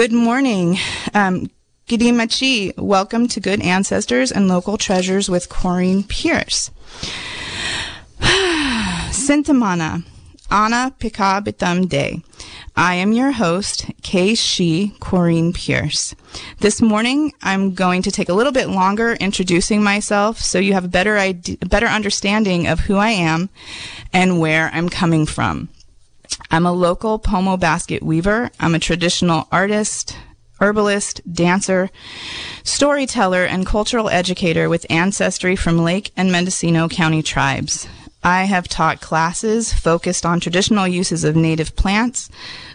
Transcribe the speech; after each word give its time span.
Good 0.00 0.12
morning. 0.14 0.78
Um, 1.12 1.50
Gidimachi, 1.86 2.74
welcome 2.78 3.28
to 3.28 3.38
Good 3.38 3.60
Ancestors 3.60 4.32
and 4.32 4.48
Local 4.48 4.78
Treasures 4.78 5.28
with 5.28 5.50
Corine 5.50 6.08
Pearce. 6.08 6.70
Sintamana, 9.10 10.02
Ana 10.50 10.94
Pikabitam 10.98 11.86
Day. 11.86 12.22
I 12.74 12.94
am 12.94 13.12
your 13.12 13.32
host, 13.32 13.90
Kay 14.02 14.34
She 14.34 14.94
Corine 15.00 15.52
Pearce. 15.52 16.14
This 16.60 16.80
morning, 16.80 17.34
I'm 17.42 17.74
going 17.74 18.00
to 18.00 18.10
take 18.10 18.30
a 18.30 18.34
little 18.34 18.52
bit 18.52 18.70
longer 18.70 19.12
introducing 19.20 19.82
myself 19.82 20.38
so 20.38 20.58
you 20.58 20.72
have 20.72 20.86
a 20.86 20.88
better 20.88 21.18
idea, 21.18 21.58
better 21.58 21.86
understanding 21.86 22.66
of 22.66 22.80
who 22.80 22.96
I 22.96 23.10
am 23.10 23.50
and 24.14 24.40
where 24.40 24.70
I'm 24.72 24.88
coming 24.88 25.26
from. 25.26 25.68
I'm 26.50 26.66
a 26.66 26.72
local 26.72 27.18
pomo 27.18 27.56
basket 27.56 28.02
weaver. 28.02 28.50
I'm 28.58 28.74
a 28.74 28.78
traditional 28.78 29.48
artist, 29.52 30.16
herbalist, 30.60 31.20
dancer, 31.32 31.90
storyteller, 32.64 33.44
and 33.44 33.66
cultural 33.66 34.08
educator 34.08 34.68
with 34.68 34.86
ancestry 34.90 35.56
from 35.56 35.78
Lake 35.78 36.12
and 36.16 36.30
Mendocino 36.30 36.88
County 36.88 37.22
tribes. 37.22 37.88
I 38.22 38.44
have 38.44 38.68
taught 38.68 39.00
classes 39.00 39.72
focused 39.72 40.26
on 40.26 40.40
traditional 40.40 40.86
uses 40.86 41.24
of 41.24 41.36
native 41.36 41.74
plants, 41.74 42.28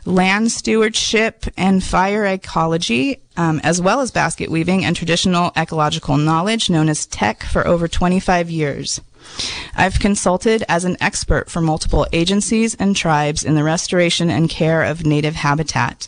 land 0.04 0.52
stewardship, 0.52 1.46
and 1.56 1.84
fire 1.84 2.26
ecology, 2.26 3.22
um, 3.38 3.62
as 3.64 3.80
well 3.80 4.02
as 4.02 4.10
basket 4.10 4.50
weaving 4.50 4.84
and 4.84 4.96
traditional 4.96 5.52
ecological 5.56 6.18
knowledge 6.18 6.70
known 6.70 6.90
as 6.90 7.06
TEK 7.06 7.44
for 7.44 7.68
over 7.68 7.88
25 7.88 8.50
years. 8.50 9.02
I've 9.76 10.00
consulted 10.00 10.64
as 10.70 10.86
an 10.86 10.98
expert 11.02 11.50
for 11.50 11.62
multiple 11.62 12.08
agencies 12.14 12.76
and 12.76 12.96
tribes 12.96 13.44
in 13.44 13.56
the 13.56 13.64
restoration 13.64 14.30
and 14.30 14.50
care 14.50 14.84
of 14.84 15.06
native 15.06 15.36
habitat. 15.36 16.08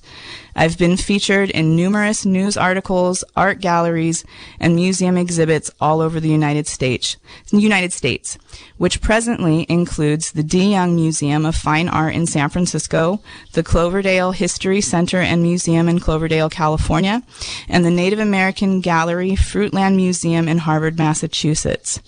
I've 0.59 0.75
been 0.75 0.97
featured 0.97 1.51
in 1.51 1.75
numerous 1.75 2.25
news 2.25 2.57
articles, 2.57 3.23
art 3.35 3.61
galleries, 3.61 4.25
and 4.59 4.73
museum 4.73 5.16
exhibits 5.16 5.69
all 5.79 6.01
over 6.01 6.19
the 6.19 6.29
United 6.29 6.66
States, 6.66 7.16
United 7.51 7.94
States, 7.94 8.39
which 8.78 9.00
presently 9.00 9.67
includes 9.69 10.31
the 10.31 10.41
De 10.41 10.72
Young 10.72 10.95
Museum 10.95 11.45
of 11.45 11.55
Fine 11.55 11.89
Art 11.89 12.16
in 12.16 12.25
San 12.25 12.49
Francisco, 12.49 13.22
the 13.53 13.61
Cloverdale 13.61 14.31
History 14.31 14.81
Center 14.81 15.19
and 15.19 15.44
Museum 15.44 15.88
in 15.88 15.99
Cloverdale, 15.99 16.49
California, 16.49 17.22
and 17.69 17.85
the 17.85 17.91
Native 17.91 18.17
American 18.17 18.81
Gallery 18.81 19.34
Fruitland 19.34 19.95
Museum 19.95 20.47
in 20.47 20.57
Harvard, 20.57 20.97
Massachusetts. 20.97 22.01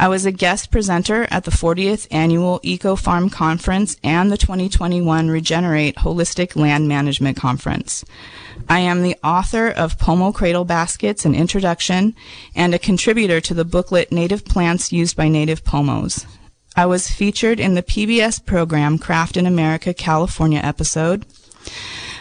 I 0.00 0.06
was 0.06 0.24
a 0.24 0.30
guest 0.30 0.70
presenter 0.70 1.26
at 1.28 1.42
the 1.42 1.50
40th 1.50 2.06
Annual 2.12 2.60
Eco 2.62 2.94
Farm 2.94 3.28
Conference 3.28 3.96
and 4.04 4.30
the 4.30 4.36
2021 4.36 5.28
Regenerate 5.28 5.96
Holistic 5.96 6.54
Land 6.54 6.86
Management 6.86 7.36
Conference. 7.36 8.04
I 8.68 8.78
am 8.78 9.02
the 9.02 9.16
author 9.24 9.68
of 9.68 9.98
Pomo 9.98 10.30
Cradle 10.30 10.64
Baskets, 10.64 11.24
an 11.24 11.34
introduction, 11.34 12.14
and 12.54 12.74
a 12.74 12.78
contributor 12.78 13.40
to 13.40 13.54
the 13.54 13.64
booklet 13.64 14.12
Native 14.12 14.44
Plants 14.44 14.92
Used 14.92 15.16
by 15.16 15.26
Native 15.26 15.64
Pomos. 15.64 16.24
I 16.76 16.86
was 16.86 17.10
featured 17.10 17.58
in 17.58 17.74
the 17.74 17.82
PBS 17.82 18.46
program 18.46 18.98
Craft 18.98 19.36
in 19.36 19.46
America 19.46 19.92
California 19.92 20.60
episode. 20.62 21.26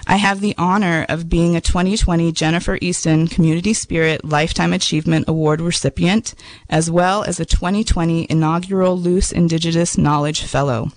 I 0.10 0.16
have 0.16 0.40
the 0.40 0.56
honor 0.58 1.06
of 1.10 1.28
being 1.28 1.58
a 1.58 1.62
2020 1.62 2.32
Jennifer 2.32 2.78
Easton 2.80 3.28
Community 3.28 3.74
Spirit 3.74 4.24
Lifetime 4.24 4.72
Achievement 4.72 5.28
Award 5.28 5.60
recipient, 5.60 6.34
as 6.70 6.90
well 6.90 7.26
as 7.26 7.42
a 7.42 7.46
2020 7.46 8.26
inaugural 8.30 8.98
Luce 8.98 9.34
Indigenous 9.34 9.98
Knowledge 9.98 10.44
Fellow. 10.44 10.94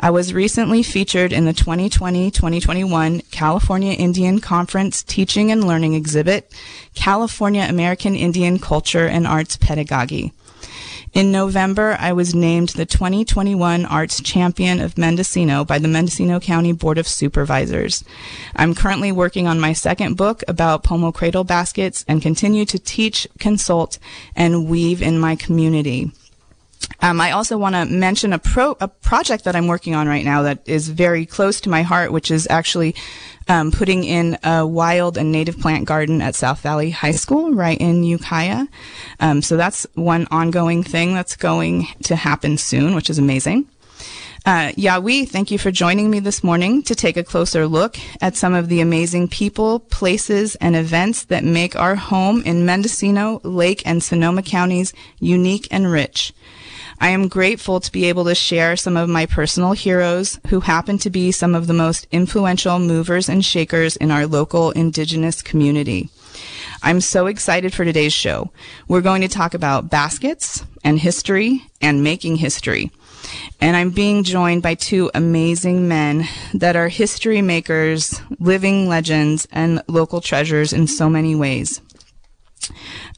I 0.00 0.08
was 0.08 0.32
recently 0.32 0.82
featured 0.82 1.34
in 1.34 1.44
the 1.44 1.52
2020-2021 1.52 3.30
California 3.30 3.92
Indian 3.92 4.40
Conference 4.40 5.02
Teaching 5.02 5.52
and 5.52 5.66
Learning 5.66 5.92
Exhibit, 5.92 6.50
California 6.94 7.66
American 7.68 8.16
Indian 8.16 8.58
Culture 8.58 9.06
and 9.06 9.26
Arts 9.26 9.58
Pedagogy. 9.58 10.32
In 11.12 11.32
November, 11.32 11.96
I 11.98 12.12
was 12.12 12.34
named 12.34 12.70
the 12.70 12.84
2021 12.84 13.86
Arts 13.86 14.20
Champion 14.20 14.80
of 14.80 14.98
Mendocino 14.98 15.64
by 15.64 15.78
the 15.78 15.88
Mendocino 15.88 16.40
County 16.40 16.72
Board 16.72 16.98
of 16.98 17.08
Supervisors. 17.08 18.04
I'm 18.54 18.74
currently 18.74 19.12
working 19.12 19.46
on 19.46 19.60
my 19.60 19.72
second 19.72 20.16
book 20.16 20.42
about 20.46 20.82
pomo 20.82 21.12
cradle 21.12 21.44
baskets 21.44 22.04
and 22.06 22.20
continue 22.20 22.66
to 22.66 22.78
teach, 22.78 23.26
consult, 23.38 23.98
and 24.34 24.68
weave 24.68 25.00
in 25.00 25.18
my 25.18 25.36
community. 25.36 26.10
Um, 27.00 27.20
I 27.20 27.32
also 27.32 27.58
want 27.58 27.74
to 27.74 27.84
mention 27.84 28.32
a 28.32 28.38
pro 28.38 28.76
a 28.80 28.88
project 28.88 29.44
that 29.44 29.54
I'm 29.54 29.66
working 29.66 29.94
on 29.94 30.08
right 30.08 30.24
now 30.24 30.42
that 30.42 30.66
is 30.66 30.88
very 30.88 31.26
close 31.26 31.60
to 31.62 31.68
my 31.68 31.82
heart, 31.82 32.10
which 32.10 32.30
is 32.30 32.46
actually 32.50 32.94
um, 33.48 33.70
putting 33.70 34.04
in 34.04 34.38
a 34.42 34.66
wild 34.66 35.16
and 35.16 35.30
native 35.30 35.58
plant 35.58 35.84
garden 35.84 36.20
at 36.20 36.34
South 36.34 36.60
Valley 36.60 36.90
High 36.90 37.12
School, 37.12 37.52
right 37.52 37.78
in 37.78 38.02
Ukiah. 38.02 38.66
Um, 39.20 39.42
so 39.42 39.56
that's 39.56 39.86
one 39.94 40.26
ongoing 40.30 40.82
thing 40.82 41.14
that's 41.14 41.36
going 41.36 41.86
to 42.04 42.16
happen 42.16 42.58
soon, 42.58 42.94
which 42.94 43.10
is 43.10 43.18
amazing. 43.18 43.68
Uh, 44.44 44.70
Yahweh, 44.76 45.24
thank 45.24 45.50
you 45.50 45.58
for 45.58 45.72
joining 45.72 46.08
me 46.08 46.20
this 46.20 46.44
morning 46.44 46.80
to 46.84 46.94
take 46.94 47.16
a 47.16 47.24
closer 47.24 47.66
look 47.66 47.96
at 48.20 48.36
some 48.36 48.54
of 48.54 48.68
the 48.68 48.80
amazing 48.80 49.26
people, 49.26 49.80
places, 49.80 50.54
and 50.56 50.76
events 50.76 51.24
that 51.24 51.42
make 51.42 51.74
our 51.74 51.96
home 51.96 52.42
in 52.44 52.64
Mendocino, 52.64 53.40
Lake, 53.42 53.82
and 53.84 54.04
Sonoma 54.04 54.42
counties 54.42 54.92
unique 55.18 55.66
and 55.72 55.90
rich. 55.90 56.32
I 56.98 57.10
am 57.10 57.28
grateful 57.28 57.80
to 57.80 57.92
be 57.92 58.06
able 58.06 58.24
to 58.24 58.34
share 58.34 58.76
some 58.76 58.96
of 58.96 59.08
my 59.08 59.26
personal 59.26 59.72
heroes 59.72 60.40
who 60.48 60.60
happen 60.60 60.98
to 60.98 61.10
be 61.10 61.30
some 61.30 61.54
of 61.54 61.66
the 61.66 61.74
most 61.74 62.06
influential 62.10 62.78
movers 62.78 63.28
and 63.28 63.44
shakers 63.44 63.96
in 63.96 64.10
our 64.10 64.26
local 64.26 64.70
indigenous 64.70 65.42
community. 65.42 66.08
I'm 66.82 67.00
so 67.00 67.26
excited 67.26 67.74
for 67.74 67.84
today's 67.84 68.12
show. 68.12 68.50
We're 68.88 69.00
going 69.00 69.22
to 69.22 69.28
talk 69.28 69.54
about 69.54 69.90
baskets 69.90 70.64
and 70.84 70.98
history 70.98 71.62
and 71.80 72.02
making 72.02 72.36
history. 72.36 72.90
And 73.60 73.76
I'm 73.76 73.90
being 73.90 74.22
joined 74.22 74.62
by 74.62 74.74
two 74.74 75.10
amazing 75.14 75.88
men 75.88 76.28
that 76.54 76.76
are 76.76 76.88
history 76.88 77.42
makers, 77.42 78.20
living 78.38 78.88
legends, 78.88 79.48
and 79.50 79.82
local 79.88 80.20
treasures 80.20 80.72
in 80.72 80.86
so 80.86 81.10
many 81.10 81.34
ways. 81.34 81.80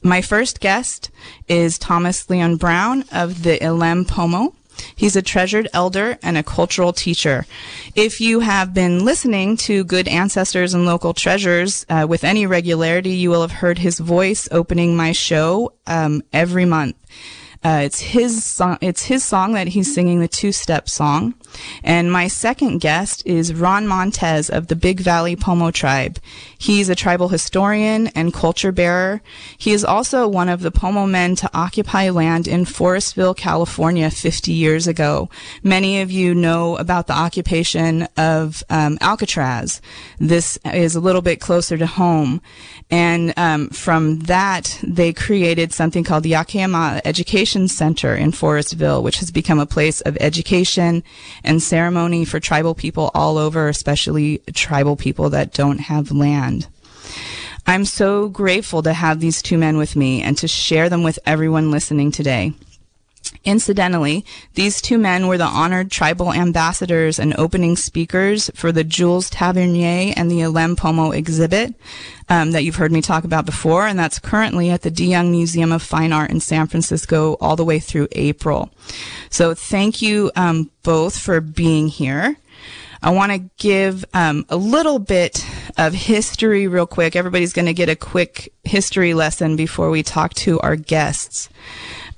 My 0.03 0.21
first 0.21 0.59
guest 0.59 1.09
is 1.47 1.77
Thomas 1.77 2.29
Leon 2.29 2.57
Brown 2.57 3.05
of 3.11 3.43
the 3.43 3.57
Elem 3.59 4.07
Pomo. 4.07 4.53
He's 4.95 5.15
a 5.15 5.21
treasured 5.21 5.67
elder 5.73 6.17
and 6.23 6.37
a 6.37 6.43
cultural 6.43 6.93
teacher. 6.93 7.45
If 7.95 8.21
you 8.21 8.39
have 8.39 8.73
been 8.73 9.03
listening 9.03 9.57
to 9.57 9.83
Good 9.83 10.07
Ancestors 10.07 10.73
and 10.73 10.85
Local 10.85 11.13
Treasures 11.13 11.85
uh, 11.89 12.05
with 12.07 12.23
any 12.23 12.45
regularity, 12.45 13.11
you 13.11 13.29
will 13.29 13.41
have 13.41 13.51
heard 13.51 13.79
his 13.79 13.99
voice 13.99 14.47
opening 14.51 14.95
my 14.95 15.11
show 15.11 15.73
um, 15.85 16.23
every 16.31 16.65
month. 16.65 16.95
Uh, 17.61 17.81
it's 17.83 17.99
his 17.99 18.43
song. 18.43 18.77
It's 18.79 19.03
his 19.03 19.23
song 19.23 19.53
that 19.53 19.67
he's 19.67 19.93
singing 19.93 20.21
the 20.21 20.29
two-step 20.29 20.87
song. 20.87 21.33
And 21.83 22.11
my 22.11 22.27
second 22.27 22.79
guest 22.79 23.23
is 23.25 23.53
Ron 23.53 23.87
Montez 23.87 24.49
of 24.49 24.67
the 24.67 24.75
Big 24.75 24.99
Valley 24.99 25.35
Pomo 25.35 25.71
tribe. 25.71 26.19
He's 26.57 26.89
a 26.89 26.95
tribal 26.95 27.29
historian 27.29 28.07
and 28.07 28.33
culture 28.33 28.71
bearer. 28.71 29.21
He 29.57 29.71
is 29.71 29.85
also 29.85 30.27
one 30.27 30.49
of 30.49 30.61
the 30.61 30.71
Pomo 30.71 31.05
men 31.05 31.35
to 31.37 31.49
occupy 31.53 32.09
land 32.09 32.47
in 32.47 32.65
Forestville, 32.65 33.35
California 33.35 34.09
50 34.09 34.51
years 34.51 34.87
ago. 34.87 35.29
Many 35.63 36.01
of 36.01 36.11
you 36.11 36.35
know 36.35 36.77
about 36.77 37.07
the 37.07 37.13
occupation 37.13 38.07
of 38.17 38.63
um, 38.69 38.97
Alcatraz. 39.01 39.81
This 40.19 40.57
is 40.65 40.95
a 40.95 40.99
little 40.99 41.21
bit 41.21 41.39
closer 41.39 41.77
to 41.77 41.85
home. 41.85 42.41
And 42.91 43.33
um, 43.37 43.69
from 43.69 44.21
that, 44.21 44.79
they 44.83 45.13
created 45.13 45.71
something 45.71 46.03
called 46.03 46.23
the 46.23 46.29
Ya-Ka-Ama 46.29 47.01
Education 47.05 47.67
Center 47.67 48.15
in 48.15 48.31
Forestville, 48.31 49.03
which 49.03 49.19
has 49.19 49.31
become 49.31 49.59
a 49.59 49.65
place 49.65 50.01
of 50.01 50.17
education 50.19 51.03
and 51.43 51.61
ceremony 51.61 52.25
for 52.25 52.39
tribal 52.39 52.75
people 52.75 53.11
all 53.13 53.37
over, 53.37 53.67
especially 53.67 54.39
tribal 54.53 54.95
people 54.95 55.29
that 55.29 55.53
don't 55.53 55.79
have 55.79 56.11
land. 56.11 56.67
I'm 57.67 57.85
so 57.85 58.29
grateful 58.29 58.81
to 58.83 58.93
have 58.93 59.19
these 59.19 59.41
two 59.41 59.57
men 59.57 59.77
with 59.77 59.95
me 59.95 60.21
and 60.21 60.37
to 60.39 60.47
share 60.47 60.89
them 60.89 61.03
with 61.03 61.19
everyone 61.25 61.71
listening 61.71 62.11
today. 62.11 62.53
Incidentally, 63.45 64.25
these 64.55 64.81
two 64.81 64.97
men 64.97 65.27
were 65.27 65.37
the 65.37 65.45
honored 65.45 65.89
tribal 65.89 66.33
ambassadors 66.33 67.19
and 67.19 67.33
opening 67.37 67.75
speakers 67.77 68.51
for 68.53 68.71
the 68.71 68.83
Jules 68.83 69.29
Tavernier 69.29 70.13
and 70.17 70.29
the 70.29 70.41
Elem 70.41 70.75
Pomo 70.75 71.11
exhibit 71.11 71.73
um, 72.27 72.51
that 72.51 72.63
you've 72.63 72.75
heard 72.75 72.91
me 72.91 73.01
talk 73.01 73.23
about 73.23 73.45
before, 73.45 73.87
and 73.87 73.97
that's 73.97 74.19
currently 74.19 74.69
at 74.69 74.81
the 74.81 74.91
DeYoung 74.91 75.31
Museum 75.31 75.71
of 75.71 75.81
Fine 75.81 76.11
Art 76.11 76.31
in 76.31 76.41
San 76.41 76.67
Francisco 76.67 77.37
all 77.39 77.55
the 77.55 77.65
way 77.65 77.79
through 77.79 78.09
April. 78.11 78.69
So 79.29 79.53
thank 79.53 80.01
you 80.01 80.31
um, 80.35 80.69
both 80.83 81.17
for 81.17 81.39
being 81.39 81.87
here. 81.87 82.35
I 83.01 83.11
want 83.11 83.31
to 83.31 83.49
give 83.57 84.03
um, 84.13 84.45
a 84.49 84.57
little 84.57 84.99
bit 84.99 85.45
of 85.77 85.93
history 85.93 86.67
real 86.67 86.85
quick. 86.85 87.15
Everybody's 87.15 87.53
going 87.53 87.67
to 87.67 87.73
get 87.73 87.87
a 87.87 87.95
quick 87.95 88.51
history 88.65 89.13
lesson 89.13 89.55
before 89.55 89.89
we 89.89 90.03
talk 90.03 90.33
to 90.35 90.59
our 90.59 90.75
guests. 90.75 91.49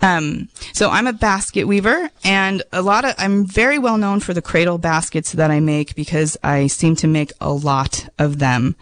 Um, 0.01 0.49
so 0.73 0.89
I'm 0.89 1.05
a 1.05 1.13
basket 1.13 1.65
weaver 1.65 2.09
and 2.23 2.63
a 2.71 2.81
lot 2.81 3.05
of, 3.05 3.13
I'm 3.17 3.45
very 3.45 3.77
well 3.77 3.97
known 3.97 4.19
for 4.19 4.33
the 4.33 4.41
cradle 4.41 4.79
baskets 4.79 5.33
that 5.33 5.51
I 5.51 5.59
make 5.59 5.95
because 5.95 6.37
I 6.43 6.67
seem 6.67 6.95
to 6.97 7.07
make 7.07 7.31
a 7.39 7.51
lot 7.51 8.09
of 8.17 8.39
them. 8.39 8.75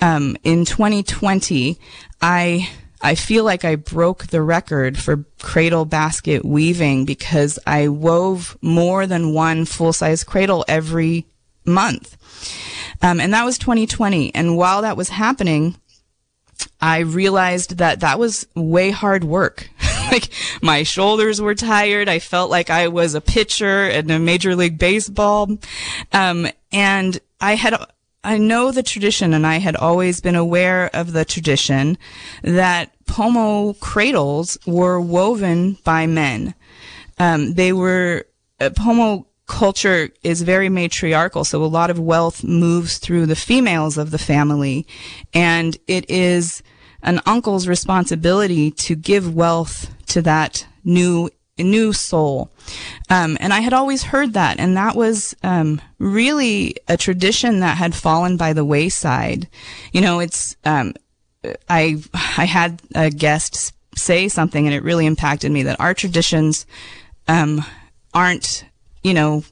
Um, 0.00 0.36
in 0.44 0.64
2020, 0.64 1.78
I, 2.20 2.68
I 3.00 3.14
feel 3.14 3.44
like 3.44 3.64
I 3.64 3.76
broke 3.76 4.26
the 4.26 4.42
record 4.42 4.98
for 4.98 5.24
cradle 5.40 5.86
basket 5.86 6.44
weaving 6.44 7.06
because 7.06 7.58
I 7.66 7.88
wove 7.88 8.58
more 8.60 9.06
than 9.06 9.32
one 9.32 9.64
full 9.64 9.94
size 9.94 10.24
cradle 10.24 10.64
every 10.68 11.26
month. 11.64 12.18
Um, 13.02 13.20
and 13.20 13.32
that 13.32 13.44
was 13.44 13.56
2020. 13.56 14.34
And 14.34 14.58
while 14.58 14.82
that 14.82 14.96
was 14.96 15.08
happening, 15.08 15.76
I 16.80 16.98
realized 16.98 17.78
that 17.78 18.00
that 18.00 18.18
was 18.18 18.46
way 18.54 18.90
hard 18.90 19.24
work. 19.24 19.69
like 20.12 20.30
my 20.62 20.82
shoulders 20.82 21.40
were 21.40 21.54
tired. 21.54 22.08
I 22.08 22.18
felt 22.18 22.50
like 22.50 22.70
I 22.70 22.88
was 22.88 23.14
a 23.14 23.20
pitcher 23.20 23.88
in 23.88 24.10
a 24.10 24.18
major 24.18 24.56
league 24.56 24.78
baseball. 24.78 25.58
Um, 26.12 26.48
and 26.72 27.20
I 27.40 27.54
had, 27.54 27.74
I 28.24 28.38
know 28.38 28.70
the 28.70 28.82
tradition 28.82 29.32
and 29.34 29.46
I 29.46 29.58
had 29.58 29.76
always 29.76 30.20
been 30.20 30.34
aware 30.34 30.90
of 30.92 31.12
the 31.12 31.24
tradition 31.24 31.98
that 32.42 32.92
pomo 33.06 33.74
cradles 33.74 34.58
were 34.66 35.00
woven 35.00 35.78
by 35.84 36.06
men. 36.06 36.54
Um, 37.18 37.54
they 37.54 37.72
were, 37.72 38.26
uh, 38.60 38.70
pomo 38.74 39.26
culture 39.46 40.10
is 40.22 40.42
very 40.42 40.68
matriarchal, 40.68 41.44
so 41.44 41.62
a 41.62 41.66
lot 41.66 41.90
of 41.90 41.98
wealth 41.98 42.44
moves 42.44 42.98
through 42.98 43.26
the 43.26 43.36
females 43.36 43.98
of 43.98 44.12
the 44.12 44.18
family, 44.18 44.86
and 45.34 45.76
it 45.88 46.08
is 46.08 46.62
an 47.02 47.20
uncle's 47.26 47.68
responsibility 47.68 48.70
to 48.72 48.94
give 48.94 49.34
wealth 49.34 49.92
to 50.08 50.22
that 50.22 50.66
new 50.84 51.30
new 51.58 51.92
soul. 51.92 52.50
Um, 53.08 53.36
and 53.40 53.52
I 53.52 53.60
had 53.60 53.72
always 53.72 54.02
heard 54.02 54.32
that, 54.32 54.58
and 54.58 54.76
that 54.76 54.96
was 54.96 55.34
um, 55.42 55.80
really 55.98 56.76
a 56.88 56.96
tradition 56.96 57.60
that 57.60 57.76
had 57.76 57.94
fallen 57.94 58.36
by 58.36 58.52
the 58.52 58.64
wayside. 58.64 59.48
You 59.92 60.00
know, 60.00 60.20
it's 60.20 60.56
um, 60.64 60.94
I 61.68 62.02
I 62.14 62.44
had 62.44 62.80
a 62.94 63.10
guest 63.10 63.74
say 63.96 64.28
something, 64.28 64.66
and 64.66 64.74
it 64.74 64.82
really 64.82 65.06
impacted 65.06 65.50
me 65.52 65.64
that 65.64 65.80
our 65.80 65.94
traditions 65.94 66.66
um, 67.28 67.64
aren't 68.14 68.64
you 69.02 69.14
know 69.14 69.44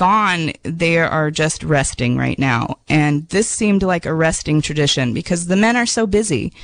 gone, 0.00 0.50
they 0.62 0.96
are 0.96 1.30
just 1.30 1.62
resting 1.62 2.16
right 2.16 2.38
now. 2.38 2.78
And 2.88 3.28
this 3.28 3.46
seemed 3.46 3.82
like 3.82 4.06
a 4.06 4.14
resting 4.14 4.62
tradition 4.62 5.12
because 5.12 5.46
the 5.46 5.56
men 5.56 5.76
are 5.76 5.84
so 5.84 6.06
busy. 6.06 6.54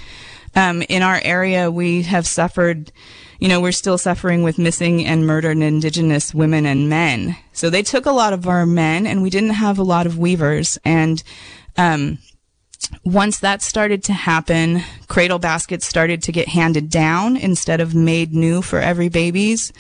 Um, 0.55 0.81
in 0.89 1.03
our 1.03 1.21
area, 1.23 1.71
we 1.71 2.01
have 2.05 2.27
suffered, 2.27 2.93
you 3.39 3.47
know, 3.47 3.61
we're 3.61 3.73
still 3.73 3.99
suffering 3.99 4.43
with 4.43 4.57
missing 4.59 5.05
and 5.05 5.27
murdered 5.27 5.59
indigenous 5.59 6.33
women 6.33 6.65
and 6.65 6.89
men. 6.89 7.37
So 7.53 7.69
they 7.69 7.83
took 7.83 8.07
a 8.07 8.11
lot 8.11 8.33
of 8.33 8.49
our 8.49 8.65
men 8.65 9.07
and 9.07 9.23
we 9.23 9.29
didn't 9.29 9.51
have 9.51 9.79
a 9.79 9.83
lot 9.83 10.07
of 10.07 10.17
weavers. 10.17 10.79
And, 10.83 11.23
um, 11.77 12.17
once 13.05 13.39
that 13.41 13.61
started 13.61 14.03
to 14.05 14.15
happen, 14.15 14.83
cradle 15.09 15.39
baskets 15.39 15.85
started 15.87 16.23
to 16.23 16.33
get 16.33 16.49
handed 16.49 16.89
down 16.89 17.37
instead 17.37 17.83
of 17.83 17.95
made 17.95 18.33
new 18.33 18.63
for 18.63 18.81
every 18.81 19.11
babies 19.11 19.75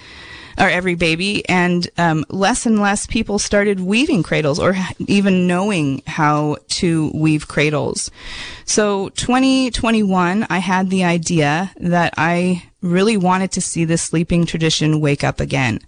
or 0.58 0.69
every 0.69 0.94
baby, 0.94 1.47
and 1.49 1.88
um, 1.99 2.25
less 2.28 2.66
and 2.66 2.80
less 2.80 3.07
people 3.07 3.38
started 3.38 3.80
weaving 3.80 4.23
cradles 4.23 4.59
or 4.59 4.75
even 5.07 5.47
knowing 5.47 6.02
how 6.07 6.57
to 6.69 7.11
weave 7.14 7.49
cradles. 7.49 8.11
So 8.64 9.11
2021, 9.11 10.47
I 10.49 10.59
had 10.59 10.90
the 10.90 11.04
idea 11.04 11.73
that 11.78 12.14
I 12.16 12.64
really 12.80 13.16
wanted 13.16 13.52
to 13.52 13.61
see 13.61 13.85
the 13.85 13.99
sleeping 13.99 14.47
tradition 14.47 15.00
wake 15.00 15.25
up 15.25 15.40
again. 15.40 15.80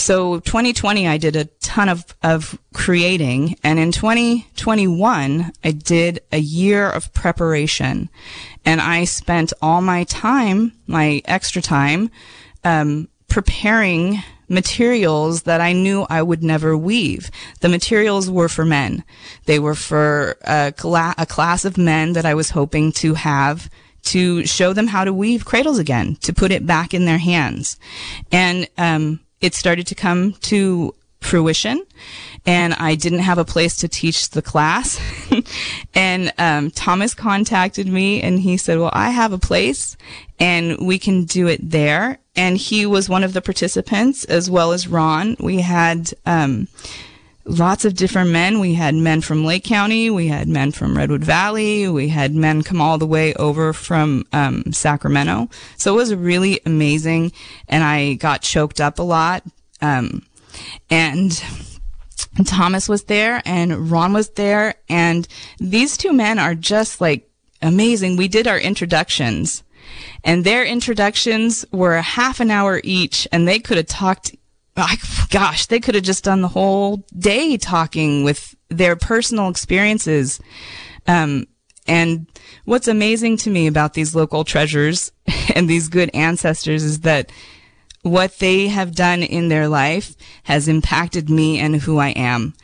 So 0.00 0.40
2020, 0.40 1.06
I 1.06 1.18
did 1.18 1.36
a 1.36 1.44
ton 1.60 1.90
of, 1.90 2.06
of 2.22 2.58
creating. 2.72 3.56
And 3.62 3.78
in 3.78 3.92
2021, 3.92 5.52
I 5.62 5.70
did 5.72 6.20
a 6.32 6.38
year 6.38 6.88
of 6.88 7.12
preparation. 7.12 8.08
And 8.64 8.80
I 8.80 9.04
spent 9.04 9.52
all 9.60 9.82
my 9.82 10.04
time, 10.04 10.72
my 10.86 11.20
extra 11.26 11.60
time, 11.60 12.10
um, 12.64 13.09
preparing 13.30 14.22
materials 14.48 15.42
that 15.42 15.60
I 15.60 15.72
knew 15.72 16.06
I 16.10 16.22
would 16.22 16.42
never 16.42 16.76
weave. 16.76 17.30
The 17.60 17.68
materials 17.68 18.28
were 18.28 18.48
for 18.48 18.64
men. 18.64 19.04
They 19.46 19.58
were 19.58 19.76
for 19.76 20.36
a, 20.42 20.72
cla- 20.76 21.14
a 21.16 21.24
class 21.24 21.64
of 21.64 21.78
men 21.78 22.12
that 22.14 22.26
I 22.26 22.34
was 22.34 22.50
hoping 22.50 22.92
to 22.92 23.14
have 23.14 23.70
to 24.02 24.44
show 24.46 24.72
them 24.72 24.88
how 24.88 25.04
to 25.04 25.12
weave 25.12 25.44
cradles 25.44 25.78
again, 25.78 26.16
to 26.16 26.32
put 26.32 26.50
it 26.50 26.66
back 26.66 26.92
in 26.92 27.04
their 27.04 27.18
hands. 27.18 27.78
And 28.32 28.68
um, 28.76 29.20
it 29.40 29.54
started 29.54 29.86
to 29.86 29.94
come 29.94 30.32
to 30.42 30.94
fruition 31.20 31.84
and 32.46 32.74
I 32.74 32.94
didn't 32.94 33.20
have 33.20 33.38
a 33.38 33.44
place 33.44 33.76
to 33.78 33.88
teach 33.88 34.30
the 34.30 34.42
class. 34.42 35.00
and 35.94 36.32
um, 36.38 36.70
Thomas 36.70 37.14
contacted 37.14 37.86
me 37.86 38.22
and 38.22 38.40
he 38.40 38.56
said, 38.56 38.78
Well, 38.78 38.90
I 38.92 39.10
have 39.10 39.32
a 39.32 39.38
place 39.38 39.96
and 40.38 40.78
we 40.78 40.98
can 40.98 41.24
do 41.24 41.46
it 41.46 41.70
there. 41.70 42.18
And 42.36 42.56
he 42.56 42.86
was 42.86 43.08
one 43.08 43.24
of 43.24 43.34
the 43.34 43.42
participants 43.42 44.24
as 44.24 44.50
well 44.50 44.72
as 44.72 44.88
Ron. 44.88 45.36
We 45.38 45.60
had 45.60 46.12
um, 46.24 46.68
lots 47.44 47.84
of 47.84 47.94
different 47.94 48.30
men. 48.30 48.60
We 48.60 48.74
had 48.74 48.94
men 48.94 49.20
from 49.20 49.44
Lake 49.44 49.64
County, 49.64 50.08
we 50.10 50.28
had 50.28 50.48
men 50.48 50.72
from 50.72 50.96
Redwood 50.96 51.24
Valley, 51.24 51.88
we 51.88 52.08
had 52.08 52.34
men 52.34 52.62
come 52.62 52.80
all 52.80 52.98
the 52.98 53.06
way 53.06 53.34
over 53.34 53.72
from 53.72 54.24
um, 54.32 54.72
Sacramento. 54.72 55.48
So 55.76 55.94
it 55.94 55.96
was 55.96 56.14
really 56.14 56.60
amazing, 56.64 57.32
and 57.68 57.82
I 57.82 58.14
got 58.14 58.42
choked 58.42 58.80
up 58.80 58.98
a 58.98 59.02
lot. 59.02 59.42
Um, 59.82 60.22
and 60.88 61.42
Thomas 62.44 62.88
was 62.88 63.04
there 63.04 63.42
and 63.44 63.90
Ron 63.90 64.12
was 64.12 64.30
there 64.30 64.74
and 64.88 65.26
these 65.58 65.96
two 65.96 66.12
men 66.12 66.38
are 66.38 66.54
just 66.54 67.00
like 67.00 67.28
amazing. 67.62 68.16
We 68.16 68.28
did 68.28 68.46
our 68.46 68.58
introductions 68.58 69.62
and 70.24 70.44
their 70.44 70.64
introductions 70.64 71.64
were 71.72 71.96
a 71.96 72.02
half 72.02 72.40
an 72.40 72.50
hour 72.50 72.80
each 72.84 73.26
and 73.32 73.46
they 73.46 73.58
could 73.58 73.76
have 73.76 73.86
talked 73.86 74.34
gosh, 75.30 75.66
they 75.66 75.80
could 75.80 75.94
have 75.94 76.04
just 76.04 76.24
done 76.24 76.40
the 76.40 76.48
whole 76.48 77.04
day 77.18 77.56
talking 77.56 78.24
with 78.24 78.54
their 78.68 78.96
personal 78.96 79.48
experiences. 79.48 80.40
Um, 81.06 81.46
and 81.86 82.26
what's 82.64 82.88
amazing 82.88 83.36
to 83.38 83.50
me 83.50 83.66
about 83.66 83.94
these 83.94 84.14
local 84.14 84.44
treasures 84.44 85.12
and 85.54 85.68
these 85.68 85.88
good 85.88 86.10
ancestors 86.14 86.82
is 86.82 87.00
that 87.00 87.32
what 88.02 88.38
they 88.38 88.68
have 88.68 88.94
done 88.94 89.22
in 89.22 89.48
their 89.48 89.68
life 89.68 90.16
has 90.44 90.68
impacted 90.68 91.28
me 91.28 91.58
and 91.58 91.76
who 91.76 91.98
I 91.98 92.08
am 92.10 92.54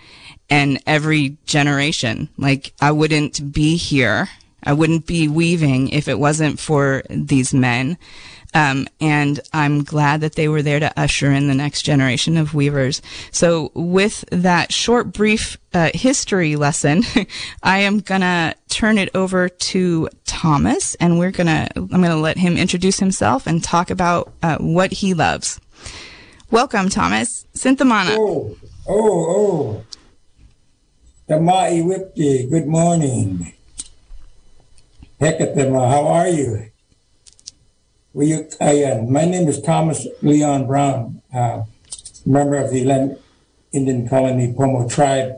and 0.48 0.80
every 0.86 1.36
generation. 1.44 2.28
Like 2.38 2.72
I 2.80 2.92
wouldn't 2.92 3.52
be 3.52 3.76
here. 3.76 4.28
I 4.62 4.72
wouldn't 4.72 5.06
be 5.06 5.28
weaving 5.28 5.90
if 5.90 6.08
it 6.08 6.18
wasn't 6.18 6.58
for 6.58 7.02
these 7.08 7.54
men. 7.54 7.98
Um, 8.54 8.88
and 9.00 9.40
I'm 9.52 9.84
glad 9.84 10.20
that 10.20 10.34
they 10.34 10.48
were 10.48 10.62
there 10.62 10.80
to 10.80 10.98
usher 10.98 11.30
in 11.32 11.48
the 11.48 11.54
next 11.54 11.82
generation 11.82 12.36
of 12.36 12.54
weavers. 12.54 13.02
So 13.30 13.70
with 13.74 14.24
that 14.30 14.72
short, 14.72 15.12
brief 15.12 15.58
uh, 15.74 15.90
history 15.94 16.56
lesson, 16.56 17.02
I 17.62 17.78
am 17.78 18.00
gonna 18.00 18.54
turn 18.68 18.98
it 18.98 19.10
over 19.14 19.48
to 19.48 20.08
Thomas, 20.24 20.94
and 20.96 21.18
we're 21.18 21.30
gonna 21.30 21.68
I'm 21.76 21.88
gonna 21.88 22.16
let 22.16 22.38
him 22.38 22.56
introduce 22.56 22.98
himself 22.98 23.46
and 23.46 23.62
talk 23.62 23.90
about 23.90 24.32
uh, 24.42 24.58
what 24.58 24.92
he 24.92 25.14
loves. 25.14 25.60
Welcome, 26.50 26.88
Thomas. 26.88 27.44
Sinthamana. 27.54 28.16
Oh, 28.18 28.56
oh, 28.88 29.26
oh. 29.28 29.84
Tamai 31.28 31.82
Wipti, 31.82 32.48
good 32.48 32.66
morning. 32.68 33.52
Hekatema, 35.20 35.90
how 35.90 36.06
are 36.06 36.28
you? 36.28 36.70
Uh, 38.18 39.02
my 39.02 39.26
name 39.26 39.46
is 39.46 39.60
Thomas 39.60 40.06
Leon 40.22 40.66
Brown, 40.66 41.20
uh, 41.34 41.64
member 42.24 42.56
of 42.56 42.70
the 42.70 43.18
Indian 43.72 44.08
Colony 44.08 44.54
Pomo 44.56 44.88
tribe. 44.88 45.34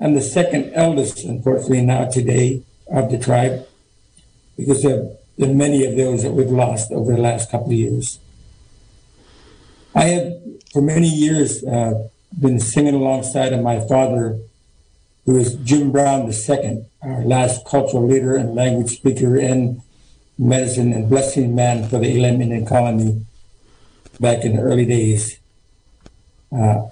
I'm 0.00 0.14
the 0.14 0.22
second 0.22 0.72
eldest, 0.72 1.22
unfortunately, 1.24 1.82
now 1.82 2.08
today 2.08 2.62
of 2.90 3.10
the 3.10 3.18
tribe 3.18 3.68
because 4.56 4.86
of 4.86 5.18
the 5.36 5.48
many 5.48 5.84
of 5.84 5.98
those 5.98 6.22
that 6.22 6.32
we've 6.32 6.46
lost 6.46 6.90
over 6.92 7.12
the 7.12 7.20
last 7.20 7.50
couple 7.50 7.66
of 7.66 7.72
years. 7.74 8.18
I 9.94 10.04
have, 10.04 10.32
for 10.72 10.80
many 10.80 11.08
years, 11.08 11.62
uh, 11.62 12.08
been 12.40 12.58
singing 12.58 12.94
alongside 12.94 13.52
of 13.52 13.60
my 13.60 13.86
father, 13.86 14.38
who 15.26 15.36
is 15.36 15.56
Jim 15.56 15.92
Brown 15.92 16.32
II, 16.32 16.86
our 17.02 17.22
last 17.22 17.66
cultural 17.66 18.06
leader 18.08 18.34
and 18.34 18.54
language 18.54 18.96
speaker 18.96 19.36
in 19.36 19.82
medicine 20.38 20.92
and 20.92 21.08
blessing 21.08 21.54
man 21.54 21.88
for 21.88 21.98
the 21.98 22.06
Elem 22.06 22.66
colony 22.66 23.26
back 24.20 24.44
in 24.44 24.56
the 24.56 24.62
early 24.62 24.86
days. 24.86 25.38
Uh, 26.52 26.86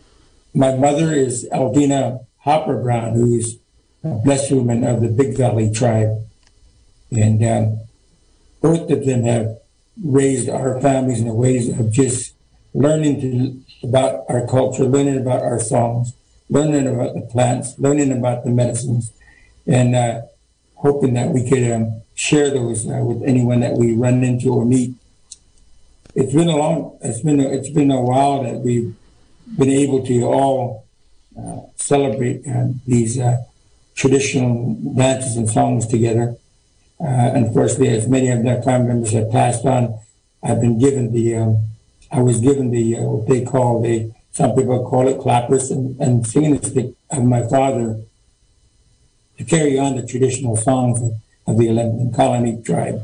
my 0.55 0.75
mother 0.75 1.13
is 1.13 1.49
Alvina 1.53 2.27
Hopper 2.39 2.83
Brown, 2.83 3.15
who's 3.15 3.59
a 4.05 4.15
blessed 4.25 4.53
woman 4.53 4.85
of 4.85 5.01
the 5.01 5.09
Big 5.09 5.37
Valley 5.37 5.71
tribe. 5.73 6.23
And 7.11 7.45
um, 7.45 7.81
both 8.61 8.91
of 8.91 9.07
them 9.07 9.25
have 9.25 9.59
raised 10.03 10.49
our 10.49 10.81
families 10.81 11.21
in 11.21 11.29
the 11.29 11.35
ways 11.35 11.69
of 11.69 11.93
just 11.93 12.35
learning 12.75 13.21
to, 13.21 13.89
about 13.89 14.25
our 14.29 14.47
culture, 14.47 14.85
learning 14.85 15.19
about 15.19 15.43
our 15.43 15.61
songs, 15.61 16.15
learning 16.49 16.87
about 16.87 17.15
the 17.15 17.23
plants, 17.23 17.79
learning 17.79 18.13
about 18.13 18.45
the 18.45 18.51
medicines, 18.51 19.13
and 19.67 19.95
uh, 19.95 20.23
hoping 20.75 21.15
that 21.15 21.31
we 21.31 21.49
could 21.49 21.71
um, 21.73 22.03
share 22.17 22.51
those 22.51 22.89
uh, 22.89 22.99
with 23.05 23.23
anyone 23.23 23.61
that 23.61 23.75
we 23.75 23.93
run 23.93 24.25
into 24.25 24.53
or 24.53 24.65
meet. 24.65 24.95
It's 26.15 26.33
been 26.33 26.49
a 26.49 26.57
long, 26.57 26.99
it's 27.03 27.21
been 27.21 27.39
a, 27.39 27.49
it's 27.49 27.69
been 27.71 27.91
a 27.91 28.01
while 28.01 28.43
that 28.43 28.61
we've 28.61 28.97
been 29.57 29.71
able 29.71 30.05
to 30.07 30.23
all 30.25 30.87
uh, 31.39 31.61
celebrate 31.77 32.43
uh, 32.49 32.69
these 32.87 33.21
uh, 33.21 33.37
traditional 33.95 34.75
dances 34.97 35.37
and 35.37 35.49
songs 35.49 35.87
together. 35.87 36.37
Uh, 36.99 37.31
unfortunately, 37.35 37.91
as 37.91 38.09
many 38.09 38.31
of 38.31 38.43
their 38.43 38.63
family 38.63 38.89
members 38.89 39.13
have 39.13 39.31
passed 39.31 39.67
on, 39.67 39.99
I've 40.43 40.61
been 40.61 40.79
given 40.79 41.13
the 41.13 41.37
um, 41.37 41.69
I 42.11 42.21
was 42.21 42.41
given 42.41 42.71
the 42.71 42.97
uh, 42.97 43.01
what 43.03 43.29
they 43.29 43.45
call 43.45 43.83
the 43.83 44.11
some 44.33 44.55
people 44.55 44.89
call 44.89 45.07
it 45.09 45.21
clappers 45.21 45.71
and, 45.71 46.01
and 46.01 46.27
singing 46.27 46.63
stick 46.63 46.95
of 47.11 47.25
my 47.25 47.47
father 47.47 48.01
to 49.37 49.45
carry 49.45 49.79
on 49.79 49.97
the 49.97 50.07
traditional 50.07 50.57
songs 50.57 51.03
of, 51.47 51.59
the 51.59 51.69
Elem 51.69 52.15
colony 52.15 52.63
tribe. 52.63 53.03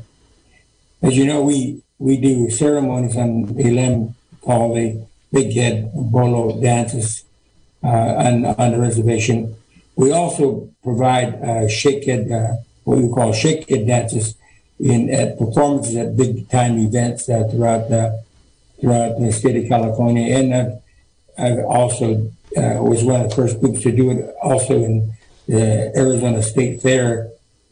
As 1.02 1.16
you 1.16 1.26
know, 1.26 1.42
we 1.42 1.82
we 1.99 2.16
do 2.16 2.50
ceremonies 2.50 3.16
on 3.16 3.42
the 3.46 3.62
Elem 3.62 4.14
called 4.40 4.76
the 4.76 5.04
Big 5.32 5.54
Head 5.54 5.90
Bolo 5.94 6.61
dances 6.61 7.25
uh, 7.82 7.87
on, 7.87 8.44
on 8.44 8.72
the 8.72 8.78
reservation. 8.78 9.54
We 9.96 10.12
also 10.12 10.68
provide 10.82 11.34
uh, 11.42 11.68
shake 11.68 12.04
head, 12.04 12.30
uh, 12.30 12.56
what 12.84 12.99
we 12.99 13.08
call 13.08 13.32
shake 13.32 13.68
head 13.68 13.87
dances 13.87 14.34
in 14.80 15.11
at 15.11 15.38
performances 15.38 15.96
at 15.96 16.16
big 16.16 16.49
time 16.50 16.78
events 16.78 17.28
uh, 17.28 17.49
throughout 17.50 17.88
the 17.88 18.22
throughout 18.80 19.20
the 19.20 19.30
state 19.30 19.56
of 19.62 19.68
California, 19.68 20.37
and 20.37 20.52
I've, 20.52 20.72
I've 21.38 21.64
also 21.64 22.32
uh, 22.56 22.82
was 22.82 23.04
one 23.04 23.20
of 23.20 23.30
the 23.30 23.37
first 23.37 23.61
groups 23.61 23.82
to 23.82 23.92
do 23.92 24.11
it. 24.11 24.34
Also 24.42 24.82
in 24.82 25.12
the 25.46 25.96
Arizona 25.96 26.42
State 26.42 26.82
Fair, 26.82 27.30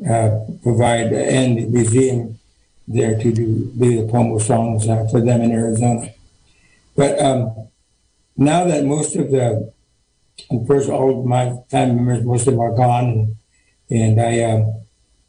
uh, 0.09 0.41
provide 0.63 1.13
and 1.13 1.73
museum 1.73 2.39
there 2.89 3.19
to 3.19 3.33
do, 3.33 3.73
do 3.79 4.03
the 4.03 4.11
Pomo 4.11 4.39
songs 4.39 4.89
uh, 4.89 5.07
for 5.11 5.21
them 5.21 5.41
in 5.43 5.53
Arizona. 5.53 6.13
But 6.97 7.21
um, 7.21 7.69
now 8.37 8.65
that 8.65 8.85
most 8.85 9.17
of 9.17 9.31
the, 9.31 9.73
of 10.51 10.67
course, 10.67 10.89
all 10.89 11.21
of 11.21 11.25
my 11.25 11.57
family 11.71 11.97
members, 11.97 12.25
most 12.25 12.47
of 12.47 12.55
them 12.55 12.61
are 12.61 12.75
gone, 12.75 13.37
and, 13.91 14.19
and 14.19 14.21
I. 14.21 14.43
Um, 14.45 14.75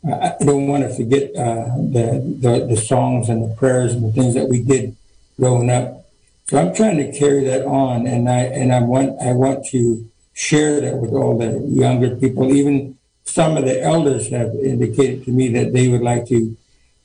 I 0.03 0.33
don't 0.39 0.67
want 0.67 0.81
to 0.81 0.89
forget 0.89 1.29
uh, 1.35 1.77
the, 1.77 2.23
the, 2.39 2.65
the 2.71 2.77
songs 2.77 3.29
and 3.29 3.43
the 3.43 3.53
prayers 3.53 3.93
and 3.93 4.03
the 4.03 4.11
things 4.11 4.33
that 4.33 4.49
we 4.49 4.63
did 4.63 4.95
growing 5.39 5.69
up. 5.69 6.05
So 6.47 6.57
I'm 6.57 6.73
trying 6.73 6.97
to 6.97 7.17
carry 7.17 7.43
that 7.45 7.65
on, 7.65 8.07
and 8.07 8.27
I 8.27 8.39
and 8.39 8.73
I 8.73 8.81
want 8.81 9.21
I 9.21 9.31
want 9.31 9.65
to 9.67 10.09
share 10.33 10.81
that 10.81 10.97
with 10.97 11.11
all 11.11 11.37
the 11.37 11.59
younger 11.69 12.15
people. 12.15 12.51
Even 12.53 12.97
some 13.23 13.57
of 13.57 13.65
the 13.65 13.81
elders 13.81 14.29
have 14.29 14.53
indicated 14.55 15.25
to 15.25 15.31
me 15.31 15.49
that 15.49 15.73
they 15.73 15.87
would 15.87 16.01
like 16.01 16.27
to 16.27 16.55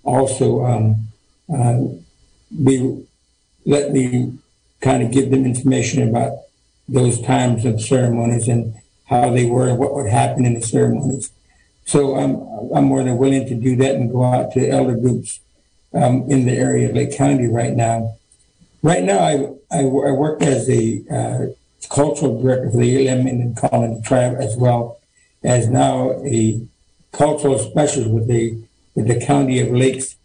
also 0.02 0.64
um, 0.64 1.08
uh, 1.52 1.80
be 2.64 3.04
let 3.64 3.92
me 3.92 4.38
kind 4.80 5.02
of 5.02 5.11
give 5.11 5.30
them 5.30 5.44
information 5.44 6.08
about 6.08 6.32
those 6.88 7.20
times 7.20 7.64
of 7.64 7.80
ceremonies 7.80 8.46
and 8.49 8.75
how 9.06 9.30
they 9.30 9.46
were 9.46 9.68
and 9.68 9.78
what 9.78 9.94
would 9.94 10.08
happen 10.08 10.44
in 10.44 10.54
the 10.54 10.61
ceremonies. 10.62 11.30
So 11.85 12.16
I'm 12.16 12.37
I'm 12.75 12.85
more 12.85 13.02
than 13.02 13.18
willing 13.18 13.46
to 13.49 13.54
do 13.54 13.76
that 13.76 13.94
and 13.94 14.11
go 14.11 14.25
out 14.25 14.52
to 14.52 14.68
elder 14.68 14.96
groups 14.96 15.40
um, 15.94 16.30
in 16.30 16.46
the 16.46 16.52
area 16.52 16.88
of 16.88 16.94
Lake 16.94 17.16
County 17.16 17.46
right 17.46 17.75
now 17.75 18.16
Right 18.87 19.02
now, 19.02 19.18
I, 19.18 19.32
I, 19.76 19.80
I 19.80 20.12
work 20.12 20.42
as 20.42 20.70
a 20.70 21.02
uh, 21.11 21.46
cultural 21.88 22.40
director 22.40 22.70
for 22.70 22.76
the 22.76 23.04
Elem 23.04 23.26
Indian 23.26 23.52
Colony 23.56 24.00
Tribe, 24.04 24.37
as 24.38 24.56
well 24.56 25.00
as 25.47 25.69
now 25.69 26.11
a 26.25 26.61
cultural 27.12 27.59
specialist 27.59 28.11
with 28.11 28.26
the 28.26 28.62
with 28.95 29.07
the 29.07 29.25
County 29.25 29.61
of 29.61 29.71
Lakes, 29.71 30.17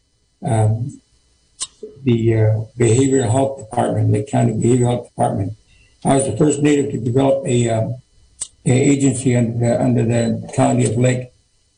um, 0.43 0.99
the 2.03 2.35
uh, 2.35 2.61
Behavioral 2.79 3.29
Health 3.29 3.59
Department, 3.59 4.11
Lake 4.11 4.29
County 4.29 4.53
Behavioral 4.53 4.91
Health 4.91 5.09
Department. 5.09 5.53
I 6.03 6.15
was 6.15 6.25
the 6.25 6.37
first 6.37 6.61
native 6.61 6.91
to 6.91 6.97
develop 6.97 7.45
a, 7.45 7.69
um, 7.69 7.95
a 8.65 8.71
agency 8.71 9.35
under 9.35 9.59
the, 9.59 9.81
under 9.81 10.03
the 10.03 10.51
County 10.55 10.85
of 10.89 10.97
Lake 10.97 11.31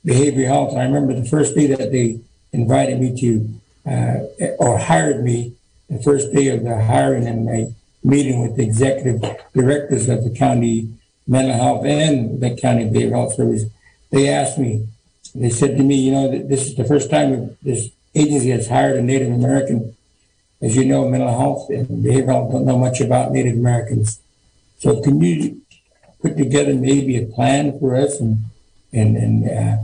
Behavioral 0.06 0.48
Health. 0.48 0.78
I 0.78 0.84
remember 0.84 1.14
the 1.14 1.26
first 1.26 1.56
day 1.56 1.68
that 1.68 1.92
they 1.92 2.22
invited 2.54 3.02
me 3.02 3.20
to 3.20 3.60
uh, 3.90 4.46
or 4.60 4.78
hired 4.78 5.24
me 5.24 5.54
the 5.90 6.02
first 6.02 6.32
day 6.32 6.48
of 6.50 6.64
the 6.64 6.82
hiring 6.82 7.28
and 7.28 7.46
my 7.46 7.68
meeting 8.04 8.42
with 8.42 8.56
the 8.56 8.64
executive 8.64 9.22
directors 9.54 10.08
of 10.08 10.24
the 10.24 10.30
county 10.30 10.90
mental 11.28 11.54
health 11.54 11.86
and 11.86 12.42
the 12.42 12.56
county 12.56 12.86
behavioral 12.86 13.28
health 13.28 13.36
service, 13.36 13.64
they 14.12 14.30
asked 14.30 14.58
me, 14.58 14.88
they 15.34 15.50
said 15.50 15.78
to 15.78 15.84
me, 15.84 15.96
you 15.96 16.12
know, 16.12 16.30
this 16.30 16.68
is 16.68 16.76
the 16.76 16.86
first 16.86 17.10
time 17.10 17.58
this 17.62 17.90
agency 18.14 18.50
has 18.50 18.68
hired 18.68 18.98
a 18.98 19.02
Native 19.02 19.32
American. 19.32 19.96
As 20.62 20.76
you 20.76 20.86
know, 20.86 21.10
mental 21.10 21.30
health 21.30 21.70
and 21.70 21.88
behavioral 21.88 22.52
don't 22.52 22.66
know 22.66 22.78
much 22.78 23.02
about 23.02 23.32
Native 23.32 23.56
Americans. 23.56 24.22
So 24.78 25.02
can 25.02 25.22
you 25.22 25.62
put 26.22 26.38
together 26.38 26.74
maybe 26.74 27.18
a 27.18 27.26
plan 27.26 27.78
for 27.80 27.96
us 27.96 28.20
and 28.20 28.44
and, 28.94 29.18
and 29.18 29.50
uh, 29.50 29.78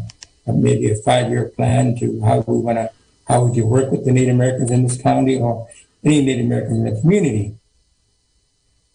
maybe 0.54 0.92
a 0.92 0.96
five-year 0.96 1.46
plan 1.50 1.96
to 1.98 2.22
how 2.22 2.42
we 2.42 2.60
want 2.60 2.78
to 2.78 2.92
how 3.28 3.44
would 3.44 3.56
you 3.56 3.66
work 3.66 3.92
with 3.92 4.06
the 4.06 4.12
Native 4.12 4.36
Americans 4.36 4.72
in 4.72 4.84
this 4.84 5.02
county 5.02 5.40
or 5.40 5.68
any 6.04 6.24
Native 6.24 6.46
Americans 6.46 6.80
in 6.80 6.94
the 6.94 7.02
community. 7.02 7.56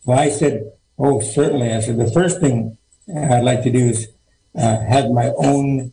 So 0.04 0.12
I 0.12 0.28
said, 0.28 0.72
oh, 0.98 1.20
certainly. 1.20 1.72
I 1.72 1.80
said, 1.80 1.98
the 1.98 2.10
first 2.10 2.40
thing 2.40 2.76
I'd 3.14 3.44
like 3.44 3.62
to 3.64 3.70
do 3.70 3.78
is 3.78 4.08
uh, 4.56 4.80
have 4.80 5.10
my 5.10 5.32
own 5.36 5.92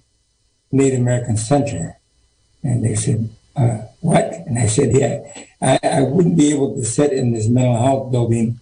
Native 0.71 0.99
American 0.99 1.37
center. 1.37 1.97
And 2.63 2.85
they 2.85 2.95
said, 2.95 3.29
uh, 3.55 3.79
what? 4.01 4.33
And 4.45 4.57
I 4.57 4.67
said, 4.67 4.91
yeah, 4.93 5.19
I, 5.61 5.79
I 5.83 6.01
wouldn't 6.01 6.37
be 6.37 6.53
able 6.53 6.75
to 6.75 6.85
sit 6.85 7.11
in 7.11 7.33
this 7.33 7.47
mental 7.47 7.81
health 7.81 8.11
building 8.11 8.59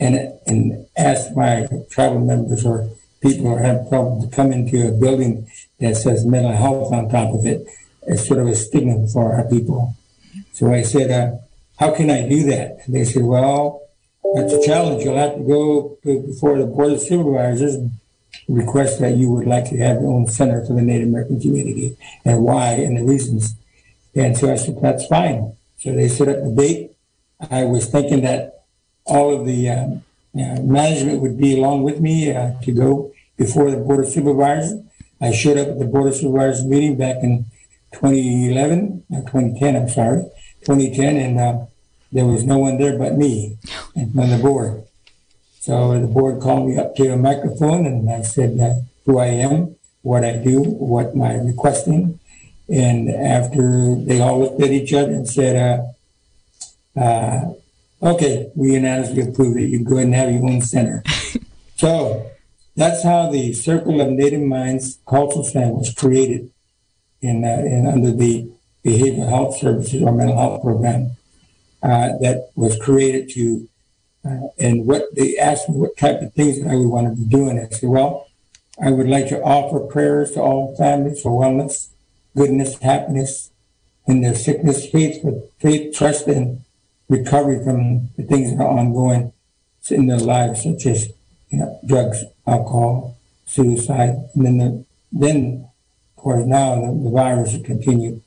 and, 0.00 0.38
and 0.46 0.86
ask 0.96 1.34
my 1.34 1.68
tribal 1.90 2.20
members 2.20 2.64
or 2.64 2.88
people 3.20 3.48
who 3.50 3.56
have 3.56 3.88
problems 3.88 4.24
to 4.28 4.34
come 4.34 4.52
into 4.52 4.88
a 4.88 4.92
building 4.92 5.50
that 5.80 5.96
says 5.96 6.24
mental 6.24 6.52
health 6.52 6.92
on 6.92 7.08
top 7.08 7.34
of 7.34 7.46
it. 7.46 7.66
It's 8.06 8.26
sort 8.26 8.40
of 8.40 8.46
a 8.46 8.54
stigma 8.54 9.06
for 9.08 9.34
our 9.34 9.48
people. 9.48 9.94
So 10.52 10.72
I 10.72 10.82
said, 10.82 11.10
uh, 11.10 11.36
how 11.78 11.94
can 11.94 12.10
I 12.10 12.28
do 12.28 12.44
that? 12.44 12.78
And 12.84 12.94
they 12.94 13.04
said, 13.04 13.22
well, 13.22 13.87
that's 14.34 14.52
a 14.52 14.66
challenge. 14.66 15.04
You'll 15.04 15.16
have 15.16 15.36
to 15.36 15.42
go 15.42 15.98
before 16.02 16.58
the 16.58 16.66
board 16.66 16.92
of 16.92 17.00
supervisors 17.00 17.74
and 17.74 17.90
request 18.48 19.00
that 19.00 19.16
you 19.16 19.30
would 19.30 19.46
like 19.46 19.68
to 19.70 19.76
have 19.78 20.00
your 20.00 20.12
own 20.12 20.26
center 20.26 20.64
for 20.64 20.74
the 20.74 20.82
Native 20.82 21.08
American 21.08 21.40
community 21.40 21.96
and 22.24 22.42
why 22.42 22.72
and 22.72 22.96
the 22.96 23.04
reasons. 23.04 23.54
And 24.14 24.36
so 24.36 24.52
I 24.52 24.56
said, 24.56 24.80
that's 24.80 25.06
fine. 25.06 25.56
So 25.78 25.92
they 25.92 26.08
set 26.08 26.28
up 26.28 26.38
a 26.38 26.50
date. 26.50 26.92
I 27.50 27.64
was 27.64 27.86
thinking 27.86 28.22
that 28.22 28.64
all 29.04 29.38
of 29.38 29.46
the 29.46 29.70
um, 29.70 30.04
uh, 30.34 30.60
management 30.60 31.20
would 31.20 31.38
be 31.38 31.56
along 31.56 31.82
with 31.82 32.00
me 32.00 32.32
uh, 32.32 32.52
to 32.62 32.72
go 32.72 33.12
before 33.36 33.70
the 33.70 33.76
Board 33.76 34.00
of 34.00 34.08
Supervisors. 34.08 34.80
I 35.20 35.32
showed 35.32 35.56
up 35.56 35.68
at 35.68 35.78
the 35.78 35.86
Board 35.86 36.08
of 36.08 36.16
Supervisors 36.16 36.64
meeting 36.64 36.96
back 36.96 37.16
in 37.22 37.46
2011, 37.92 39.04
uh, 39.12 39.20
2010, 39.20 39.76
I'm 39.76 39.88
sorry, 39.88 40.22
2010, 40.64 41.16
and 41.16 41.40
uh, 41.40 41.66
there 42.10 42.26
was 42.26 42.44
no 42.44 42.58
one 42.58 42.78
there 42.78 42.98
but 42.98 43.16
me 43.16 43.58
and 43.94 44.18
on 44.18 44.30
the 44.30 44.38
board. 44.38 44.84
So 45.60 46.00
the 46.00 46.06
board 46.06 46.40
called 46.40 46.68
me 46.68 46.78
up 46.78 46.94
to 46.96 47.12
a 47.12 47.16
microphone 47.16 47.84
and 47.84 48.10
I 48.10 48.22
said 48.22 48.58
uh, 48.58 48.80
who 49.04 49.18
I 49.18 49.26
am, 49.26 49.76
what 50.02 50.24
I 50.24 50.36
do, 50.36 50.62
what 50.62 51.14
my 51.14 51.34
requesting. 51.34 52.18
And 52.68 53.10
after 53.10 53.94
they 53.94 54.20
all 54.20 54.40
looked 54.40 54.62
at 54.62 54.70
each 54.70 54.92
other 54.92 55.12
and 55.12 55.28
said, 55.28 55.84
uh, 56.96 56.98
uh, 56.98 57.52
okay, 58.02 58.50
we 58.54 58.72
unanimously 58.72 59.22
approve 59.22 59.56
it. 59.58 59.68
You 59.68 59.84
go 59.84 59.96
ahead 59.96 60.06
and 60.06 60.14
have 60.14 60.30
your 60.32 60.44
own 60.44 60.62
center. 60.62 61.02
so 61.76 62.30
that's 62.76 63.02
how 63.02 63.30
the 63.30 63.52
Circle 63.52 64.00
of 64.00 64.08
Native 64.08 64.42
Minds 64.42 64.98
Cultural 65.06 65.44
Center 65.44 65.74
was 65.74 65.92
created 65.92 66.50
in, 67.20 67.44
uh, 67.44 67.48
in 67.48 67.86
under 67.86 68.12
the 68.12 68.50
Behavioral 68.84 69.28
Health 69.28 69.58
Services 69.58 70.02
or 70.02 70.12
Mental 70.12 70.36
Health 70.38 70.62
Program 70.62 71.10
that 71.82 72.50
was 72.54 72.78
created 72.78 73.30
to, 73.30 73.68
uh, 74.24 74.48
and 74.58 74.86
what 74.86 75.14
they 75.14 75.38
asked 75.38 75.68
me 75.68 75.76
what 75.76 75.96
type 75.96 76.20
of 76.20 76.32
things 76.34 76.60
that 76.60 76.70
I 76.70 76.76
would 76.76 76.88
want 76.88 77.08
to 77.08 77.14
be 77.14 77.28
doing. 77.28 77.58
I 77.58 77.68
said, 77.68 77.88
well, 77.88 78.28
I 78.82 78.90
would 78.90 79.08
like 79.08 79.28
to 79.28 79.42
offer 79.42 79.80
prayers 79.80 80.32
to 80.32 80.40
all 80.40 80.76
families 80.76 81.20
for 81.20 81.30
wellness, 81.30 81.88
goodness, 82.36 82.78
happiness, 82.78 83.50
in 84.06 84.22
their 84.22 84.34
sickness, 84.34 84.88
faith, 84.88 85.22
faith, 85.58 85.94
trust, 85.94 86.26
and 86.26 86.62
recovery 87.08 87.62
from 87.62 88.08
the 88.16 88.22
things 88.22 88.56
that 88.56 88.62
are 88.62 88.78
ongoing 88.78 89.32
in 89.90 90.06
their 90.06 90.18
lives, 90.18 90.62
such 90.62 90.86
as 90.86 91.10
you 91.50 91.58
know, 91.58 91.80
drugs, 91.86 92.24
alcohol, 92.46 93.16
suicide, 93.46 94.28
and 94.34 94.46
then 94.46 94.58
the, 94.58 94.84
then, 95.12 95.68
of 96.16 96.22
course, 96.22 96.44
now 96.46 96.74
the, 96.74 97.04
the 97.04 97.10
virus 97.10 97.52
will 97.54 97.64
continue. 97.64 98.20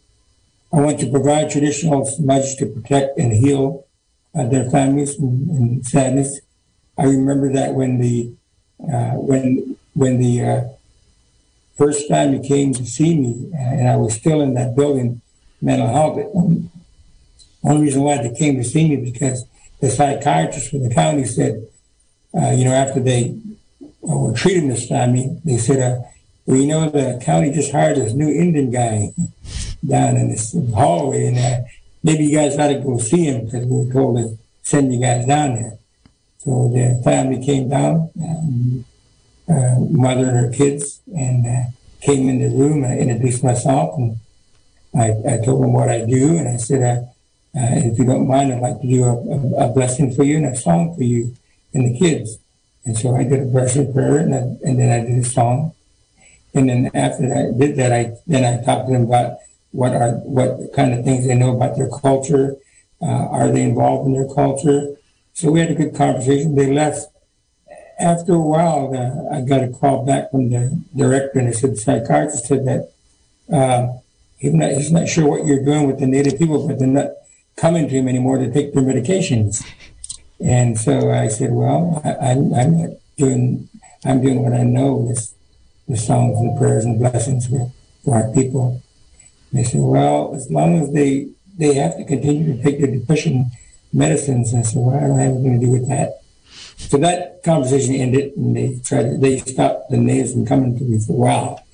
I 0.73 0.79
want 0.79 0.99
to 1.01 1.09
provide 1.09 1.51
traditional 1.51 2.09
measures 2.19 2.55
to 2.55 2.65
protect 2.65 3.19
and 3.19 3.33
heal 3.33 3.85
uh, 4.33 4.47
their 4.47 4.69
families 4.69 5.19
in, 5.19 5.83
sadness. 5.83 6.39
I 6.97 7.03
remember 7.03 7.51
that 7.53 7.73
when 7.73 7.99
the 7.99 8.33
uh, 8.81 9.11
when 9.15 9.77
when 9.93 10.19
the 10.19 10.43
uh, 10.43 10.63
first 11.77 12.07
family 12.07 12.47
came 12.47 12.73
to 12.73 12.85
see 12.85 13.17
me, 13.19 13.51
and 13.53 13.89
I 13.89 13.97
was 13.97 14.13
still 14.13 14.39
in 14.41 14.53
that 14.53 14.75
building, 14.75 15.21
mental 15.61 15.87
health. 15.87 16.15
The 16.15 16.69
only 17.63 17.81
reason 17.83 18.03
why 18.03 18.21
they 18.21 18.33
came 18.33 18.55
to 18.55 18.63
see 18.63 18.87
me 18.87 19.11
because 19.11 19.45
the 19.81 19.89
psychiatrist 19.89 20.69
from 20.69 20.83
the 20.87 20.93
county 20.93 21.25
said, 21.25 21.67
uh, 22.33 22.51
you 22.51 22.63
know, 22.65 22.73
after 22.73 23.01
they 23.01 23.37
uh, 23.81 24.15
were 24.15 24.33
treating 24.33 24.69
this 24.69 24.87
time, 24.87 25.41
they 25.43 25.57
said, 25.57 25.79
uh, 25.79 26.01
well, 26.45 26.57
you 26.57 26.67
know, 26.67 26.89
the 26.89 27.21
county 27.23 27.51
just 27.51 27.71
hired 27.71 27.97
this 27.97 28.13
new 28.13 28.29
Indian 28.29 28.71
guy 28.71 29.13
down 29.85 30.17
in 30.17 30.29
this 30.29 30.55
hallway, 30.73 31.27
and 31.27 31.37
uh, 31.37 31.67
maybe 32.03 32.25
you 32.25 32.37
guys 32.37 32.57
ought 32.57 32.67
to 32.67 32.79
go 32.79 32.97
see 32.97 33.25
him 33.25 33.45
because 33.45 33.65
we 33.65 33.85
were 33.85 33.93
told 33.93 34.17
to 34.17 34.37
send 34.61 34.93
you 34.93 34.99
guys 34.99 35.25
down 35.25 35.55
there. 35.55 35.77
So 36.39 36.69
the 36.73 37.01
family 37.03 37.45
came 37.45 37.69
down, 37.69 38.09
um, 38.21 38.85
uh, 39.49 39.79
mother 39.79 40.29
and 40.29 40.37
her 40.39 40.51
kids, 40.51 41.01
and 41.15 41.45
uh, 41.45 41.69
came 42.01 42.29
in 42.29 42.39
the 42.39 42.49
room. 42.49 42.83
I 42.83 42.97
introduced 42.97 43.43
myself, 43.43 43.97
and 43.97 44.17
I, 44.95 45.13
I 45.27 45.45
told 45.45 45.63
them 45.63 45.73
what 45.73 45.89
I 45.89 46.05
do, 46.05 46.37
and 46.37 46.47
I 46.47 46.57
said, 46.57 46.81
uh, 46.81 47.01
uh, 47.53 47.91
if 47.91 47.99
you 47.99 48.05
don't 48.05 48.27
mind, 48.27 48.53
I'd 48.53 48.61
like 48.61 48.81
to 48.81 48.87
do 48.87 49.03
a, 49.03 49.13
a, 49.13 49.69
a, 49.69 49.73
blessing 49.73 50.13
for 50.13 50.23
you 50.23 50.37
and 50.37 50.45
a 50.45 50.55
song 50.55 50.95
for 50.95 51.03
you 51.03 51.35
and 51.73 51.93
the 51.93 51.99
kids. 51.99 52.37
And 52.85 52.97
so 52.97 53.15
I 53.15 53.23
did 53.23 53.41
a 53.41 53.45
blessing 53.45 53.91
prayer, 53.93 54.19
and, 54.19 54.33
I, 54.33 54.37
and 54.37 54.79
then 54.79 54.89
I 54.89 55.05
did 55.05 55.19
a 55.19 55.27
song. 55.27 55.73
And 56.53 56.69
then 56.69 56.91
after 56.93 57.25
I 57.25 57.51
did 57.57 57.75
that, 57.75 57.91
I 57.91 58.13
then 58.25 58.45
I 58.45 58.63
talked 58.63 58.87
to 58.87 58.93
them 58.93 59.03
about 59.03 59.37
what 59.71 59.93
are 59.93 60.11
what 60.23 60.73
kind 60.73 60.93
of 60.93 61.03
things 61.03 61.25
they 61.25 61.35
know 61.35 61.55
about 61.55 61.77
their 61.77 61.89
culture. 61.89 62.55
Uh, 63.01 63.27
are 63.29 63.51
they 63.51 63.63
involved 63.63 64.07
in 64.07 64.13
their 64.13 64.27
culture? 64.33 64.95
So 65.33 65.51
we 65.51 65.59
had 65.59 65.71
a 65.71 65.75
good 65.75 65.95
conversation. 65.95 66.55
They 66.55 66.71
left. 66.71 67.07
After 67.99 68.33
a 68.33 68.39
while, 68.39 68.89
I 69.31 69.41
got 69.41 69.63
a 69.63 69.69
call 69.69 70.05
back 70.05 70.31
from 70.31 70.49
the 70.49 70.81
director, 70.95 71.39
and 71.39 71.47
I 71.49 71.51
said 71.51 71.73
the 71.73 71.77
psychiatrist 71.77 72.47
said 72.47 72.65
that 72.65 72.91
uh, 73.53 73.99
he's 74.37 74.53
not 74.53 74.71
he's 74.71 74.91
not 74.91 75.07
sure 75.07 75.27
what 75.27 75.45
you're 75.45 75.63
doing 75.63 75.87
with 75.87 75.99
the 75.99 76.07
native 76.07 76.39
people, 76.39 76.67
but 76.67 76.79
they're 76.79 76.87
not 76.87 77.11
coming 77.55 77.87
to 77.87 77.93
him 77.93 78.07
anymore 78.07 78.37
to 78.39 78.51
take 78.51 78.73
their 78.73 78.83
medications. 78.83 79.63
And 80.43 80.79
so 80.79 81.11
I 81.11 81.27
said, 81.27 81.51
well, 81.51 82.01
I, 82.03 82.31
am 82.31 82.53
I'm 82.53 82.97
doing 83.17 83.69
I'm 84.03 84.21
doing 84.21 84.41
what 84.43 84.53
I 84.53 84.63
know 84.63 85.07
is 85.09 85.35
the 85.87 85.97
songs 85.97 86.39
and 86.39 86.57
prayers 86.57 86.85
and 86.85 86.97
blessings 86.97 87.47
for 87.47 88.15
our 88.15 88.31
people. 88.33 88.81
They 89.53 89.63
said, 89.63 89.81
well, 89.81 90.33
as 90.35 90.49
long 90.49 90.79
as 90.81 90.93
they 90.93 91.29
they 91.57 91.73
have 91.75 91.97
to 91.97 92.05
continue 92.05 92.55
to 92.55 92.63
take 92.63 92.79
their 92.79 92.91
depression 92.91 93.51
medicines, 93.93 94.53
I 94.53 94.61
said, 94.61 94.81
well, 94.81 94.95
I 94.95 95.01
don't 95.01 95.19
have 95.19 95.33
anything 95.33 95.59
to 95.59 95.65
do 95.65 95.71
with 95.71 95.89
that. 95.89 96.21
So 96.77 96.97
that 96.97 97.43
conversation 97.43 97.95
ended, 97.95 98.35
and 98.37 98.55
they 98.55 98.79
tried 98.83 99.03
to, 99.03 99.17
they 99.17 99.39
stopped 99.39 99.91
the 99.91 99.97
natives 99.97 100.33
from 100.33 100.45
coming 100.45 100.77
to 100.77 100.83
me 100.83 100.99
for 100.99 101.13
a 101.13 101.15
while. 101.15 101.65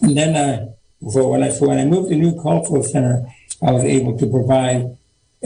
And 0.00 0.16
then, 0.16 0.34
uh, 0.34 0.72
so 1.10 1.28
when 1.28 1.42
I 1.42 1.50
so 1.50 1.68
when 1.68 1.78
I 1.78 1.84
moved 1.84 2.10
to 2.10 2.16
New 2.16 2.40
Cultural 2.42 2.82
Center, 2.82 3.26
I 3.62 3.70
was 3.70 3.84
able 3.84 4.18
to 4.18 4.26
provide 4.26 4.96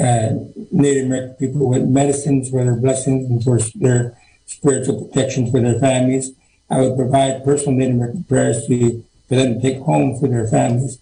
uh, 0.01 0.31
Native 0.71 1.07
American 1.07 1.35
people 1.35 1.69
with 1.69 1.83
medicines 1.83 2.51
for 2.51 2.65
their 2.65 2.77
blessings 2.77 3.29
and 3.29 3.43
for 3.43 3.59
their 3.75 4.17
spiritual 4.47 5.05
protection 5.05 5.51
for 5.51 5.61
their 5.61 5.79
families. 5.79 6.33
I 6.71 6.81
would 6.81 6.97
provide 6.97 7.45
personal 7.45 7.79
Native 7.79 7.97
American 7.97 8.25
prayers 8.25 8.67
to, 8.67 9.05
for 9.29 9.35
them 9.35 9.55
to 9.55 9.61
take 9.61 9.81
home 9.83 10.19
for 10.19 10.29
their 10.29 10.47
families. 10.47 10.99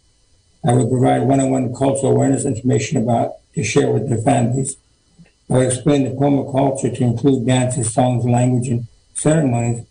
I 0.67 0.73
would 0.73 0.91
provide 0.91 1.23
one-on-one 1.23 1.75
cultural 1.75 2.13
awareness 2.13 2.45
information 2.45 3.01
about 3.01 3.35
to 3.55 3.63
share 3.63 3.93
with 3.93 4.09
their 4.09 4.19
families. 4.19 4.77
I 5.49 5.59
would 5.59 5.67
explain 5.69 6.03
the 6.03 6.11
Pomo 6.11 6.51
culture 6.51 6.91
to 6.91 7.05
include 7.05 7.47
dances, 7.47 7.95
songs, 7.95 8.25
language, 8.25 8.69
and 8.69 8.89
ceremonies. 9.15 9.87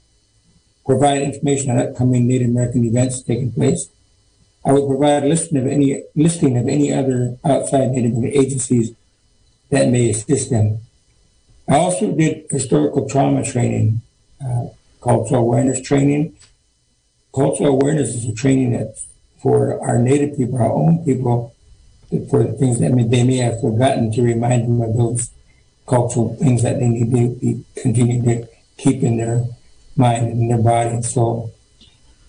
Provide 0.85 1.21
information 1.21 1.71
on 1.71 1.79
upcoming 1.79 2.27
Native 2.27 2.49
American 2.49 2.83
events 2.83 3.21
taking 3.21 3.53
place. 3.53 3.89
I 4.65 4.73
would 4.73 4.87
provide 4.87 5.23
a 5.23 5.27
listing 5.27 5.57
of 5.59 5.67
any 5.67 6.03
listing 6.13 6.57
of 6.57 6.67
any 6.67 6.91
other 6.91 7.37
outside 7.45 7.91
Native 7.91 8.11
American 8.17 8.41
agencies 8.41 8.91
that 9.69 9.89
may 9.89 10.09
assist 10.09 10.49
them. 10.49 10.79
I 11.69 11.77
also 11.77 12.11
did 12.11 12.47
historical 12.51 13.07
trauma 13.07 13.45
training, 13.45 14.01
uh, 14.45 14.65
cultural 15.01 15.41
awareness 15.41 15.81
training. 15.81 16.35
Cultural 17.33 17.69
awareness 17.69 18.09
is 18.09 18.25
a 18.25 18.33
training 18.33 18.73
that's 18.73 19.07
for 19.45 19.79
our 19.87 19.99
native 19.99 20.35
people, 20.35 20.57
our 20.57 20.73
own 20.73 21.05
people, 21.05 21.53
for 22.31 22.41
the 22.41 22.53
things 22.53 22.79
that 22.79 22.89
they 23.11 23.23
may 23.23 23.37
have 23.37 23.61
forgotten 23.61 24.11
to 24.11 24.23
remind 24.23 24.63
them 24.63 24.81
of 24.81 24.97
those 24.97 25.29
cultural 25.87 26.35
things 26.37 26.63
that 26.63 26.79
they 26.79 26.87
need 26.87 27.11
to 27.11 27.39
be, 27.39 27.63
continue 27.75 28.23
to 28.23 28.49
keep 28.77 29.03
in 29.03 29.17
their 29.17 29.45
mind 29.95 30.25
and 30.29 30.49
their 30.49 30.57
body 30.57 30.89
and 30.89 31.05
soul. 31.05 31.53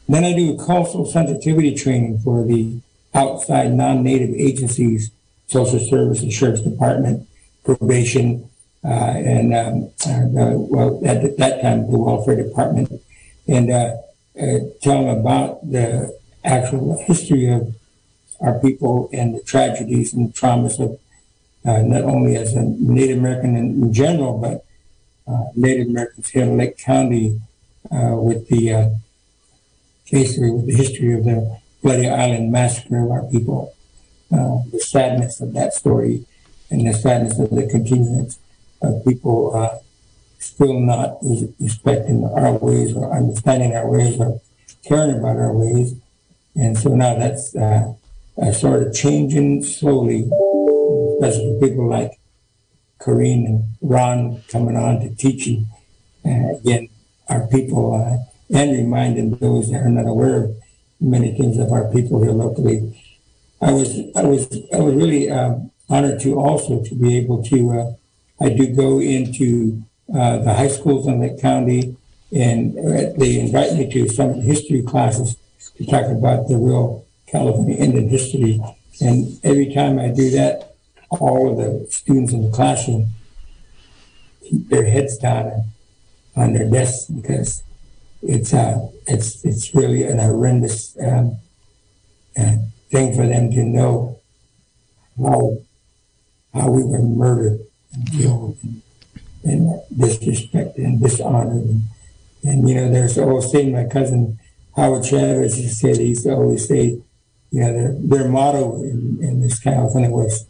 Then 0.07 0.25
I 0.25 0.35
do 0.35 0.59
cultural 0.59 1.07
sensitivity 1.07 1.75
training 1.75 2.19
for 2.19 2.45
the 2.45 2.81
outside 3.15 3.73
non-native 3.73 4.35
agencies, 4.35 5.11
social 5.47 5.79
services, 5.79 6.35
sheriff's 6.35 6.61
department, 6.61 7.27
probation, 7.65 8.47
uh, 8.85 8.89
and 8.89 9.55
um, 9.55 9.91
uh, 10.07 10.53
well, 10.69 11.01
at 11.03 11.35
that 11.39 11.63
time 11.63 11.91
the 11.91 11.97
welfare 11.97 12.37
department, 12.37 12.93
and 13.49 13.71
uh, 13.71 13.97
uh, 14.39 14.59
tell 14.83 15.03
them 15.03 15.19
about 15.19 15.67
the 15.73 16.15
actual 16.47 16.99
history 17.07 17.51
of 17.51 17.75
our 18.41 18.59
people 18.61 19.09
and 19.13 19.35
the 19.35 19.43
tragedies 19.43 20.15
and 20.15 20.33
traumas 20.35 20.79
of 20.79 20.99
uh, 21.67 21.83
not 21.83 22.03
only 22.03 22.37
as 22.37 22.55
a 22.55 22.63
Native 22.63 23.19
American 23.19 23.57
in, 23.57 23.83
in 23.83 23.93
general, 23.93 24.39
but 24.39 24.65
uh, 25.31 25.47
Native 25.57 25.89
Americans 25.89 26.29
here 26.29 26.45
in 26.45 26.57
Lake 26.57 26.79
County 26.79 27.41
uh, 27.91 28.15
with 28.15 28.49
the 28.49 28.73
uh, 28.73 28.89
basically 30.11 30.51
with 30.51 30.67
the 30.67 30.75
history 30.75 31.13
of 31.13 31.25
the 31.25 31.59
Bloody 31.83 32.09
Island 32.09 32.53
massacre 32.53 33.05
of 33.05 33.11
our 33.11 33.25
people, 33.25 33.75
uh, 34.33 34.59
the 34.73 34.81
sadness 34.81 35.41
of 35.41 35.53
that 35.55 35.75
story, 35.75 36.25
and 36.71 36.87
the 36.87 36.93
sadness 36.93 37.39
of 37.39 37.51
the 37.51 37.67
continuance 37.67 38.39
of 38.83 39.05
people 39.05 39.57
uh, 39.57 39.79
still 40.39 40.79
not 40.81 41.19
respecting 41.61 42.25
our 42.25 42.53
ways 42.53 42.95
or 42.95 43.13
understanding 43.13 43.75
our 43.75 43.91
ways 43.91 44.19
or 44.19 44.41
caring 44.85 45.19
about 45.19 45.37
our 45.37 45.53
ways. 45.53 45.95
And 46.57 46.77
so 46.77 46.95
now 46.95 47.19
that's 47.19 47.55
uh, 47.55 47.93
uh, 48.41 48.53
sort 48.53 48.83
of 48.83 48.95
changing 48.95 49.63
slowly, 49.63 50.29
especially 51.21 51.59
people 51.61 51.89
like 51.89 52.19
Corine 52.99 53.47
and 53.47 53.65
Ron 53.83 54.43
coming 54.49 54.77
on 54.77 55.01
to 55.01 55.15
teaching 55.15 55.67
uh, 56.25 56.57
again 56.57 56.89
our 57.29 57.47
people 57.49 57.95
uh, 57.95 58.57
and 58.57 58.73
reminding 58.73 59.37
those 59.37 59.71
that 59.71 59.83
are 59.83 59.91
not 59.91 60.07
aware 60.07 60.45
of 60.45 60.57
many 60.99 61.37
things 61.37 61.59
of 61.59 61.73
our 61.73 61.93
people 61.93 62.23
here 62.23 62.33
locally. 62.33 63.03
I 63.61 63.73
was 63.73 63.99
I 64.15 64.23
was 64.23 64.49
I 64.73 64.81
was 64.81 64.95
really 64.95 65.31
um, 65.31 65.71
honored 65.91 66.21
to 66.21 66.41
also 66.41 66.83
to 66.83 66.95
be 66.95 67.19
able 67.19 67.43
to. 67.45 67.73
Uh, 67.73 67.93
I 68.45 68.51
do 68.51 68.67
go 68.75 69.01
into 69.01 69.83
uh, 70.15 70.39
the 70.39 70.53
high 70.53 70.69
schools 70.69 71.07
in 71.07 71.21
Lake 71.21 71.41
County, 71.41 71.97
and 72.33 72.79
uh, 72.79 73.13
they 73.19 73.41
invite 73.41 73.75
me 73.75 73.91
to 73.93 74.09
some 74.09 74.41
history 74.41 74.83
classes 74.83 75.37
to 75.77 75.87
talk 75.87 76.07
about 76.07 76.49
the 76.49 76.57
real 76.57 77.07
California 77.27 77.77
Indian 77.77 78.09
history. 78.09 78.61
And 79.01 79.39
every 79.45 79.75
time 79.75 79.99
I 79.99 80.09
do 80.09 80.31
that, 80.31 80.75
all 81.11 81.51
of 81.51 81.57
the 81.59 81.87
students 81.91 82.33
in 82.33 82.43
the 82.43 82.51
classroom 82.51 83.09
keep 84.43 84.69
their 84.69 84.85
heads 84.85 85.19
down 85.19 85.73
on 86.37 86.53
their 86.53 86.69
desks 86.71 87.07
because 87.07 87.63
it's 88.23 88.53
uh, 88.53 88.89
it's 89.07 89.45
it's 89.45 89.75
really 89.75 90.05
an 90.05 90.19
horrendous 90.19 90.97
um, 91.01 91.39
uh, 92.39 92.57
thing 92.91 93.15
for 93.15 93.27
them 93.27 93.51
to 93.51 93.63
know 93.63 94.21
how 95.19 95.59
how 96.55 96.71
we 96.71 96.83
were 96.83 97.03
murdered 97.03 97.61
and 97.93 98.11
killed 98.13 98.57
and, 98.63 98.83
and 99.45 99.81
disrespected 99.95 100.79
and 100.79 101.01
dishonored 101.01 101.53
and, 101.53 101.83
and 102.45 102.69
you 102.69 102.75
know 102.75 102.91
there's 102.91 103.19
always 103.19 103.51
thing 103.51 103.73
my 103.73 103.85
cousin 103.85 104.39
Howard 104.77 105.05
Chavez 105.05 105.57
he 105.57 105.69
said 105.69 105.97
he 105.97 106.09
used 106.09 106.25
to 106.25 106.33
always 106.33 106.69
say 106.69 107.01
you 107.51 107.61
know 107.61 107.73
their 107.73 107.95
their 107.99 108.29
motto 108.29 108.83
in, 108.83 109.19
in 109.23 109.41
this 109.41 109.59
California 109.59 110.11
was 110.11 110.47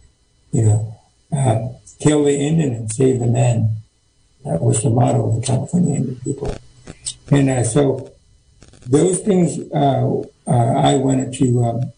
you 0.53 0.63
know 0.63 0.99
uh, 1.33 1.69
kill 2.01 2.25
the 2.25 2.35
Indian 2.35 2.73
and 2.73 2.93
save 2.93 3.21
the 3.21 3.27
man 3.27 3.77
that 4.45 4.61
was 4.61 4.83
the 4.83 4.91
motto 4.91 5.29
of 5.29 5.41
the 5.41 5.47
California 5.47 5.97
Indian 5.97 6.17
people 6.17 6.55
and 7.31 7.51
uh, 7.51 7.65
so 7.65 8.13
those 8.87 9.21
things 9.21 9.59
uh, 9.73 10.23
uh, 10.47 10.75
I 10.77 10.95
wanted 10.97 11.33
to 11.35 11.65
um, 11.65 11.93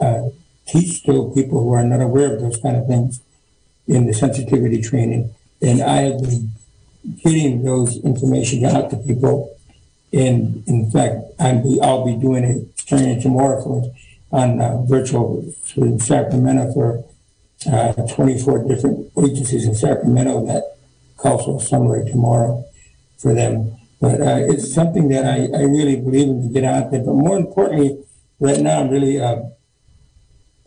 uh, 0.00 0.28
teach 0.66 1.02
to 1.04 1.32
people 1.34 1.62
who 1.62 1.72
are 1.72 1.84
not 1.84 2.00
aware 2.00 2.34
of 2.34 2.40
those 2.40 2.58
kind 2.58 2.76
of 2.76 2.86
things 2.86 3.20
in 3.86 4.06
the 4.06 4.14
sensitivity 4.14 4.80
training. 4.80 5.34
And 5.60 5.82
I 5.82 6.02
have 6.02 6.22
been 6.22 6.50
getting 7.24 7.64
those 7.64 7.96
information 7.98 8.64
out 8.64 8.90
to 8.90 8.96
people. 8.96 9.56
And 10.12 10.62
in 10.66 10.90
fact, 10.90 11.16
I'll 11.40 12.04
be 12.04 12.16
doing 12.16 12.44
a 12.44 12.82
training 12.84 13.20
tomorrow 13.22 13.62
for 13.62 13.92
on 14.30 14.60
uh, 14.60 14.82
virtual 14.82 15.44
in 15.76 15.98
Sacramento 16.00 16.72
for 16.72 17.04
uh, 17.70 17.92
24 17.92 18.66
different 18.66 19.10
agencies 19.22 19.66
in 19.66 19.74
Sacramento 19.74 20.46
that 20.46 20.76
a 21.24 21.60
summary 21.60 22.10
tomorrow 22.10 22.64
for 23.18 23.34
them. 23.34 23.76
But 24.00 24.20
uh, 24.20 24.38
it's 24.48 24.74
something 24.74 25.08
that 25.08 25.24
I, 25.24 25.56
I 25.56 25.62
really 25.62 25.96
believe 25.96 26.28
in 26.28 26.42
to 26.42 26.48
get 26.48 26.64
out 26.64 26.90
there. 26.90 27.04
But 27.04 27.14
more 27.14 27.36
importantly, 27.36 28.02
right 28.40 28.58
now 28.58 28.80
I'm 28.80 28.88
really 28.88 29.20
uh, 29.20 29.42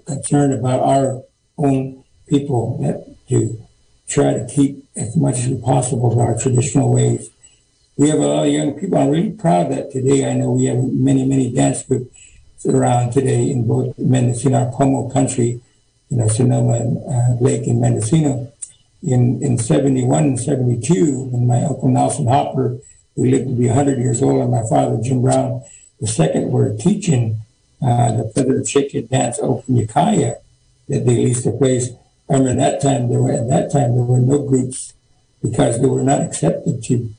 concerned 0.06 0.54
about 0.54 0.80
our 0.82 1.24
own 1.58 2.04
people 2.28 2.78
that 2.82 3.16
to 3.30 3.62
try 4.08 4.34
to 4.34 4.48
keep 4.48 4.86
as 4.96 5.18
much 5.18 5.40
as 5.40 5.60
possible 5.62 6.12
of 6.12 6.20
our 6.20 6.38
traditional 6.38 6.94
ways. 6.94 7.30
We 7.98 8.10
have 8.10 8.20
a 8.20 8.28
lot 8.28 8.46
of 8.46 8.52
young 8.52 8.74
people. 8.74 8.98
I'm 8.98 9.10
really 9.10 9.32
proud 9.32 9.72
that 9.72 9.90
today 9.90 10.30
I 10.30 10.34
know 10.34 10.52
we 10.52 10.66
have 10.66 10.78
many, 10.78 11.26
many 11.26 11.50
dance 11.50 11.82
groups 11.84 12.14
around 12.66 13.12
today 13.12 13.50
in 13.50 13.66
both 13.66 13.98
Mendocino, 13.98 14.66
our 14.66 14.72
Pomo 14.72 15.10
country, 15.10 15.62
you 16.10 16.18
know, 16.18 16.28
Sonoma 16.28 16.74
and 16.74 16.98
uh, 16.98 17.42
Lake 17.42 17.68
in 17.68 17.80
Mendocino. 17.80 18.52
In, 19.02 19.42
in 19.42 19.58
71 19.58 20.24
and 20.24 20.40
72, 20.40 21.30
when 21.32 21.48
my 21.48 21.64
uncle 21.64 21.88
Nelson 21.88 22.28
Hopper 22.28 22.80
who 23.16 23.26
lived 23.30 23.48
to 23.48 23.56
be 23.56 23.68
100 23.68 23.98
years 24.00 24.22
old, 24.22 24.42
and 24.42 24.52
my 24.52 24.64
father, 24.70 25.02
Jim 25.02 25.22
Brown, 25.22 25.64
the 26.02 26.08
second 26.08 26.52
were 26.52 26.76
teaching 26.76 27.38
uh, 27.82 28.12
the 28.12 28.32
Feathered 28.36 28.66
chicken 28.66 29.08
dance 29.08 29.40
open 29.42 29.78
Ukiah 29.78 30.36
that 30.90 31.06
they 31.06 31.16
leased 31.16 31.46
a 31.46 31.52
place. 31.52 31.92
I 32.30 32.34
remember 32.34 32.60
that 32.60 32.82
time 32.82 33.10
there 33.10 33.22
were 33.22 33.32
at 33.32 33.48
that 33.48 33.72
time 33.72 33.96
there 33.96 34.04
were 34.04 34.20
no 34.20 34.40
groups 34.46 34.94
because 35.42 35.80
they 35.80 35.88
were 35.88 36.04
not 36.04 36.22
accepted 36.22 36.84
to. 36.86 37.10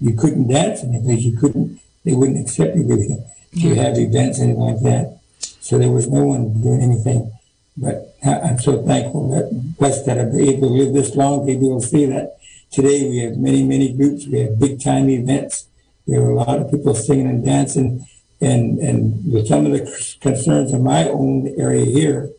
You 0.00 0.14
couldn't 0.14 0.48
dance 0.48 0.82
in 0.82 1.02
place. 1.02 1.22
You 1.22 1.36
couldn't. 1.36 1.80
They 2.04 2.14
wouldn't 2.14 2.40
accept 2.40 2.76
you 2.76 2.84
to, 2.84 3.60
to 3.60 3.74
have 3.74 3.98
events 3.98 4.38
and 4.38 4.50
anything 4.50 4.64
like 4.64 4.82
that. 4.82 5.20
So 5.60 5.78
there 5.78 5.90
was 5.90 6.08
no 6.08 6.24
one 6.24 6.60
doing 6.62 6.80
anything. 6.80 7.30
But 7.76 8.14
I'm 8.24 8.58
so 8.58 8.82
thankful 8.82 9.28
that 9.30 9.76
blessed 9.78 10.06
that 10.06 10.18
I've 10.18 10.32
been 10.32 10.48
able 10.48 10.68
to 10.68 10.74
live 10.74 10.94
this 10.94 11.14
long 11.14 11.40
to 11.40 11.46
be 11.46 11.66
able 11.66 11.80
to 11.80 11.86
see 11.86 12.06
that 12.06 12.40
Today 12.70 13.10
we 13.10 13.18
have 13.18 13.36
many, 13.36 13.64
many 13.64 13.92
groups. 13.92 14.28
We 14.28 14.38
have 14.42 14.60
big 14.60 14.80
time 14.80 15.10
events. 15.10 15.66
We 16.06 16.14
have 16.14 16.22
a 16.22 16.32
lot 16.32 16.60
of 16.60 16.70
people 16.70 16.94
singing 16.94 17.26
and 17.26 17.44
dancing. 17.44 18.06
And, 18.40 18.78
and 18.78 19.32
with 19.32 19.48
some 19.48 19.66
of 19.66 19.72
the 19.72 20.16
concerns 20.20 20.72
in 20.72 20.84
my 20.84 21.08
own 21.08 21.52
area 21.58 21.84
here, 21.84 22.30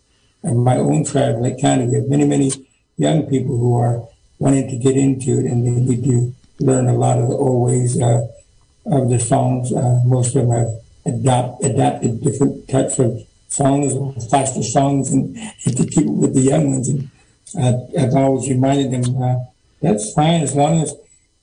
and 0.42 0.64
my 0.64 0.78
own 0.78 1.04
tribe, 1.04 1.42
Lake 1.42 1.60
County, 1.60 1.86
we 1.88 1.96
have 1.96 2.08
many, 2.08 2.26
many 2.26 2.50
young 2.96 3.24
people 3.24 3.58
who 3.58 3.78
are 3.78 4.08
wanting 4.40 4.70
to 4.70 4.78
get 4.78 4.96
into 4.96 5.40
it 5.40 5.46
and 5.46 5.66
they 5.68 5.72
need 5.72 6.04
to 6.06 6.34
learn 6.62 6.88
a 6.88 6.96
lot 6.96 7.18
of 7.18 7.30
the 7.30 7.36
old 7.36 7.68
ways 7.68 8.02
uh, 8.02 8.28
of 8.86 9.10
the 9.10 9.20
songs. 9.20 9.74
Uh, 9.74 10.00
most 10.06 10.36
of 10.36 10.48
them 10.48 10.52
have 10.52 10.70
adopt, 11.06 11.64
adapted 11.64 12.22
different 12.22 12.68
types 12.68 13.00
of 13.00 13.22
songs, 13.48 13.94
faster 14.30 14.64
songs, 14.64 15.12
and, 15.12 15.36
and 15.66 15.78
to 15.78 15.86
keep 15.86 16.08
with 16.08 16.34
the 16.34 16.42
young 16.42 16.72
ones. 16.72 16.90
And 16.90 17.10
uh, 17.58 17.78
I've 18.00 18.16
always 18.16 18.50
reminded 18.50 18.92
them 18.92 19.22
uh, 19.22 19.36
that's 19.82 20.14
fine 20.14 20.42
as 20.42 20.56
long 20.56 20.82
as 20.82 20.96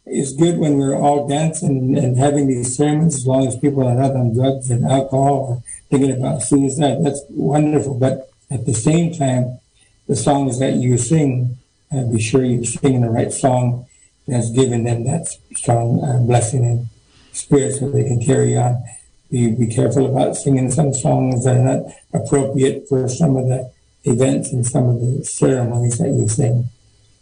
it's 0.07 0.33
good 0.33 0.59
when 0.59 0.79
we're 0.79 0.97
all 0.97 1.29
dancing 1.29 1.99
and 1.99 2.17
having 2.17 2.47
these 2.47 2.75
sermons, 2.75 3.17
as 3.17 3.27
long 3.27 3.47
as 3.47 3.59
people 3.59 3.87
are 3.87 3.95
not 3.95 4.17
on 4.17 4.33
drugs 4.33 4.71
and 4.71 4.87
alcohol 4.87 5.35
or 5.35 5.63
thinking 5.91 6.17
about 6.17 6.43
suicide. 6.43 7.05
That's 7.05 7.23
wonderful. 7.29 7.95
But 7.95 8.31
at 8.51 8.65
the 8.65 8.73
same 8.73 9.13
time, 9.13 9.59
the 10.07 10.17
songs 10.17 10.59
that 10.61 10.75
you 10.75 10.97
sing, 10.97 11.59
uh, 11.93 12.05
be 12.05 12.21
sure 12.21 12.43
you're 12.43 12.65
singing 12.65 13.03
the 13.03 13.11
right 13.11 13.33
song 13.33 13.87
that's 14.29 14.51
given 14.51 14.85
them 14.85 15.05
that 15.05 15.27
strong 15.57 16.05
uh, 16.05 16.19
blessing 16.19 16.65
and 16.65 16.87
spirit 17.33 17.75
so 17.75 17.91
they 17.91 18.05
can 18.05 18.21
carry 18.23 18.57
on. 18.57 18.83
Be, 19.31 19.51
be 19.53 19.67
careful 19.67 20.07
about 20.07 20.37
singing 20.37 20.71
some 20.71 20.93
songs 20.95 21.45
that 21.45 21.57
are 21.57 21.65
not 21.65 21.93
appropriate 22.13 22.89
for 22.89 23.09
some 23.09 23.37
of 23.37 23.49
the 23.49 23.71
events 24.05 24.53
and 24.53 24.67
some 24.67 24.89
of 24.89 25.01
the 25.01 25.25
ceremonies 25.25 25.99
that 25.99 26.09
you 26.09 26.29
sing. 26.29 26.69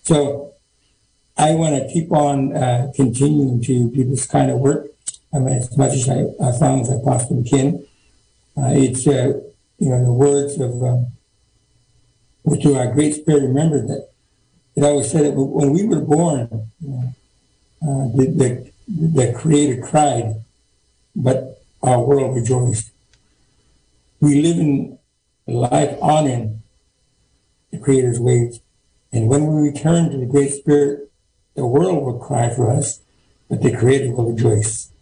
So 0.03 0.55
I 1.37 1.55
want 1.55 1.75
to 1.77 1.93
keep 1.93 2.13
on 2.13 2.57
uh, 2.57 2.93
continuing 2.95 3.61
to 3.63 3.91
do 3.91 4.05
this 4.05 4.27
kind 4.27 4.51
of 4.51 4.59
work. 4.59 4.87
I 5.35 5.39
mean, 5.39 5.57
as 5.59 5.77
much 5.77 5.95
as 5.95 6.09
I, 6.09 6.19
as 6.45 6.61
long 6.61 6.81
as 6.81 6.91
I 6.91 6.99
possibly 7.05 7.49
can. 7.49 7.87
Uh, 8.57 8.73
it's, 8.73 9.07
uh, 9.07 9.41
you 9.79 9.91
know, 9.91 10.03
the 10.03 10.13
words 10.13 10.59
of, 10.61 10.83
um, 10.83 11.09
which 12.43 12.65
our 12.65 12.93
great 12.93 13.15
spirit 13.15 13.43
remembered 13.43 13.89
that 13.89 14.09
it 14.77 14.85
always 14.85 15.11
said 15.11 15.25
that 15.25 15.33
when 15.33 15.73
we 15.73 15.85
were 15.87 16.01
born, 16.01 16.71
you 16.81 16.89
know, 16.91 17.15
uh, 17.83 18.09
the, 18.15 18.27
the, 18.27 18.73
the 18.89 19.33
Creator 19.33 19.83
cried, 19.83 20.45
but 21.15 21.63
our 21.83 22.01
world 22.01 22.37
rejoiced. 22.37 22.91
We 24.21 24.43
live 24.43 24.59
in 24.59 24.99
life 25.47 25.97
honoring 26.03 26.63
the 27.71 27.79
Creator's 27.79 28.21
ways. 28.21 28.61
And 29.13 29.29
when 29.29 29.47
we 29.47 29.71
return 29.71 30.11
to 30.11 30.19
the 30.19 30.27
Great 30.27 30.53
Spirit, 30.53 31.11
the 31.55 31.67
world 31.67 32.05
will 32.05 32.19
cry 32.19 32.51
for 32.51 32.71
us, 32.71 33.01
but 33.49 33.63
the 33.63 33.75
Creator 33.75 34.13
will 34.13 34.33
rejoice. 34.33 34.93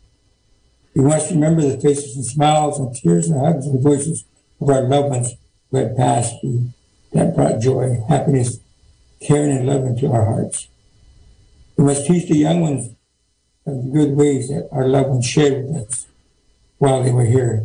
We 0.95 1.03
must 1.03 1.33
remember 1.33 1.63
the 1.63 1.81
faces 1.81 2.15
and 2.15 2.25
smiles 2.25 2.79
and 2.79 2.95
tears 2.95 3.29
and 3.29 3.41
hugs 3.41 3.67
and 3.67 3.83
voices 3.83 4.25
of 4.61 4.69
our 4.69 4.83
loved 4.83 5.11
ones 5.11 5.35
who 5.71 5.79
had 5.79 5.97
passed 5.97 6.41
through 6.41 6.69
that 7.13 7.35
brought 7.35 7.61
joy, 7.61 8.01
happiness, 8.09 8.61
caring, 9.27 9.57
and 9.57 9.67
love 9.67 9.85
into 9.85 10.11
our 10.13 10.25
hearts. 10.25 10.69
We 11.77 11.85
must 11.85 12.07
teach 12.07 12.29
the 12.29 12.37
young 12.37 12.61
ones 12.61 12.95
of 13.67 13.85
the 13.85 13.91
good 13.91 14.17
ways 14.17 14.49
that 14.49 14.69
our 14.71 14.87
loved 14.87 15.11
ones 15.11 15.27
shared 15.27 15.67
with 15.67 15.89
us 15.89 16.07
while 16.79 17.03
they 17.03 17.13
were 17.13 17.25
here. 17.25 17.65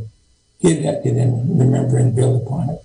Give 0.61 0.83
that 0.83 1.03
to 1.03 1.13
them 1.13 1.57
remember 1.57 1.97
and 1.97 2.15
build 2.15 2.41
upon 2.41 2.69
it. 2.69 2.79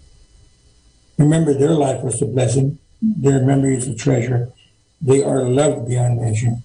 Remember 1.18 1.54
their 1.54 1.70
life 1.70 2.02
was 2.02 2.20
a 2.22 2.26
blessing, 2.26 2.78
their 3.00 3.44
memory 3.44 3.76
is 3.76 3.86
a 3.86 3.94
treasure, 3.94 4.52
they 5.00 5.22
are 5.22 5.42
loved 5.42 5.88
beyond 5.88 6.20
measure. 6.20 6.56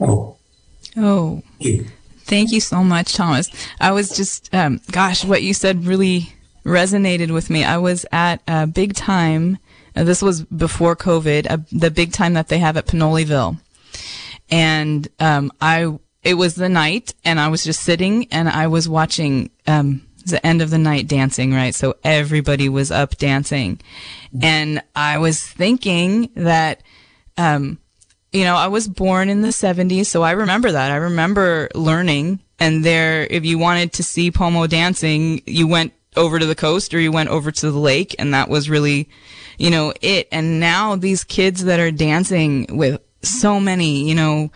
Oh. 0.00 0.36
Oh. 0.96 1.42
Thank 2.18 2.52
you 2.52 2.60
so 2.60 2.84
much, 2.84 3.14
Thomas. 3.14 3.50
I 3.80 3.92
was 3.92 4.10
just, 4.14 4.54
um, 4.54 4.80
gosh, 4.90 5.24
what 5.24 5.42
you 5.42 5.54
said 5.54 5.86
really 5.86 6.34
resonated 6.64 7.32
with 7.32 7.48
me. 7.48 7.64
I 7.64 7.78
was 7.78 8.04
at 8.12 8.42
a 8.46 8.66
big 8.66 8.94
time. 8.94 9.58
Uh, 9.98 10.04
this 10.04 10.22
was 10.22 10.42
before 10.42 10.96
COVID, 10.96 11.50
uh, 11.50 11.58
the 11.72 11.90
big 11.90 12.12
time 12.12 12.34
that 12.34 12.48
they 12.48 12.58
have 12.58 12.76
at 12.76 12.86
Pinoleville. 12.86 13.58
And, 14.50 15.08
um, 15.18 15.52
I, 15.60 15.98
it 16.22 16.34
was 16.34 16.54
the 16.54 16.68
night 16.68 17.14
and 17.24 17.38
I 17.38 17.48
was 17.48 17.64
just 17.64 17.82
sitting 17.82 18.28
and 18.30 18.48
I 18.48 18.66
was 18.66 18.88
watching, 18.88 19.50
um, 19.66 20.02
the 20.24 20.44
end 20.46 20.62
of 20.62 20.70
the 20.70 20.78
night 20.78 21.08
dancing, 21.08 21.54
right? 21.54 21.74
So 21.74 21.96
everybody 22.04 22.68
was 22.68 22.90
up 22.90 23.16
dancing. 23.16 23.80
And 24.42 24.82
I 24.94 25.16
was 25.18 25.42
thinking 25.42 26.30
that 26.34 26.82
um, 27.38 27.78
you 28.32 28.44
know, 28.44 28.56
I 28.56 28.66
was 28.66 28.88
born 28.88 29.30
in 29.30 29.40
the 29.40 29.48
70s, 29.48 30.06
so 30.06 30.22
I 30.22 30.32
remember 30.32 30.72
that. 30.72 30.90
I 30.90 30.96
remember 30.96 31.68
learning. 31.74 32.40
And 32.58 32.84
there, 32.84 33.26
if 33.30 33.44
you 33.44 33.58
wanted 33.58 33.92
to 33.94 34.02
see 34.02 34.30
Pomo 34.30 34.66
dancing, 34.66 35.42
you 35.46 35.66
went 35.66 35.92
over 36.16 36.38
to 36.38 36.44
the 36.44 36.54
coast 36.54 36.92
or 36.92 37.00
you 37.00 37.12
went 37.12 37.30
over 37.30 37.50
to 37.50 37.70
the 37.70 37.78
lake. 37.78 38.14
And 38.18 38.34
that 38.34 38.50
was 38.50 38.68
really 38.68 39.08
you 39.58 39.70
know, 39.70 39.92
it. 40.00 40.28
And 40.32 40.60
now 40.60 40.96
these 40.96 41.24
kids 41.24 41.64
that 41.64 41.80
are 41.80 41.90
dancing 41.90 42.66
with 42.70 43.00
so 43.22 43.60
many, 43.60 44.08
you 44.08 44.14
know, 44.14 44.50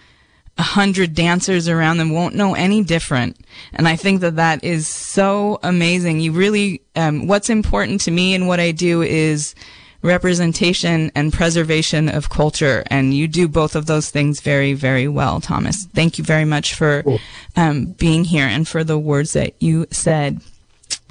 a 0.58 0.62
hundred 0.62 1.14
dancers 1.14 1.68
around 1.68 1.98
them 1.98 2.10
won't 2.10 2.34
know 2.34 2.54
any 2.54 2.84
different. 2.84 3.36
And 3.72 3.88
I 3.88 3.96
think 3.96 4.20
that 4.20 4.36
that 4.36 4.62
is 4.62 4.86
so 4.86 5.58
amazing. 5.62 6.20
You 6.20 6.32
really, 6.32 6.82
um, 6.94 7.26
what's 7.26 7.50
important 7.50 8.02
to 8.02 8.10
me 8.10 8.34
and 8.34 8.46
what 8.46 8.60
I 8.60 8.70
do 8.70 9.02
is 9.02 9.54
representation 10.02 11.10
and 11.14 11.32
preservation 11.32 12.08
of 12.08 12.28
culture. 12.28 12.82
And 12.88 13.14
you 13.14 13.28
do 13.28 13.48
both 13.48 13.74
of 13.74 13.86
those 13.86 14.10
things 14.10 14.40
very, 14.40 14.74
very 14.74 15.08
well, 15.08 15.40
Thomas. 15.40 15.84
Thank 15.86 16.18
you 16.18 16.24
very 16.24 16.44
much 16.44 16.74
for 16.74 17.02
um, 17.56 17.86
being 17.92 18.24
here 18.24 18.46
and 18.46 18.66
for 18.66 18.84
the 18.84 18.98
words 18.98 19.32
that 19.32 19.54
you 19.60 19.86
said. 19.90 20.40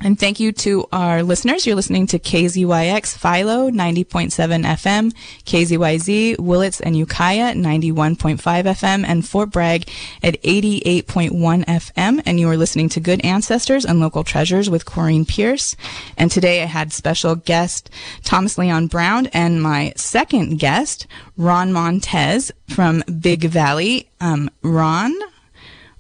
And 0.04 0.20
thank 0.20 0.40
you 0.40 0.52
to 0.54 0.88
our 0.92 1.22
listeners. 1.22 1.68
You're 1.68 1.76
listening 1.76 2.08
to 2.08 2.18
KZYX 2.18 3.18
Philo 3.18 3.70
90.7 3.70 4.34
FM, 4.66 5.14
KZYZ 5.46 6.40
Willits 6.40 6.82
and 6.82 6.98
Ukiah 6.98 7.54
91.5 7.54 8.40
FM, 8.40 9.06
and 9.06 9.28
Fort 9.28 9.52
Bragg 9.52 9.88
at 10.24 10.42
88.1 10.42 11.66
FM. 11.66 12.24
And 12.26 12.40
you 12.40 12.50
are 12.50 12.58
listening 12.58 12.90
to 12.90 13.00
Good 13.00 13.24
Ancestors 13.24 13.86
and 13.86 14.00
Local 14.00 14.24
Treasures 14.24 14.72
with 14.72 14.86
Corine 14.86 15.28
Pearce. 15.28 15.76
And 16.18 16.32
today 16.32 16.64
I 16.64 16.66
had 16.66 16.92
special 16.92 17.36
guest 17.36 17.92
Thomas 18.24 18.58
Leon 18.58 18.88
Brown 18.88 19.28
and 19.28 19.62
my 19.62 19.94
second 19.96 20.58
guest, 20.58 21.06
Ron 21.38 21.72
Montez 21.72 22.52
from 22.68 23.04
Big 23.20 23.44
Valley. 23.44 24.10
Um, 24.20 24.50
Ron, 24.64 25.14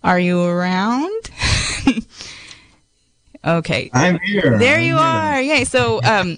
are 0.03 0.19
you 0.19 0.41
around? 0.43 1.29
Okay. 3.45 3.89
I'm 3.93 4.19
here. 4.19 4.57
There 4.57 4.77
I'm 4.77 4.83
you 4.83 4.95
here. 4.95 5.03
are. 5.03 5.41
Yay. 5.41 5.63
So, 5.65 6.01
um, 6.03 6.37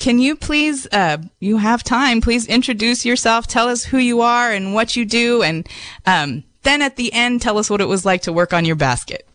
can 0.00 0.18
you 0.18 0.36
please, 0.36 0.86
uh, 0.92 1.18
you 1.40 1.58
have 1.58 1.82
time, 1.82 2.20
please 2.20 2.46
introduce 2.46 3.04
yourself, 3.04 3.46
tell 3.46 3.68
us 3.68 3.84
who 3.84 3.98
you 3.98 4.22
are 4.22 4.50
and 4.50 4.72
what 4.74 4.96
you 4.96 5.04
do, 5.04 5.42
and 5.42 5.68
um, 6.06 6.44
then 6.62 6.80
at 6.80 6.96
the 6.96 7.12
end, 7.12 7.42
tell 7.42 7.58
us 7.58 7.68
what 7.68 7.80
it 7.80 7.88
was 7.88 8.06
like 8.06 8.22
to 8.22 8.32
work 8.32 8.54
on 8.54 8.64
your 8.64 8.76
basket. 8.76 9.28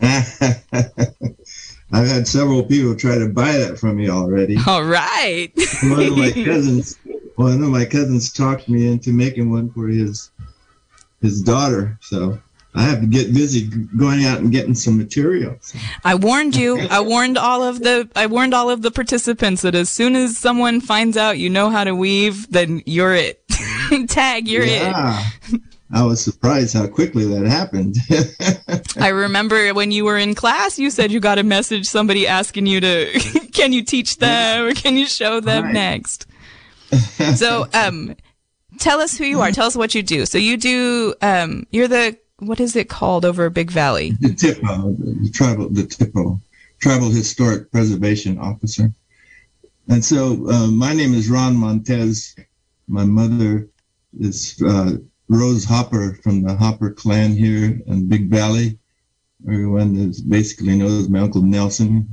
I've 1.92 2.08
had 2.08 2.26
several 2.26 2.64
people 2.64 2.94
try 2.96 3.18
to 3.18 3.28
buy 3.28 3.52
that 3.52 3.78
from 3.78 3.96
me 3.96 4.10
already. 4.10 4.58
All 4.66 4.84
right. 4.84 5.50
one 5.84 6.00
of 6.06 6.16
my 6.18 6.32
cousins, 6.44 6.98
one 7.36 7.62
of 7.62 7.70
my 7.70 7.84
cousins 7.84 8.32
talked 8.32 8.68
me 8.68 8.88
into 8.88 9.12
making 9.12 9.50
one 9.50 9.70
for 9.70 9.88
his 9.88 10.30
his 11.22 11.40
daughter. 11.40 11.96
So 12.02 12.38
I 12.74 12.82
have 12.82 13.00
to 13.00 13.06
get 13.06 13.32
busy 13.32 13.68
going 13.96 14.24
out 14.24 14.40
and 14.40 14.50
getting 14.50 14.74
some 14.74 14.98
materials. 14.98 15.74
I 16.04 16.16
warned 16.16 16.56
you. 16.56 16.80
I 16.90 17.00
warned 17.00 17.38
all 17.38 17.62
of 17.62 17.80
the 17.80 18.08
I 18.16 18.26
warned 18.26 18.52
all 18.52 18.68
of 18.68 18.82
the 18.82 18.90
participants 18.90 19.62
that 19.62 19.74
as 19.74 19.88
soon 19.88 20.16
as 20.16 20.36
someone 20.36 20.80
finds 20.80 21.16
out 21.16 21.38
you 21.38 21.48
know 21.48 21.70
how 21.70 21.84
to 21.84 21.94
weave, 21.94 22.50
then 22.50 22.82
you're 22.84 23.14
it. 23.14 23.42
Tag, 24.08 24.48
you're 24.48 24.64
yeah. 24.64 25.22
it. 25.48 25.60
I 25.92 26.02
was 26.02 26.20
surprised 26.20 26.74
how 26.74 26.88
quickly 26.88 27.24
that 27.26 27.46
happened. 27.46 27.96
I 29.00 29.08
remember 29.08 29.72
when 29.74 29.92
you 29.92 30.04
were 30.04 30.18
in 30.18 30.34
class, 30.34 30.76
you 30.76 30.90
said 30.90 31.12
you 31.12 31.20
got 31.20 31.38
a 31.38 31.44
message, 31.44 31.86
somebody 31.86 32.26
asking 32.26 32.66
you 32.66 32.80
to, 32.80 33.20
can 33.52 33.72
you 33.72 33.84
teach 33.84 34.16
them 34.16 34.66
or 34.66 34.74
can 34.74 34.96
you 34.96 35.06
show 35.06 35.38
them 35.38 35.64
right. 35.64 35.72
next? 35.72 36.26
So, 37.36 37.68
um, 37.72 38.16
tell 38.78 39.00
us 39.00 39.16
who 39.16 39.24
you 39.24 39.40
are. 39.40 39.52
Tell 39.52 39.66
us 39.66 39.76
what 39.76 39.94
you 39.94 40.02
do. 40.02 40.26
So 40.26 40.38
you 40.38 40.56
do, 40.56 41.14
um, 41.22 41.66
you're 41.70 41.88
the, 41.88 42.16
what 42.46 42.60
is 42.60 42.76
it 42.76 42.88
called 42.88 43.24
over 43.24 43.48
Big 43.50 43.70
Valley? 43.70 44.12
The 44.20 44.28
THPO, 44.28 45.22
the 45.24 45.30
tribal, 45.30 45.68
the 45.68 45.82
THPO, 45.82 46.40
Tribal 46.80 47.10
Historic 47.10 47.70
Preservation 47.70 48.38
Officer. 48.38 48.92
And 49.88 50.04
so, 50.04 50.48
uh, 50.50 50.68
my 50.68 50.94
name 50.94 51.14
is 51.14 51.28
Ron 51.28 51.56
Montez. 51.56 52.34
My 52.88 53.04
mother 53.04 53.68
is, 54.18 54.60
uh, 54.62 54.96
Rose 55.28 55.64
Hopper 55.64 56.18
from 56.22 56.42
the 56.42 56.54
Hopper 56.54 56.90
clan 56.90 57.32
here 57.32 57.80
in 57.86 58.08
Big 58.08 58.28
Valley. 58.28 58.78
Everyone 59.46 59.96
is 59.96 60.20
basically 60.20 60.76
knows 60.76 61.08
my 61.08 61.20
Uncle 61.20 61.42
Nelson. 61.42 62.08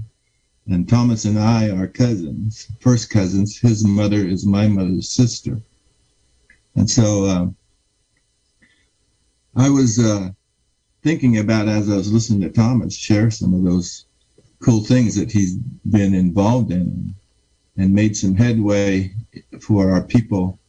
And 0.68 0.88
Thomas 0.88 1.26
and 1.26 1.38
I 1.38 1.70
are 1.70 1.88
cousins, 1.88 2.68
first 2.80 3.10
cousins. 3.10 3.58
His 3.58 3.86
mother 3.86 4.26
is 4.26 4.46
my 4.46 4.68
mother's 4.68 5.10
sister. 5.10 5.60
And 6.76 6.90
so 6.90 7.26
uh, 7.26 7.48
I 9.56 9.70
was 9.70 10.00
uh, 10.00 10.30
thinking 11.04 11.38
about 11.38 11.68
as 11.68 11.90
I 11.90 11.96
was 11.96 12.12
listening 12.12 12.42
to 12.42 12.50
Thomas 12.50 12.96
share 12.96 13.30
some 13.30 13.54
of 13.54 13.64
those 13.64 14.06
cool 14.60 14.84
things 14.84 15.16
that 15.16 15.32
he's 15.32 15.56
been 15.56 16.14
involved 16.14 16.72
in 16.72 17.16
and 17.78 17.94
made 17.94 18.16
some 18.16 18.36
headway 18.36 19.14
for 19.60 19.92
our 19.92 20.04
people 20.04 20.60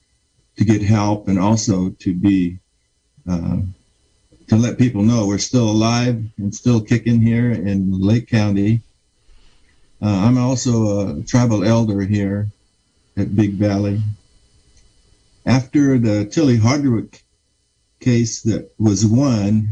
to 0.56 0.64
get 0.64 0.82
help 0.82 1.28
and 1.28 1.38
also 1.38 1.90
to 1.90 2.14
be 2.14 2.58
uh, 3.28 3.58
to 4.48 4.56
let 4.56 4.78
people 4.78 5.02
know 5.02 5.26
we're 5.26 5.38
still 5.38 5.70
alive 5.70 6.22
and 6.38 6.54
still 6.54 6.80
kicking 6.80 7.20
here 7.20 7.52
in 7.52 8.00
Lake 8.00 8.28
County. 8.28 8.80
Uh, 10.02 10.26
I'm 10.26 10.36
also 10.36 11.20
a 11.20 11.22
tribal 11.22 11.64
elder 11.64 12.00
here 12.00 12.48
at 13.16 13.36
Big 13.36 13.52
Valley. 13.52 14.02
After 15.46 15.98
the 15.98 16.24
Tillie 16.24 16.56
Hardwick 16.56 17.21
case 18.02 18.42
that 18.42 18.70
was 18.78 19.06
won, 19.06 19.68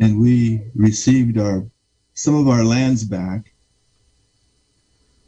and 0.00 0.20
we 0.20 0.62
received 0.74 1.36
our 1.38 1.66
some 2.14 2.36
of 2.36 2.48
our 2.48 2.64
lands 2.64 3.04
back, 3.04 3.52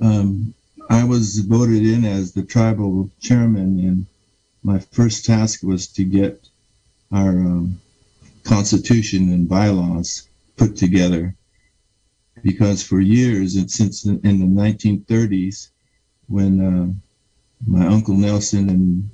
um, 0.01 0.55
I 0.88 1.03
was 1.03 1.40
voted 1.40 1.85
in 1.85 2.05
as 2.05 2.33
the 2.33 2.45
tribal 2.45 3.11
chairman 3.21 3.81
and 3.81 4.07
my 4.62 4.79
first 4.79 5.25
task 5.25 5.62
was 5.62 5.88
to 5.88 6.05
get 6.05 6.49
our 7.11 7.31
um, 7.31 7.81
constitution 8.45 9.33
and 9.33 9.49
bylaws 9.49 10.29
put 10.57 10.77
together. 10.77 11.35
Because 12.42 12.83
for 12.85 13.01
years 13.01 13.57
and 13.57 13.69
since 13.71 14.05
in 14.05 14.21
the 14.21 14.62
1930s 14.62 15.71
when 16.29 16.61
uh, 16.61 16.92
my 17.66 17.87
uncle 17.87 18.14
nelson 18.14 18.69
and 18.69 19.11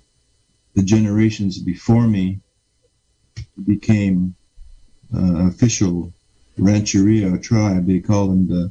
the 0.74 0.82
generations 0.82 1.58
before 1.58 2.06
me 2.06 2.40
became 3.64 4.34
uh, 5.14 5.46
official 5.48 6.12
rancheria 6.58 7.36
tribe 7.38 7.86
they 7.86 8.00
call 8.00 8.28
them 8.28 8.46
the 8.46 8.70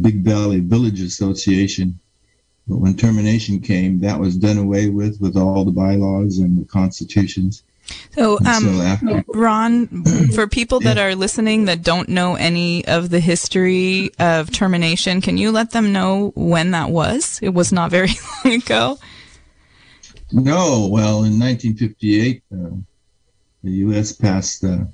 big 0.00 0.22
valley 0.22 0.60
village 0.60 1.00
association 1.00 1.98
but 2.68 2.78
when 2.78 2.96
termination 2.96 3.60
came, 3.60 4.00
that 4.00 4.20
was 4.20 4.36
done 4.36 4.58
away 4.58 4.90
with, 4.90 5.20
with 5.20 5.36
all 5.36 5.64
the 5.64 5.70
bylaws 5.70 6.38
and 6.38 6.60
the 6.60 6.66
constitutions. 6.66 7.62
So, 8.14 8.38
um, 8.40 8.64
so 8.64 8.82
after, 8.82 9.24
Ron, 9.28 10.04
for 10.34 10.46
people 10.46 10.78
that 10.80 10.98
are 10.98 11.14
listening 11.14 11.64
that 11.64 11.82
don't 11.82 12.10
know 12.10 12.34
any 12.34 12.86
of 12.86 13.08
the 13.08 13.20
history 13.20 14.10
of 14.18 14.50
termination, 14.50 15.22
can 15.22 15.38
you 15.38 15.50
let 15.50 15.70
them 15.70 15.90
know 15.90 16.32
when 16.34 16.72
that 16.72 16.90
was? 16.90 17.38
It 17.40 17.54
was 17.54 17.72
not 17.72 17.90
very 17.90 18.10
long 18.44 18.54
ago. 18.54 18.98
No, 20.30 20.88
well, 20.92 21.24
in 21.24 21.38
1958, 21.40 22.42
uh, 22.52 22.56
the 23.62 23.70
U.S. 23.70 24.12
passed 24.12 24.62
the 24.62 24.88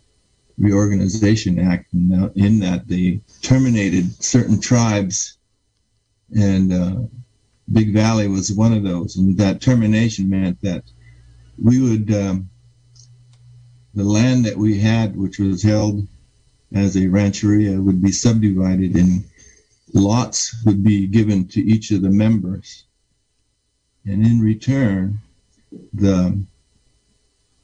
Reorganization 0.58 1.58
Act, 1.58 1.92
and 1.92 2.30
in 2.36 2.60
that 2.60 2.88
they 2.88 3.20
terminated 3.42 4.22
certain 4.22 4.60
tribes 4.60 5.38
and 6.36 6.72
uh, 6.72 6.96
Big 7.72 7.92
Valley 7.92 8.28
was 8.28 8.52
one 8.52 8.72
of 8.72 8.82
those, 8.82 9.16
and 9.16 9.36
that 9.38 9.60
termination 9.60 10.28
meant 10.28 10.60
that 10.62 10.84
we 11.62 11.80
would 11.80 12.12
um, 12.12 12.50
the 13.94 14.04
land 14.04 14.44
that 14.44 14.56
we 14.56 14.78
had, 14.78 15.16
which 15.16 15.38
was 15.38 15.62
held 15.62 16.06
as 16.74 16.96
a 16.96 17.06
rancheria, 17.06 17.80
would 17.80 18.02
be 18.02 18.10
subdivided, 18.12 18.96
and 18.96 19.24
lots 19.92 20.64
would 20.64 20.82
be 20.82 21.06
given 21.06 21.46
to 21.48 21.60
each 21.60 21.90
of 21.90 22.02
the 22.02 22.10
members, 22.10 22.84
and 24.04 24.26
in 24.26 24.40
return, 24.40 25.18
the 25.92 26.38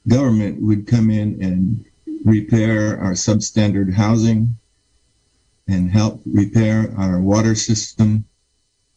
government 0.08 0.60
would 0.62 0.86
come 0.86 1.10
in 1.10 1.42
and 1.42 1.84
repair 2.24 2.98
our 3.00 3.12
substandard 3.12 3.92
housing 3.92 4.56
and 5.68 5.90
help 5.90 6.20
repair 6.26 6.92
our 6.96 7.20
water 7.20 7.54
system 7.54 8.24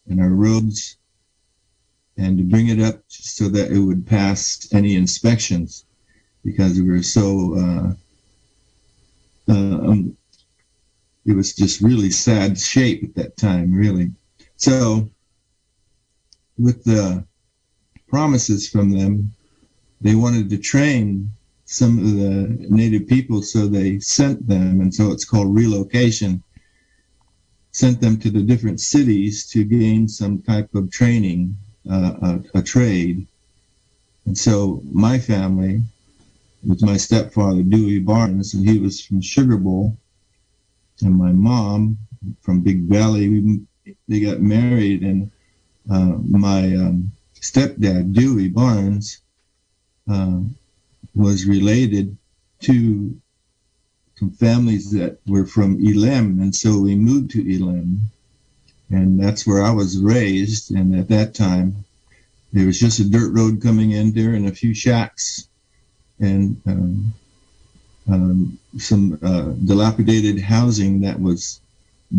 and 0.08 0.20
our 0.20 0.30
roads 0.30 0.98
and 2.18 2.38
to 2.38 2.44
bring 2.44 2.68
it 2.68 2.80
up 2.80 3.02
so 3.08 3.48
that 3.50 3.72
it 3.72 3.80
would 3.80 4.06
pass 4.06 4.68
any 4.72 4.96
inspections 4.96 5.86
because 6.44 6.80
we 6.80 6.90
were 6.90 7.04
so 7.04 7.56
uh, 7.58 7.94
uh, 9.50 9.54
um, 9.54 10.18
it 11.26 11.34
was 11.34 11.56
just 11.56 11.82
really 11.82 12.10
sad 12.10 12.60
shape 12.60 13.04
at 13.04 13.16
that 13.16 13.38
time 13.38 13.74
really. 13.74 14.12
So 14.58 15.10
with 16.58 16.84
the 16.84 17.26
promises 18.08 18.70
from 18.70 18.92
them 18.92 19.34
they 20.04 20.16
wanted 20.16 20.50
to 20.50 20.58
train 20.58 21.30
some 21.66 21.98
of 21.98 22.12
the 22.18 22.68
native 22.70 23.08
people 23.08 23.42
so 23.42 23.68
they 23.68 24.00
sent 24.00 24.48
them 24.48 24.82
and 24.82 24.94
so 24.94 25.12
it's 25.12 25.26
called 25.26 25.56
relocation 25.56 26.44
sent 27.74 28.00
them 28.00 28.20
to 28.20 28.30
the 28.30 28.42
different 28.42 28.80
cities 28.80 29.48
to 29.48 29.64
gain 29.64 30.08
some 30.08 30.40
type 30.44 30.74
of 30.76 30.92
training 30.92 31.58
uh, 31.90 32.14
a, 32.22 32.60
a, 32.60 32.62
trade. 32.62 33.28
And 34.26 34.38
so 34.38 34.82
my 34.86 35.18
family, 35.18 35.82
with 36.66 36.84
my 36.84 36.98
stepfather 36.98 37.64
Dewey 37.64 38.00
Barnes, 38.00 38.54
and 38.54 38.68
he 38.68 38.78
was 38.78 39.04
from 39.04 39.22
Sugar 39.22 39.58
Bowl, 39.58 39.98
and 41.02 41.18
my 41.18 41.32
mom 41.32 41.98
from 42.42 42.62
Big 42.62 42.84
Valley, 42.84 43.28
we, 43.28 43.62
they 44.08 44.20
got 44.20 44.40
married, 44.40 45.02
and 45.02 45.32
uh, 45.92 46.18
my 46.30 46.76
um, 46.76 47.12
stepdad 47.34 48.14
Dewey 48.14 48.50
Barnes 48.50 49.23
uh, 50.10 50.40
was 51.16 51.46
related 51.46 52.18
to 52.62 53.16
some 54.16 54.32
families 54.32 54.92
that 54.92 55.18
were 55.28 55.46
from 55.46 55.78
Elem, 55.80 56.42
and 56.42 56.56
so 56.56 56.80
we 56.80 56.96
moved 56.96 57.32
to 57.32 57.44
Elem, 57.44 58.00
and 58.90 59.20
that's 59.22 59.46
where 59.46 59.62
I 59.62 59.72
was 59.72 60.00
raised. 60.00 60.72
And 60.72 60.96
at 60.96 61.10
that 61.10 61.34
time, 61.34 61.84
there 62.52 62.66
was 62.66 62.80
just 62.80 63.00
a 63.00 63.10
dirt 63.10 63.34
road 63.34 63.62
coming 63.62 63.92
in 63.92 64.14
there 64.14 64.34
and 64.34 64.48
a 64.48 64.52
few 64.52 64.74
shacks, 64.74 65.48
and 66.20 66.62
um, 66.68 67.14
um, 68.12 68.60
some 68.78 69.20
uh, 69.24 69.52
dilapidated 69.66 70.40
housing 70.40 71.02
that 71.02 71.20
was 71.20 71.62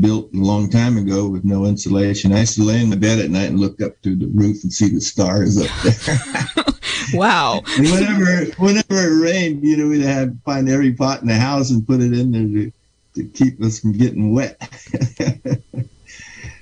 built 0.01 0.33
a 0.35 0.37
long 0.37 0.68
time 0.68 0.99
ago 0.99 1.29
with 1.29 1.44
no 1.44 1.66
insulation. 1.66 2.33
I 2.33 2.40
used 2.40 2.57
to 2.57 2.62
lay 2.62 2.81
in 2.81 2.90
my 2.90 2.97
bed 2.97 3.20
at 3.20 3.31
night 3.31 3.51
and 3.51 3.61
look 3.61 3.81
up 3.81 3.92
through 4.03 4.16
the 4.16 4.27
roof 4.27 4.64
and 4.64 4.73
see 4.73 4.88
the 4.88 5.01
stars 5.01 5.59
up 5.59 5.70
there. 5.83 6.64
wow. 7.12 7.62
whenever 7.79 8.45
whenever 8.59 8.85
it 8.90 9.23
rained, 9.23 9.62
you 9.62 9.77
know, 9.77 9.88
we'd 9.88 10.03
have 10.03 10.35
find 10.45 10.69
every 10.69 10.93
pot 10.93 11.21
in 11.21 11.29
the 11.29 11.35
house 11.35 11.71
and 11.71 11.87
put 11.87 12.01
it 12.01 12.12
in 12.12 12.31
there 12.33 12.43
to, 12.43 12.73
to 13.14 13.29
keep 13.31 13.62
us 13.62 13.81
from 13.81 13.93
getting 13.93 14.33
wet. 14.33 14.57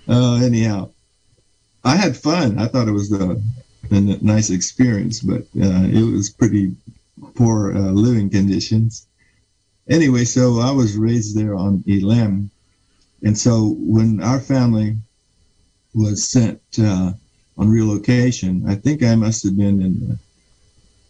uh, 0.08 0.34
anyhow, 0.42 0.90
I 1.84 1.96
had 1.96 2.16
fun. 2.16 2.58
I 2.58 2.66
thought 2.66 2.88
it 2.88 2.92
was 2.92 3.12
a, 3.12 3.40
a 3.90 4.00
nice 4.00 4.50
experience, 4.50 5.20
but 5.20 5.42
uh, 5.60 5.84
it 5.84 6.10
was 6.10 6.30
pretty 6.30 6.74
poor 7.34 7.74
uh, 7.74 7.90
living 7.92 8.30
conditions. 8.30 9.06
Anyway, 9.88 10.24
so 10.24 10.60
I 10.60 10.70
was 10.70 10.96
raised 10.96 11.36
there 11.36 11.54
on 11.54 11.82
Elem. 11.88 12.50
And 13.24 13.36
so 13.36 13.76
when 13.78 14.22
our 14.22 14.40
family 14.40 14.96
was 15.94 16.26
sent 16.26 16.60
uh, 16.78 17.12
on 17.58 17.68
relocation, 17.68 18.68
I 18.68 18.74
think 18.76 19.02
I 19.02 19.14
must 19.14 19.44
have 19.44 19.56
been 19.56 19.80
in 19.82 20.18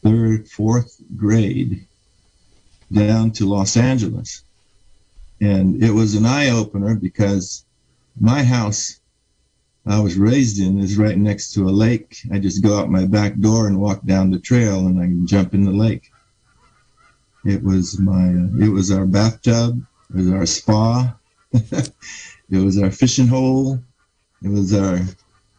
third, 0.03 0.49
fourth 0.49 1.01
grade 1.17 1.87
down 2.93 3.31
to 3.33 3.49
Los 3.49 3.77
Angeles. 3.77 4.45
And 5.41 5.83
it 5.83 5.91
was 5.91 6.15
an 6.15 6.27
eye 6.27 6.51
opener 6.51 6.95
because 6.95 7.65
my 8.21 8.43
house 8.43 9.01
I 9.85 9.99
was 9.99 10.17
raised 10.17 10.61
in 10.61 10.79
is 10.79 10.97
right 10.97 11.19
next 11.19 11.55
to 11.55 11.69
a 11.69 11.71
lake. 11.71 12.19
I 12.33 12.39
just 12.39 12.63
go 12.63 12.79
out 12.79 12.91
my 12.91 13.05
back 13.05 13.37
door 13.39 13.67
and 13.67 13.81
walk 13.81 14.05
down 14.05 14.31
the 14.31 14.39
trail 14.39 14.87
and 14.87 15.01
I 15.01 15.07
can 15.07 15.27
jump 15.27 15.55
in 15.55 15.65
the 15.65 15.73
lake. 15.73 16.13
It 17.45 17.63
was 17.65 17.99
my, 17.99 18.29
it 18.65 18.69
was 18.69 18.93
our 18.93 19.07
bathtub. 19.07 19.85
It 20.11 20.17
was 20.17 20.31
our 20.31 20.47
spa. 20.47 21.17
it 21.53 21.93
was 22.51 22.81
our 22.81 22.93
fishing 22.93 23.27
hole. 23.27 23.83
It 24.45 24.49
was 24.49 24.73
our 24.73 25.01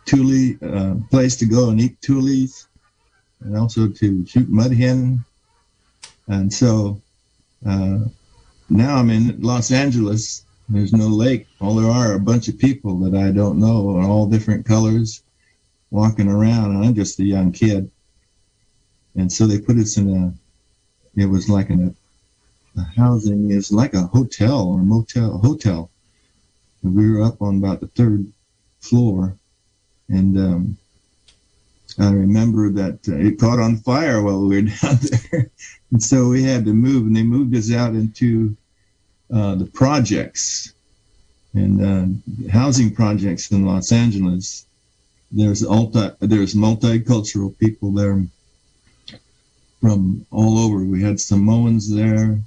tule 0.06 0.56
uh, 0.62 0.96
place 1.10 1.36
to 1.38 1.46
go 1.46 1.70
and 1.70 1.82
eat 1.82 2.00
tules 2.02 2.68
and 3.44 3.58
also 3.58 3.88
to 3.88 4.26
shoot 4.26 4.50
mud 4.50 4.74
hen. 4.74 5.24
And 6.28 6.52
so 6.52 7.02
uh, 7.66 8.00
now 8.70 8.96
I'm 8.96 9.10
in 9.10 9.42
Los 9.42 9.72
Angeles. 9.72 10.46
There's 10.70 10.94
no 10.94 11.08
lake. 11.08 11.48
All 11.60 11.76
there 11.76 11.90
are, 11.90 12.12
are 12.12 12.16
a 12.16 12.20
bunch 12.20 12.48
of 12.48 12.58
people 12.58 12.98
that 13.00 13.16
I 13.16 13.32
don't 13.32 13.60
know, 13.60 13.98
in 13.98 14.06
all 14.06 14.28
different 14.28 14.66
colors, 14.66 15.22
walking 15.92 16.30
around. 16.30 16.72
And 16.72 16.86
I'm 16.86 16.96
just 16.96 17.20
a 17.20 17.24
young 17.24 17.52
kid. 17.52 17.92
And 19.16 19.32
so 19.32 19.46
they 19.46 19.60
put 19.60 19.78
us 19.78 19.98
in 19.98 20.10
a, 20.10 20.34
it 21.22 21.28
was 21.28 21.50
like 21.50 21.70
a, 21.70 21.94
a 22.78 22.84
housing, 22.96 23.52
is 23.52 23.72
like 23.72 23.94
a 23.94 24.08
hotel 24.08 24.70
or 24.70 24.80
a 24.80 24.84
motel, 24.84 25.38
hotel. 25.38 25.92
And 26.82 26.96
we 26.96 27.12
were 27.12 27.24
up 27.24 27.42
on 27.42 27.58
about 27.58 27.82
the 27.82 27.88
third 27.88 28.26
floor. 28.80 29.36
And 30.10 30.38
um, 30.38 30.78
I 32.00 32.12
remember 32.12 32.72
that 32.72 33.08
uh, 33.08 33.16
it 33.16 33.40
caught 33.40 33.60
on 33.60 33.78
fire 33.78 34.22
while 34.22 34.42
we 34.42 34.56
were 34.56 34.62
down 34.82 34.98
there. 35.32 35.50
and 35.92 36.02
so 36.02 36.30
we 36.30 36.44
had 36.44 36.66
to 36.66 36.74
move, 36.74 37.06
and 37.06 37.16
they 37.16 37.24
moved 37.24 37.56
us 37.56 37.72
out 37.72 37.94
into 37.94 38.56
uh, 39.34 39.56
the 39.56 39.66
projects 39.66 40.74
and 41.54 41.82
uh, 41.82 42.50
housing 42.50 42.94
projects 42.94 43.52
in 43.52 43.66
Los 43.66 43.92
Angeles. 43.92 44.66
There's, 45.32 45.68
multi, 45.68 46.10
there's 46.20 46.56
multicultural 46.56 47.58
people 47.58 47.92
there 47.92 48.24
from 49.82 50.26
all 50.32 50.58
over. 50.60 50.84
We 50.84 51.02
had 51.04 51.20
Samoans 51.20 51.94
there, 51.94 52.40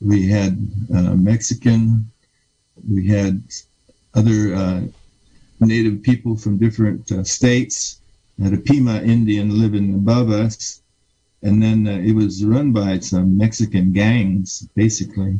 we 0.00 0.28
had 0.28 0.58
uh, 0.94 1.14
Mexican, 1.14 2.10
we 2.90 3.06
had 3.06 3.42
other 4.14 4.54
uh, 4.54 4.82
native 5.60 6.02
people 6.02 6.36
from 6.36 6.58
different 6.58 7.10
uh, 7.12 7.24
states 7.24 8.01
had 8.42 8.52
a 8.52 8.58
Pima 8.58 9.00
Indian 9.02 9.58
living 9.58 9.94
above 9.94 10.30
us. 10.30 10.82
And 11.42 11.62
then 11.62 11.86
uh, 11.86 11.98
it 11.98 12.14
was 12.14 12.44
run 12.44 12.72
by 12.72 12.98
some 13.00 13.36
Mexican 13.36 13.92
gangs, 13.92 14.68
basically. 14.74 15.38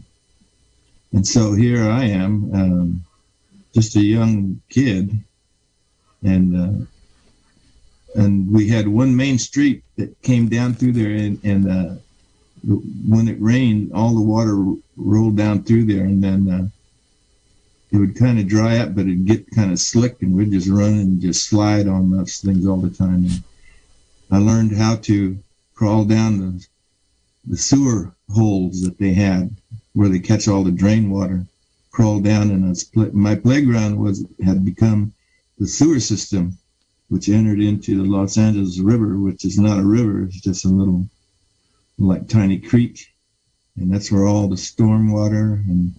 And 1.12 1.26
so 1.26 1.52
here 1.52 1.88
I 1.88 2.04
am, 2.04 2.54
um, 2.54 3.04
just 3.74 3.96
a 3.96 4.00
young 4.00 4.60
kid. 4.68 5.16
And, 6.24 6.56
uh, 6.56 8.20
and 8.20 8.52
we 8.52 8.68
had 8.68 8.88
one 8.88 9.14
main 9.14 9.38
street 9.38 9.82
that 9.96 10.20
came 10.22 10.48
down 10.48 10.74
through 10.74 10.92
there 10.92 11.10
and, 11.10 11.38
and 11.44 11.70
uh, 11.70 11.94
when 13.08 13.28
it 13.28 13.40
rained, 13.40 13.92
all 13.92 14.14
the 14.14 14.20
water 14.20 14.64
rolled 14.96 15.36
down 15.36 15.64
through 15.64 15.84
there. 15.84 16.04
And 16.04 16.22
then 16.22 16.50
uh, 16.50 16.68
it 17.92 17.98
would 17.98 18.16
kind 18.16 18.38
of 18.38 18.48
dry 18.48 18.78
up, 18.78 18.94
but 18.94 19.02
it'd 19.02 19.26
get 19.26 19.50
kind 19.50 19.70
of 19.70 19.78
slick, 19.78 20.22
and 20.22 20.34
we'd 20.34 20.50
just 20.50 20.68
run 20.68 20.94
and 20.94 21.20
just 21.20 21.46
slide 21.46 21.86
on 21.86 22.10
those 22.10 22.38
things 22.38 22.66
all 22.66 22.78
the 22.78 22.88
time. 22.88 23.26
And 23.26 23.42
I 24.30 24.38
learned 24.38 24.74
how 24.74 24.96
to 24.96 25.38
crawl 25.74 26.06
down 26.06 26.38
the, 26.38 26.66
the 27.44 27.56
sewer 27.58 28.14
holes 28.30 28.80
that 28.80 28.98
they 28.98 29.12
had 29.12 29.54
where 29.92 30.08
they 30.08 30.20
catch 30.20 30.48
all 30.48 30.64
the 30.64 30.70
drain 30.70 31.10
water, 31.10 31.44
crawl 31.90 32.20
down, 32.20 32.50
and 32.50 33.14
my 33.14 33.34
playground 33.34 33.98
was 33.98 34.24
had 34.42 34.64
become 34.64 35.12
the 35.58 35.66
sewer 35.66 36.00
system, 36.00 36.56
which 37.08 37.28
entered 37.28 37.60
into 37.60 37.98
the 37.98 38.08
Los 38.08 38.38
Angeles 38.38 38.78
River, 38.78 39.18
which 39.18 39.44
is 39.44 39.58
not 39.58 39.78
a 39.78 39.84
river; 39.84 40.22
it's 40.22 40.40
just 40.40 40.64
a 40.64 40.68
little, 40.68 41.06
like 41.98 42.26
tiny 42.26 42.58
creek, 42.58 43.12
and 43.76 43.92
that's 43.92 44.10
where 44.10 44.26
all 44.26 44.48
the 44.48 44.56
storm 44.56 45.12
water 45.12 45.62
and 45.68 45.94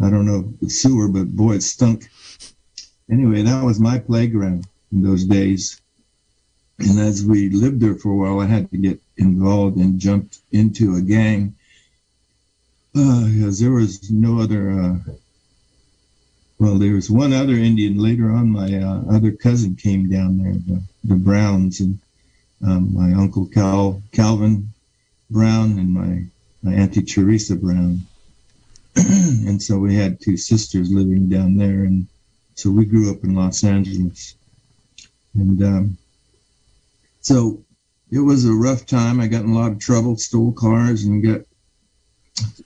I 0.00 0.10
don't 0.10 0.26
know 0.26 0.52
the 0.60 0.70
sewer, 0.70 1.08
but 1.08 1.34
boy, 1.34 1.54
it 1.54 1.62
stunk. 1.62 2.08
Anyway, 3.10 3.42
that 3.42 3.64
was 3.64 3.80
my 3.80 3.98
playground 3.98 4.66
in 4.92 5.02
those 5.02 5.24
days. 5.24 5.80
And 6.78 7.00
as 7.00 7.24
we 7.24 7.48
lived 7.48 7.80
there 7.80 7.94
for 7.94 8.12
a 8.12 8.16
while, 8.16 8.40
I 8.40 8.46
had 8.46 8.70
to 8.70 8.76
get 8.76 9.00
involved 9.16 9.76
and 9.76 9.98
jumped 9.98 10.40
into 10.52 10.96
a 10.96 11.00
gang 11.00 11.54
uh, 12.96 13.28
there 13.60 13.72
was 13.72 14.10
no 14.10 14.40
other. 14.40 14.70
Uh, 14.70 14.96
well, 16.58 16.76
there 16.76 16.94
was 16.94 17.10
one 17.10 17.34
other 17.34 17.52
Indian. 17.52 17.98
Later 17.98 18.30
on, 18.30 18.50
my 18.50 18.74
uh, 18.74 19.02
other 19.14 19.32
cousin 19.32 19.76
came 19.76 20.08
down 20.08 20.38
there, 20.38 20.54
the, 20.54 20.82
the 21.04 21.14
Browns, 21.14 21.80
and 21.80 21.98
um, 22.66 22.94
my 22.94 23.12
uncle 23.12 23.46
Cal 23.46 24.02
Calvin 24.12 24.68
Brown 25.30 25.78
and 25.78 25.92
my, 25.92 26.24
my 26.62 26.72
auntie 26.74 27.02
Teresa 27.02 27.56
Brown. 27.56 28.00
and 29.46 29.62
so 29.62 29.78
we 29.78 29.94
had 29.94 30.20
two 30.20 30.36
sisters 30.36 30.90
living 30.90 31.28
down 31.28 31.56
there, 31.56 31.84
and 31.84 32.06
so 32.54 32.70
we 32.70 32.84
grew 32.84 33.10
up 33.10 33.24
in 33.24 33.34
Los 33.34 33.62
Angeles, 33.62 34.36
and 35.34 35.62
um, 35.62 35.98
so 37.20 37.62
it 38.10 38.20
was 38.20 38.46
a 38.46 38.52
rough 38.52 38.86
time. 38.86 39.20
I 39.20 39.26
got 39.26 39.44
in 39.44 39.50
a 39.50 39.54
lot 39.54 39.72
of 39.72 39.78
trouble, 39.78 40.16
stole 40.16 40.52
cars, 40.52 41.04
and 41.04 41.22
got. 41.22 41.40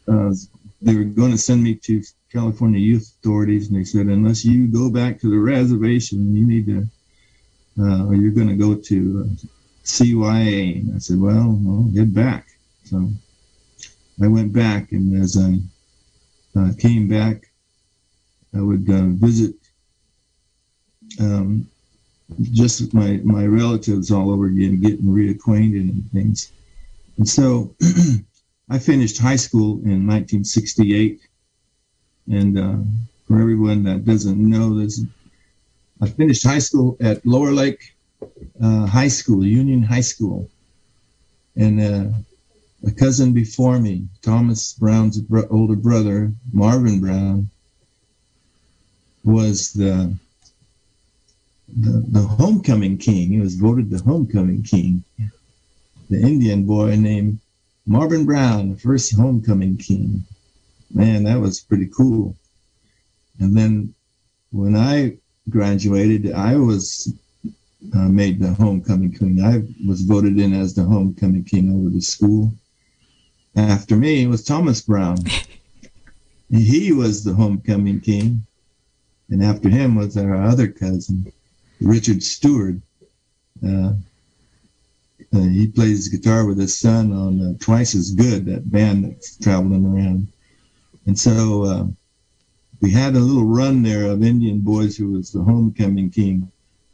Uh, 0.07 0.35
they 0.83 0.95
were 0.95 1.05
going 1.05 1.33
to 1.33 1.39
send 1.39 1.63
me 1.63 1.75
to 1.75 2.03
California 2.33 2.79
Youth 2.79 3.13
Authorities, 3.19 3.69
and 3.69 3.79
they 3.79 3.85
said 3.85 4.07
unless 4.07 4.45
you 4.45 4.69
go 4.69 4.89
back 4.91 5.21
to 5.21 5.31
the 5.31 5.39
reservation, 5.39 6.37
you 6.37 6.47
need 6.47 6.67
to, 6.67 6.87
uh, 7.79 8.07
or 8.07 8.15
you're 8.15 8.31
going 8.31 8.49
to 8.49 8.55
go 8.55 8.75
to 8.75 9.27
uh, 9.27 9.47
CYA. 9.85 10.81
And 10.81 10.95
I 10.95 10.99
said, 10.99 11.21
well, 11.21 11.61
I'll 11.67 11.91
head 11.97 12.15
back. 12.15 12.47
So 12.85 13.09
I 14.23 14.29
went 14.29 14.53
back, 14.53 14.93
and 14.93 15.21
as 15.21 15.37
I 15.37 15.59
uh, 16.57 16.71
came 16.79 17.09
back, 17.09 17.51
I 18.57 18.61
would 18.61 18.89
uh, 18.91 19.07
visit 19.27 19.55
um, 21.21 21.69
just 22.53 22.93
my, 22.95 23.21
my 23.25 23.45
relatives 23.47 24.11
all 24.11 24.31
over 24.31 24.47
again, 24.47 24.81
getting 24.81 25.07
reacquainted 25.07 25.91
and 25.91 26.11
things. 26.13 26.53
And 27.19 27.29
so 27.29 27.75
I 28.71 28.79
finished 28.79 29.19
high 29.19 29.37
school 29.37 29.75
in 29.85 30.07
1968. 30.07 31.21
And 32.31 32.59
uh, 32.59 32.77
for 33.27 33.41
everyone 33.41 33.83
that 33.85 34.05
doesn't 34.05 34.39
know 34.39 34.79
this, 34.79 35.03
I 36.01 36.09
finished 36.09 36.45
high 36.45 36.61
school 36.61 36.97
at 37.01 37.25
Lower 37.27 37.53
Lake 37.53 37.95
uh, 38.63 38.87
high 38.87 39.09
school, 39.09 39.45
Union 39.45 39.83
High 39.83 40.01
School, 40.01 40.49
and 41.57 41.81
uh, 41.81 42.09
a 42.87 42.91
cousin 42.91 43.33
before 43.33 43.79
me, 43.79 44.07
Thomas 44.23 44.73
Brown's 44.73 45.21
bro- 45.21 45.49
older 45.51 45.77
brother, 45.77 46.33
Marvin 46.53 47.01
Brown, 47.01 47.51
was 49.23 49.73
the, 49.73 50.17
the 51.69 52.05
the 52.09 52.21
homecoming 52.21 52.97
king. 52.97 53.31
He 53.31 53.41
was 53.41 53.57
voted 53.57 53.91
the 53.91 54.03
homecoming 54.03 54.63
king. 54.63 55.05
The 56.09 56.21
Indian 56.21 56.65
boy 56.65 56.97
named 56.97 57.39
Marvin 57.87 58.25
Brown, 58.25 58.73
the 58.73 58.79
first 58.79 59.15
homecoming 59.15 59.77
king. 59.77 60.25
Man, 60.93 61.25
that 61.25 61.41
was 61.41 61.61
pretty 61.61 61.87
cool. 61.87 62.35
And 63.39 63.57
then 63.57 63.95
when 64.53 64.75
I 64.75 65.19
graduated, 65.49 66.33
I 66.33 66.57
was 66.57 67.13
uh, 67.95 68.09
made 68.09 68.41
the 68.41 68.55
homecoming 68.55 69.13
king. 69.13 69.43
I 69.43 69.63
was 69.87 70.03
voted 70.03 70.39
in 70.39 70.55
as 70.55 70.75
the 70.75 70.85
homecoming 70.85 71.45
king 71.45 71.73
over 71.75 71.91
the 71.91 72.01
school. 72.01 72.53
After 73.61 73.95
me 73.95 74.27
was 74.27 74.43
Thomas 74.43 74.81
Brown. 74.81 75.19
he 76.51 76.93
was 76.93 77.25
the 77.25 77.35
homecoming 77.35 78.01
king. 78.01 78.47
And 79.29 79.45
after 79.45 79.69
him 79.69 79.97
was 79.97 80.17
our 80.17 80.35
other 80.35 80.67
cousin, 80.67 81.31
Richard 81.81 82.23
Stewart. 82.23 82.77
Uh, 83.63 83.93
uh, 85.33 85.41
he 85.41 85.69
plays 85.69 86.09
guitar 86.09 86.47
with 86.47 86.59
his 86.59 86.77
son 86.77 87.13
on 87.13 87.41
uh, 87.41 87.53
Twice 87.61 87.95
as 87.95 88.13
Good, 88.13 88.47
that 88.47 88.73
band 88.73 89.05
that's 89.05 89.37
traveling 89.37 89.85
around. 89.85 90.29
And 91.07 91.19
so 91.19 91.65
uh, 91.65 91.87
we 92.81 92.91
had 92.91 93.15
a 93.15 93.21
little 93.21 93.45
run 93.45 93.83
there 93.83 94.07
of 94.07 94.25
Indian 94.25 94.61
boys 94.61 94.97
who 94.97 95.13
was 95.13 95.33
the 95.33 95.43
homecoming 95.43 96.11
king. 96.11 96.51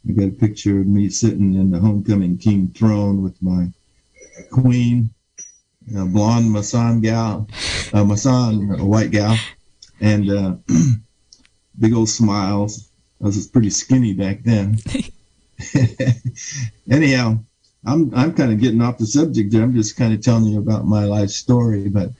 I 0.08 0.12
got 0.12 0.28
a 0.28 0.32
picture 0.32 0.80
of 0.80 0.88
me 0.88 1.10
sitting 1.10 1.54
in 1.54 1.70
the 1.70 1.78
homecoming 1.78 2.38
king 2.38 2.68
throne 2.74 3.22
with 3.22 3.40
my 3.40 3.68
queen, 4.50 5.10
a 5.95 6.05
blonde 6.05 6.47
Masan 6.47 7.03
gal, 7.03 7.49
uh, 7.93 8.05
Masan, 8.05 8.80
a 8.80 8.84
white 8.84 9.11
gal, 9.11 9.37
and 10.01 10.30
uh, 10.30 10.57
big 11.78 11.95
old 11.95 12.09
smiles. 12.09 12.89
I 13.22 13.26
was 13.26 13.47
pretty 13.47 13.70
skinny 13.70 14.12
back 14.12 14.43
then. 14.43 14.78
Anyhow, 16.91 17.39
I'm 17.87 18.12
I'm 18.14 18.34
kind 18.34 18.53
of 18.53 18.61
getting 18.61 18.82
off 18.82 18.99
the 18.99 19.07
subject 19.07 19.53
there. 19.53 19.62
I'm 19.62 19.74
just 19.74 19.97
kind 19.97 20.12
of 20.12 20.20
telling 20.20 20.47
you 20.47 20.59
about 20.59 20.87
my 20.87 21.05
life 21.05 21.30
story. 21.30 21.89
But 21.89 22.11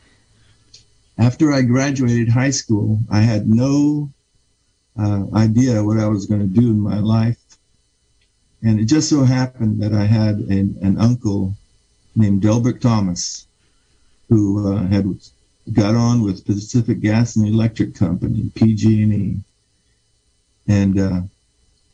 after 1.19 1.53
I 1.53 1.62
graduated 1.62 2.29
high 2.29 2.51
school, 2.51 3.01
I 3.11 3.21
had 3.21 3.49
no 3.49 4.11
uh, 4.99 5.25
idea 5.35 5.85
what 5.85 5.99
I 5.99 6.07
was 6.07 6.27
going 6.27 6.41
to 6.41 6.61
do 6.61 6.71
in 6.71 6.81
my 6.81 6.99
life, 6.99 7.39
and 8.62 8.81
it 8.81 8.85
just 8.85 9.11
so 9.11 9.25
happened 9.25 9.83
that 9.83 9.93
I 9.93 10.05
had 10.05 10.37
an, 10.37 10.79
an 10.83 10.99
uncle 10.99 11.55
named 12.14 12.43
Delbert 12.43 12.81
Thomas, 12.81 13.47
who 14.29 14.72
uh, 14.72 14.87
had 14.87 15.07
got 15.72 15.95
on 15.95 16.22
with 16.22 16.47
Pacific 16.47 17.01
Gas 17.01 17.37
and 17.37 17.47
Electric 17.47 17.95
Company 17.95 18.51
(PG&E), 18.55 19.39
and 20.68 20.99
uh, 20.99 21.20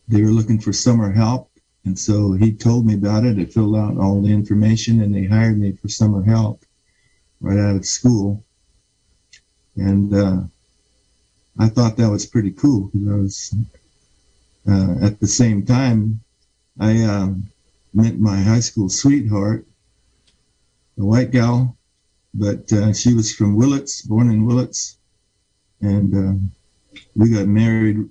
they 0.09 0.23
were 0.23 0.31
looking 0.31 0.59
for 0.59 0.73
summer 0.73 1.11
help 1.11 1.53
and 1.85 1.99
so 1.99 2.33
he 2.33 2.53
told 2.53 2.87
me 2.87 2.95
about 2.95 3.25
it. 3.25 3.39
I 3.39 3.45
filled 3.45 3.77
out 3.77 3.99
all 3.99 4.21
the 4.23 4.33
information 4.33 5.03
and 5.03 5.15
they 5.15 5.25
hired 5.25 5.59
me 5.59 5.73
for 5.73 5.89
summer 5.89 6.23
help 6.23 6.65
right 7.41 7.59
out 7.59 7.77
of 7.77 7.85
school. 7.85 8.45
And 9.77 10.15
uh, 10.15 10.43
I 11.59 11.69
thought 11.69 11.97
that 11.97 12.11
was 12.11 12.27
pretty 12.27 12.53
cool 12.53 12.91
because 12.93 13.09
I 13.09 13.15
was, 13.17 13.55
uh, 14.69 15.07
at 15.07 15.19
the 15.19 15.27
same 15.27 15.67
time, 15.67 16.21
I 16.79 17.03
um, 17.03 17.49
met 17.93 18.19
my 18.19 18.37
high 18.37 18.61
school 18.61 18.89
sweetheart, 18.89 19.67
a 20.99 21.05
white 21.05 21.33
gal, 21.33 21.77
but 22.35 22.73
uh, 22.73 22.93
she 22.93 23.15
was 23.15 23.35
from 23.35 23.57
Willits, 23.57 24.03
born 24.03 24.31
in 24.31 24.47
Willits. 24.47 24.99
And 25.81 26.15
uh, 26.15 26.99
we 27.15 27.31
got 27.31 27.47
married 27.47 28.09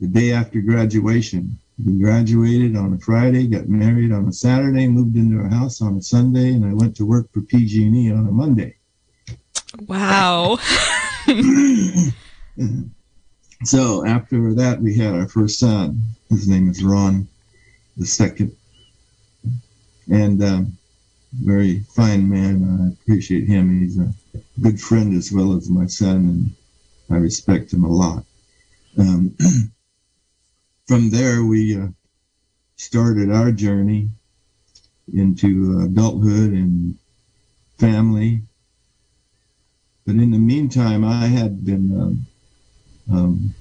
the 0.00 0.06
day 0.06 0.32
after 0.32 0.60
graduation. 0.60 1.58
We 1.84 1.94
graduated 1.94 2.76
on 2.76 2.92
a 2.92 2.98
Friday, 2.98 3.46
got 3.46 3.68
married 3.68 4.12
on 4.12 4.28
a 4.28 4.32
Saturday, 4.32 4.88
moved 4.88 5.16
into 5.16 5.38
our 5.38 5.48
house 5.48 5.80
on 5.80 5.96
a 5.96 6.02
Sunday, 6.02 6.52
and 6.52 6.64
I 6.64 6.74
went 6.74 6.96
to 6.96 7.06
work 7.06 7.32
for 7.32 7.40
PG&E 7.42 8.12
on 8.12 8.26
a 8.26 8.32
Monday. 8.32 8.76
Wow. 9.86 10.58
so 13.64 14.06
after 14.06 14.54
that, 14.54 14.80
we 14.80 14.96
had 14.96 15.14
our 15.14 15.28
first 15.28 15.58
son. 15.58 16.00
His 16.28 16.48
name 16.48 16.70
is 16.70 16.82
Ron, 16.82 17.28
the 17.96 18.06
second, 18.06 18.56
and 20.10 20.42
um, 20.42 20.78
very 21.32 21.80
fine 21.94 22.28
man. 22.28 22.64
I 22.80 23.02
appreciate 23.02 23.46
him. 23.46 23.80
He's 23.80 23.98
a 23.98 24.12
good 24.60 24.80
friend 24.80 25.16
as 25.16 25.32
well 25.32 25.56
as 25.56 25.70
my 25.70 25.86
son, 25.86 26.16
and 26.16 26.50
I 27.10 27.16
respect 27.16 27.72
him 27.72 27.84
a 27.84 27.88
lot. 27.88 28.24
Um, 28.98 29.34
from 30.86 31.10
there, 31.10 31.44
we 31.44 31.80
uh, 31.80 31.88
started 32.76 33.30
our 33.30 33.50
journey 33.50 34.10
into 35.14 35.80
adulthood 35.80 36.52
and 36.52 36.98
family. 37.78 38.42
But 40.04 40.16
in 40.16 40.32
the 40.32 40.38
meantime, 40.38 41.04
I 41.04 41.26
had 41.26 41.64
been 41.64 42.00
um, 42.00 42.26
um, 43.10 43.54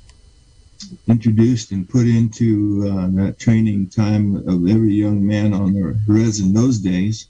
introduced 1.07 1.72
and 1.72 1.88
put 1.88 2.07
into 2.07 2.89
uh, 2.91 3.07
that 3.11 3.39
training 3.39 3.89
time 3.89 4.36
of 4.47 4.67
every 4.67 4.93
young 4.93 5.26
man 5.26 5.53
on 5.53 5.74
the 5.74 5.97
res 6.07 6.39
in 6.39 6.53
those 6.53 6.80
days 6.80 7.28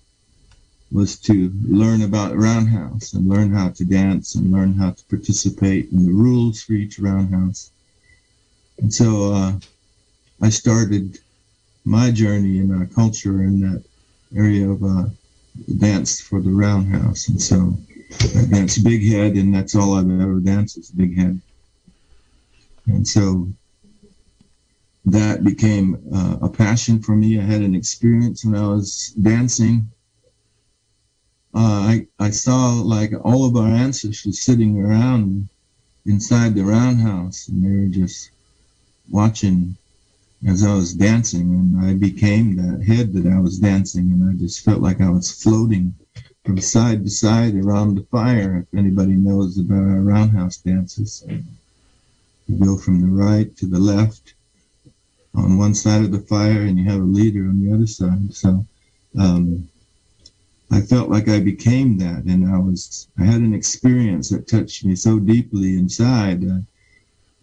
was 0.92 1.18
to 1.18 1.52
learn 1.64 2.02
about 2.02 2.38
roundhouse 2.38 3.14
and 3.14 3.28
learn 3.30 3.52
how 3.52 3.70
to 3.70 3.86
dance 3.86 4.36
and 4.36 4.52
learn 4.52 4.74
how 4.74 4.92
to 4.92 5.04
participate 5.06 5.90
in 5.92 6.06
the 6.06 6.12
rules 6.12 6.62
for 6.62 6.74
each 6.74 7.00
roundhouse. 7.00 7.72
And 8.80 8.94
so 8.94 9.34
uh, 9.34 9.54
I 10.42 10.50
started 10.50 11.20
my 11.86 12.12
journey 12.12 12.60
in 12.60 12.72
our 12.72 12.86
culture 12.86 13.42
in 13.42 13.62
that 13.62 13.84
area 14.36 14.70
of 14.70 14.84
uh, 14.84 15.06
dance 15.78 16.20
for 16.20 16.42
the 16.42 16.50
roundhouse. 16.50 17.28
And 17.28 17.42
so 17.42 17.74
I 18.36 18.46
danced 18.50 18.84
big 18.84 19.08
head, 19.08 19.34
and 19.34 19.54
that's 19.54 19.76
all 19.76 19.96
I've 19.96 20.10
ever 20.10 20.40
danced 20.40 20.78
is 20.78 20.92
big 20.92 21.18
head. 21.18 21.40
And 22.88 23.08
so 23.08 23.48
that 25.06 25.44
became 25.44 25.98
uh, 26.14 26.46
a 26.46 26.50
passion 26.50 27.02
for 27.02 27.16
me. 27.16 27.40
I 27.40 27.44
had 27.44 27.62
an 27.62 27.76
experience 27.76 28.44
when 28.44 28.56
I 28.56 28.68
was 28.68 29.14
dancing. 29.22 29.90
Uh, 31.54 31.60
I, 31.60 32.08
I 32.20 32.30
saw 32.30 32.82
like 32.84 33.12
all 33.24 33.46
of 33.46 33.56
our 33.58 33.68
ancestors 33.68 34.42
sitting 34.42 34.82
around 34.84 35.50
inside 36.06 36.56
the 36.56 36.64
roundhouse, 36.64 37.48
and 37.48 37.64
they 37.64 37.82
were 37.82 37.94
just 38.06 38.32
watching 39.10 39.76
as 40.48 40.64
I 40.64 40.74
was 40.74 40.94
dancing, 40.94 41.42
and 41.42 41.86
I 41.86 41.94
became 41.94 42.56
that 42.56 42.84
head 42.84 43.14
that 43.14 43.32
I 43.32 43.40
was 43.40 43.60
dancing, 43.60 44.12
and 44.12 44.30
I 44.30 44.34
just 44.42 44.66
felt 44.66 44.82
like 44.82 45.02
I 45.02 45.10
was 45.10 45.44
floating 45.44 45.94
from 46.46 46.60
side 46.60 47.04
to 47.04 47.10
side 47.10 47.56
around 47.56 47.96
the 47.96 48.04
fire. 48.06 48.66
If 48.66 48.78
anybody 48.78 49.14
knows 49.14 49.58
about 49.60 49.84
our 49.84 50.02
roundhouse 50.02 50.58
dances, 50.58 51.24
you 52.48 52.66
go 52.66 52.78
from 52.78 53.02
the 53.02 53.08
right 53.08 53.56
to 53.58 53.68
the 53.68 53.80
left 53.80 54.34
on 55.36 55.58
one 55.58 55.76
side 55.76 56.04
of 56.04 56.12
the 56.12 56.20
fire, 56.20 56.62
and 56.62 56.80
you 56.80 56.86
have 56.90 57.02
a 57.02 57.04
leader 57.04 57.42
on 57.42 57.64
the 57.64 57.74
other 57.74 57.88
side. 57.88 58.34
So 58.34 58.66
um, 59.20 59.70
I 60.72 60.80
felt 60.80 61.10
like 61.10 61.28
I 61.28 61.42
became 61.42 61.98
that, 61.98 62.24
and 62.24 62.48
I 62.48 62.58
was 62.58 63.10
I 63.18 63.26
had 63.26 63.42
an 63.42 63.54
experience 63.54 64.30
that 64.30 64.48
touched 64.48 64.86
me 64.86 64.96
so 64.96 65.20
deeply 65.20 65.78
inside. 65.78 66.46
Uh, 66.46 66.60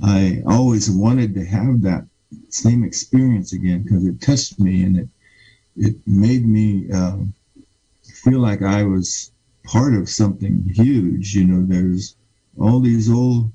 I 0.02 0.42
always 0.46 0.90
wanted 0.90 1.34
to 1.34 1.44
have 1.44 1.82
that 1.82 2.06
same 2.48 2.84
experience 2.84 3.52
again 3.52 3.82
because 3.82 4.06
it 4.06 4.20
touched 4.20 4.58
me 4.58 4.82
and 4.82 4.96
it 4.98 5.08
it 5.76 5.96
made 6.06 6.46
me 6.46 6.90
um, 6.90 7.34
feel 8.02 8.40
like 8.40 8.62
I 8.62 8.82
was 8.82 9.30
part 9.64 9.94
of 9.94 10.08
something 10.08 10.64
huge. 10.74 11.34
You 11.34 11.46
know, 11.46 11.66
there's 11.66 12.16
all 12.58 12.80
these 12.80 13.10
old 13.10 13.52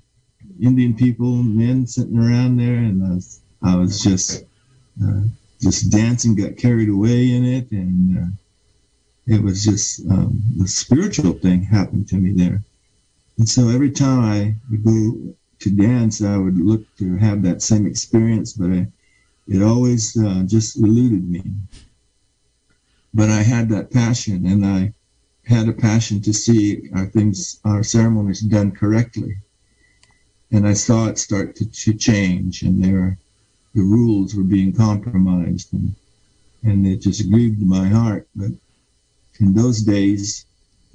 Indian 0.61 0.93
people, 0.93 1.41
men 1.43 1.87
sitting 1.87 2.17
around 2.17 2.57
there, 2.57 2.75
and 2.75 3.03
I 3.03 3.09
was, 3.15 3.41
I 3.63 3.75
was 3.75 4.01
just 4.01 4.43
uh, 5.03 5.21
just 5.59 5.91
dancing, 5.91 6.35
got 6.35 6.57
carried 6.57 6.89
away 6.89 7.31
in 7.31 7.43
it, 7.43 7.71
and 7.71 8.17
uh, 8.19 8.27
it 9.25 9.41
was 9.41 9.63
just 9.63 10.05
um, 10.09 10.41
the 10.57 10.67
spiritual 10.67 11.33
thing 11.33 11.63
happened 11.63 12.07
to 12.09 12.15
me 12.15 12.31
there. 12.31 12.61
And 13.37 13.47
so 13.47 13.69
every 13.69 13.91
time 13.91 14.19
I 14.19 14.55
would 14.69 14.83
go 14.83 15.35
to 15.59 15.69
dance, 15.69 16.21
I 16.21 16.37
would 16.37 16.57
look 16.57 16.83
to 16.97 17.17
have 17.17 17.41
that 17.43 17.61
same 17.61 17.87
experience, 17.87 18.53
but 18.53 18.71
I, 18.71 18.87
it 19.47 19.61
always 19.61 20.17
uh, 20.17 20.43
just 20.45 20.77
eluded 20.77 21.29
me. 21.29 21.43
But 23.13 23.29
I 23.29 23.43
had 23.43 23.69
that 23.69 23.91
passion, 23.91 24.45
and 24.45 24.65
I 24.65 24.93
had 25.45 25.67
a 25.67 25.73
passion 25.73 26.21
to 26.21 26.33
see 26.33 26.89
our 26.95 27.05
things, 27.05 27.59
our 27.63 27.83
ceremonies 27.83 28.41
done 28.41 28.71
correctly. 28.71 29.37
And 30.51 30.67
I 30.67 30.73
saw 30.73 31.07
it 31.07 31.17
start 31.17 31.55
to, 31.57 31.65
to 31.65 31.93
change, 31.93 32.61
and 32.61 32.83
there, 32.83 33.17
the 33.73 33.81
rules 33.81 34.35
were 34.35 34.43
being 34.43 34.73
compromised, 34.73 35.73
and 35.73 35.95
and 36.63 36.87
it 36.87 37.01
just 37.01 37.29
grieved 37.29 37.61
my 37.61 37.87
heart. 37.87 38.27
But 38.35 38.51
in 39.39 39.53
those 39.53 39.81
days, 39.81 40.45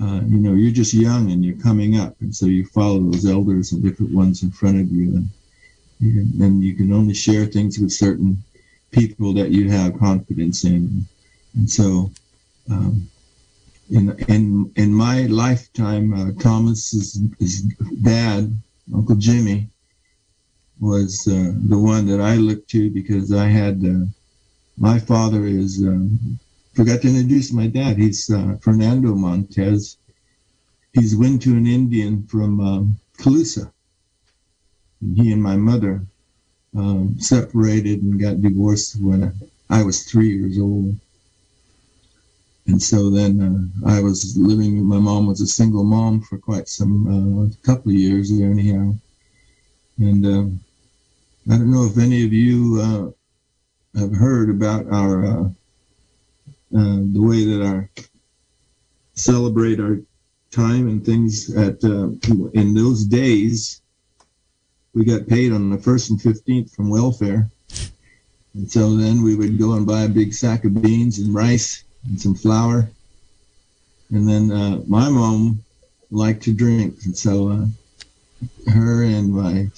uh, 0.01 0.21
you 0.27 0.39
know, 0.39 0.55
you're 0.55 0.73
just 0.73 0.95
young 0.95 1.33
and 1.33 1.45
you're 1.45 1.57
coming 1.57 1.99
up, 1.99 2.15
and 2.21 2.35
so 2.35 2.47
you 2.47 2.65
follow 2.67 3.01
those 3.01 3.27
elders 3.27 3.73
and 3.73 3.83
different 3.83 4.13
ones 4.13 4.43
in 4.43 4.51
front 4.51 4.81
of 4.81 4.91
you, 4.91 5.17
and 5.17 5.29
and 6.41 6.63
you 6.63 6.75
can 6.75 6.93
only 6.93 7.15
share 7.15 7.47
things 7.47 7.79
with 7.79 7.91
certain 7.93 8.43
people 8.93 9.33
that 9.35 9.51
you 9.51 9.71
have 9.71 9.99
confidence 9.99 10.65
in, 10.65 11.05
and 11.55 11.71
so. 11.71 12.11
Um, 12.71 13.09
in 13.91 14.11
in 14.29 14.71
in 14.77 14.93
my 14.93 15.23
lifetime, 15.23 16.13
uh, 16.13 16.31
Thomas's 16.43 17.19
his 17.39 17.63
dad, 18.03 18.55
Uncle 18.95 19.17
Jimmy, 19.17 19.69
was 20.81 21.27
uh, 21.27 21.53
the 21.69 21.79
one 21.79 22.07
that 22.07 22.21
I 22.21 22.37
looked 22.37 22.69
to 22.71 22.91
because 22.91 23.33
I 23.33 23.47
had 23.47 23.83
uh, 23.85 24.05
my 24.77 24.99
father 24.99 25.45
is 25.47 25.83
um, 25.83 26.39
forgot 26.79 27.03
to 27.03 27.09
introduce 27.09 27.53
my 27.53 27.67
dad. 27.67 27.97
He's 27.97 28.31
uh, 28.31 28.55
Fernando 28.61 29.13
Montez. 29.13 29.97
He's 30.93 31.17
Wintun 31.17 31.67
Indian 31.67 32.25
from 32.29 32.61
um, 32.61 32.97
Colusa. 33.19 33.73
He 35.17 35.33
and 35.33 35.43
my 35.43 35.57
mother 35.57 36.07
um, 36.77 37.17
separated 37.19 38.03
and 38.03 38.21
got 38.21 38.41
divorced 38.41 39.03
when 39.03 39.35
I 39.69 39.83
was 39.83 40.05
three 40.05 40.29
years 40.29 40.61
old. 40.61 40.97
And 42.69 42.81
so 42.81 43.11
then 43.11 43.41
uh, 43.85 43.89
I 43.89 44.01
was 44.01 44.37
living. 44.37 44.85
My 44.85 45.01
mom 45.01 45.27
was 45.27 45.41
a 45.41 45.49
single 45.49 45.83
mom 45.83 46.21
for 46.21 46.39
quite 46.39 46.69
some 46.69 46.95
uh, 47.11 47.67
couple 47.67 47.91
of 47.91 47.99
years 47.99 48.31
there, 48.31 48.53
anyhow. 48.53 48.95
And 49.99 50.25
uh, 50.25 51.53
I 51.53 51.59
don't 51.59 51.73
know 51.73 51.87
if 51.87 51.99
any 51.99 52.25
of 52.25 52.33
you 52.33 53.15
uh, 53.97 53.99
have 53.99 54.15
heard 54.15 54.49
about 54.49 54.87
our 54.93 55.53
uh, 56.75 56.79
uh, 56.79 56.99
the 57.13 57.23
way 57.23 57.45
that 57.45 57.65
our 57.65 57.91
celebrate 59.15 59.81
our 59.81 59.99
time 60.51 60.89
and 60.89 61.05
things 61.05 61.55
at 61.57 61.83
in 61.83 62.75
those 62.75 63.05
days. 63.05 63.83
We 64.95 65.05
got 65.05 65.29
paid 65.29 65.53
on 65.53 65.71
the 65.71 65.79
first 65.79 66.11
and 66.11 66.21
fifteenth 66.21 66.75
from 66.75 66.91
welfare. 66.91 67.51
And 68.55 68.71
so 68.71 68.97
then 68.97 69.23
we 69.23 69.37
would 69.37 69.59
go 69.59 69.75
and 69.75 69.87
buy 69.87 70.03
a 70.03 70.09
big 70.09 70.33
sack 70.33 70.65
of 70.65 70.81
beans 70.83 71.19
and 71.19 71.35
rice 71.35 71.85
and 72.09 72.21
some 72.21 72.35
flour. 72.35 72.89
And 74.11 74.27
then 74.27 74.51
uh, 74.51 74.83
my 74.87 75.09
mom 75.09 75.63
liked 76.11 76.43
to 76.45 76.55
drink, 76.55 76.97
and 77.05 77.17
so 77.17 77.51
uh, 77.51 77.67
her 78.71 79.05
and 79.05 79.33
my 79.33 79.69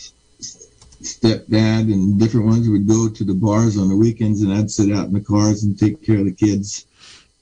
stepdad 1.02 1.92
and 1.92 2.18
different 2.18 2.46
ones 2.46 2.68
would 2.68 2.86
go 2.86 3.08
to 3.08 3.24
the 3.24 3.34
bars 3.34 3.78
on 3.78 3.88
the 3.88 3.96
weekends, 3.96 4.42
and 4.42 4.52
I'd 4.52 4.70
sit 4.70 4.92
out 4.92 5.06
in 5.06 5.12
the 5.12 5.20
cars 5.20 5.62
and 5.64 5.78
take 5.78 6.04
care 6.04 6.18
of 6.18 6.24
the 6.24 6.32
kids. 6.32 6.86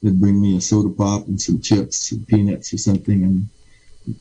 They'd 0.03 0.21
bring 0.21 0.41
me 0.41 0.57
a 0.57 0.61
soda 0.61 0.91
pop 0.91 1.27
and 1.27 1.41
some 1.41 1.61
chips 1.61 2.13
and 2.13 2.27
peanuts 2.27 2.73
or 2.73 2.79
something, 2.79 3.25
and 3.25 3.49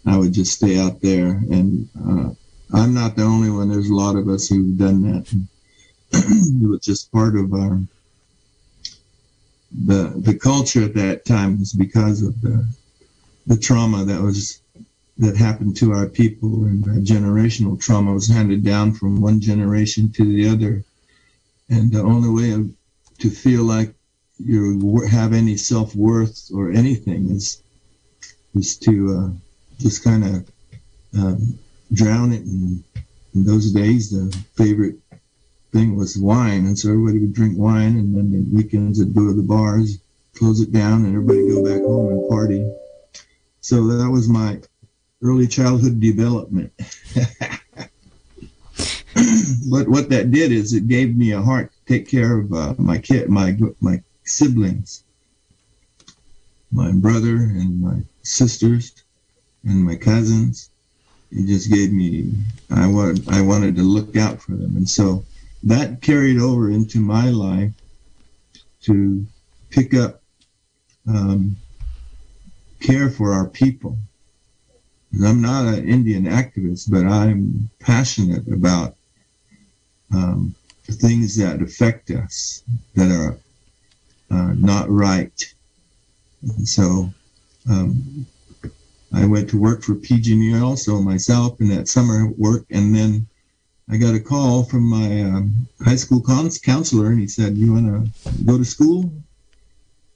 I 0.05 0.17
would 0.17 0.33
just 0.33 0.53
stay 0.53 0.79
out 0.79 1.01
there. 1.01 1.41
And 1.51 1.87
uh, 1.95 2.31
I'm 2.73 2.93
not 2.93 3.15
the 3.15 3.23
only 3.23 3.51
one. 3.51 3.69
There's 3.69 3.89
a 3.89 3.95
lot 3.95 4.15
of 4.15 4.27
us 4.27 4.47
who've 4.47 4.77
done 4.77 5.03
that. 5.03 5.31
it 6.11 6.67
was 6.67 6.81
just 6.81 7.11
part 7.11 7.35
of 7.35 7.53
our 7.53 7.79
the 9.85 10.13
the 10.15 10.33
culture 10.33 10.83
at 10.83 10.93
that 10.93 11.25
time 11.25 11.59
was 11.59 11.73
because 11.73 12.21
of 12.21 12.39
the 12.41 12.65
the 13.47 13.57
trauma 13.57 14.05
that 14.05 14.21
was 14.21 14.61
that 15.19 15.35
happened 15.35 15.75
to 15.77 15.93
our 15.93 16.07
people 16.07 16.65
and 16.65 16.83
generational 17.05 17.79
trauma 17.79 18.13
was 18.13 18.27
handed 18.27 18.63
down 18.63 18.93
from 18.93 19.21
one 19.21 19.39
generation 19.41 20.11
to 20.11 20.23
the 20.23 20.47
other. 20.47 20.83
And 21.69 21.91
the 21.91 22.01
only 22.01 22.29
way 22.29 22.51
of, 22.51 22.69
to 23.19 23.29
feel 23.29 23.63
like 23.63 23.93
you 24.37 25.01
have 25.09 25.33
any 25.33 25.57
self-worth 25.57 26.51
or 26.53 26.71
anything 26.71 27.31
is 27.31 27.63
is 28.53 28.77
to 28.77 28.93
uh, 29.17 29.29
just 29.79 30.03
kind 30.03 30.23
of 30.23 30.51
um, 31.19 31.59
drown 31.91 32.31
it. 32.31 32.41
In, 32.41 32.83
in 33.33 33.43
those 33.43 33.71
days 33.71 34.11
the 34.11 34.35
favorite 34.55 34.95
thing 35.71 35.95
was 35.95 36.17
wine, 36.17 36.65
and 36.65 36.77
so 36.77 36.89
everybody 36.89 37.19
would 37.19 37.33
drink 37.33 37.57
wine, 37.57 37.97
and 37.97 38.15
then 38.15 38.31
the 38.31 38.55
weekends 38.55 38.99
would 38.99 39.13
go 39.13 39.27
to 39.27 39.33
the 39.33 39.43
bars, 39.43 39.99
close 40.35 40.61
it 40.61 40.71
down, 40.71 41.05
and 41.05 41.15
everybody 41.15 41.47
go 41.47 41.63
back 41.63 41.81
home 41.81 42.07
and 42.13 42.29
party. 42.29 42.71
So 43.61 43.85
that 43.87 44.09
was 44.09 44.29
my 44.29 44.61
early 45.21 45.47
childhood 45.47 45.99
development. 45.99 46.71
but 49.69 49.87
what 49.87 50.09
that 50.09 50.31
did 50.31 50.51
is 50.51 50.73
it 50.73 50.87
gave 50.87 51.15
me 51.15 51.31
a 51.31 51.41
heart 51.41 51.71
to 51.71 51.93
take 51.93 52.09
care 52.09 52.39
of 52.39 52.53
uh, 52.53 52.75
my 52.77 52.97
kid, 52.97 53.29
my 53.29 53.57
my 53.79 54.01
siblings, 54.23 55.03
my 56.71 56.91
brother 56.91 57.35
and 57.35 57.81
my 57.81 57.99
sisters, 58.23 59.03
and 59.63 59.83
my 59.83 59.95
cousins. 59.95 60.69
It 61.31 61.47
just 61.47 61.71
gave 61.71 61.91
me 61.91 62.31
I 62.69 62.87
wanted 62.87 63.27
I 63.29 63.41
wanted 63.41 63.75
to 63.77 63.83
look 63.83 64.15
out 64.15 64.41
for 64.41 64.51
them, 64.51 64.75
and 64.75 64.89
so 64.89 65.25
that 65.63 66.01
carried 66.01 66.39
over 66.39 66.69
into 66.69 66.99
my 66.99 67.29
life 67.29 67.73
to 68.83 69.25
pick 69.69 69.93
up 69.93 70.21
um, 71.07 71.55
care 72.79 73.09
for 73.09 73.33
our 73.33 73.47
people. 73.47 73.97
I'm 75.25 75.41
not 75.41 75.65
an 75.65 75.87
Indian 75.87 76.25
activist, 76.25 76.89
but 76.89 77.05
I'm 77.05 77.69
passionate 77.79 78.47
about 78.47 78.95
um, 80.13 80.55
the 80.85 80.93
things 80.93 81.35
that 81.37 81.61
affect 81.61 82.11
us 82.11 82.63
that 82.95 83.11
are 83.11 83.37
uh, 84.29 84.53
not 84.53 84.89
right. 84.89 85.53
And 86.41 86.67
so 86.67 87.13
um, 87.69 88.25
I 89.13 89.25
went 89.25 89.49
to 89.51 89.59
work 89.59 89.83
for 89.83 89.95
PG&E 89.95 90.59
also 90.59 90.99
myself 90.99 91.59
in 91.61 91.69
that 91.69 91.87
summer 91.87 92.27
work, 92.37 92.65
and 92.69 92.95
then 92.95 93.27
I 93.89 93.97
got 93.97 94.15
a 94.15 94.19
call 94.19 94.63
from 94.63 94.83
my 94.83 95.21
um, 95.21 95.67
high 95.83 95.95
school 95.95 96.21
counselor, 96.21 97.07
and 97.07 97.19
he 97.19 97.27
said, 97.27 97.57
"You 97.57 97.73
want 97.73 97.85
to 97.87 98.43
go 98.43 98.57
to 98.57 98.65
school?" 98.65 99.11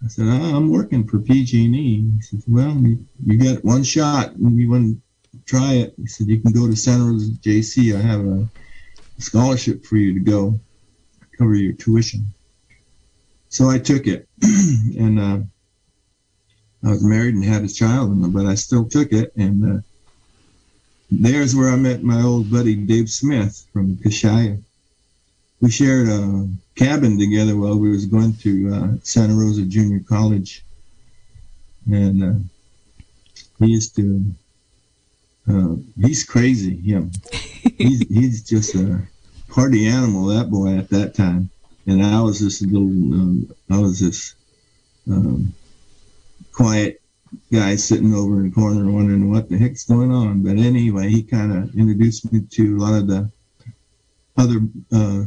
I 0.03 0.07
said, 0.07 0.27
oh, 0.27 0.55
"I'm 0.55 0.69
working 0.69 1.07
for 1.07 1.19
PG&E." 1.19 1.75
He 1.75 2.21
said, 2.21 2.41
"Well, 2.47 2.75
you, 2.77 3.05
you 3.25 3.37
got 3.37 3.63
one 3.63 3.83
shot, 3.83 4.33
you 4.37 4.69
want 4.69 4.97
to 4.97 5.39
try 5.45 5.73
it." 5.73 5.93
He 5.97 6.07
said, 6.07 6.27
"You 6.27 6.39
can 6.39 6.51
go 6.51 6.67
to 6.67 6.75
Santa 6.75 7.05
Rosa 7.05 7.31
JC. 7.31 7.95
I 7.95 8.01
have 8.01 8.25
a 8.25 8.49
scholarship 9.19 9.85
for 9.85 9.97
you 9.97 10.13
to 10.13 10.19
go 10.19 10.59
cover 11.37 11.55
your 11.55 11.73
tuition." 11.73 12.25
So 13.49 13.69
I 13.69 13.77
took 13.77 14.07
it, 14.07 14.27
and 14.97 15.19
uh, 15.19 15.39
I 16.83 16.89
was 16.89 17.03
married 17.03 17.35
and 17.35 17.43
had 17.43 17.63
a 17.63 17.67
child, 17.67 18.33
but 18.33 18.45
I 18.45 18.55
still 18.55 18.85
took 18.85 19.11
it, 19.11 19.33
and 19.35 19.79
uh, 19.79 19.81
there's 21.11 21.55
where 21.55 21.69
I 21.69 21.75
met 21.75 22.03
my 22.03 22.21
old 22.21 22.49
buddy 22.49 22.75
Dave 22.75 23.09
Smith 23.09 23.67
from 23.71 23.97
Kashaya. 23.97 24.63
We 25.61 25.69
shared 25.69 26.09
a 26.09 26.49
cabin 26.75 27.19
together 27.19 27.55
while 27.55 27.77
we 27.77 27.91
was 27.91 28.07
going 28.07 28.33
to 28.37 28.73
uh, 28.73 28.87
Santa 29.03 29.35
Rosa 29.35 29.61
Junior 29.61 29.99
College, 29.99 30.65
and 31.85 32.23
uh, 32.23 32.39
he 33.59 33.67
used 33.67 33.95
to. 33.97 34.25
Uh, 35.47 35.75
he's 35.99 36.23
crazy. 36.23 36.77
Him. 36.77 37.11
he's 37.77 38.07
he's 38.09 38.43
just 38.43 38.73
a 38.73 39.01
party 39.49 39.85
animal. 39.85 40.25
That 40.25 40.49
boy 40.49 40.77
at 40.77 40.89
that 40.89 41.13
time, 41.13 41.51
and 41.85 42.03
I 42.03 42.21
was 42.21 42.39
this 42.39 42.63
little. 42.63 42.87
Um, 42.87 43.53
I 43.69 43.77
was 43.77 43.99
this 43.99 44.33
um, 45.07 45.53
quiet 46.51 47.01
guy 47.51 47.75
sitting 47.75 48.15
over 48.15 48.37
in 48.37 48.49
the 48.49 48.55
corner 48.55 48.89
wondering 48.91 49.29
what 49.29 49.49
the 49.49 49.57
heck's 49.57 49.85
going 49.85 50.11
on. 50.11 50.41
But 50.41 50.57
anyway, 50.57 51.09
he 51.09 51.21
kind 51.21 51.51
of 51.53 51.75
introduced 51.75 52.31
me 52.33 52.41
to 52.49 52.77
a 52.77 52.79
lot 52.79 52.93
of 52.99 53.07
the 53.07 53.29
other 54.37 54.59
uh, 54.91 55.25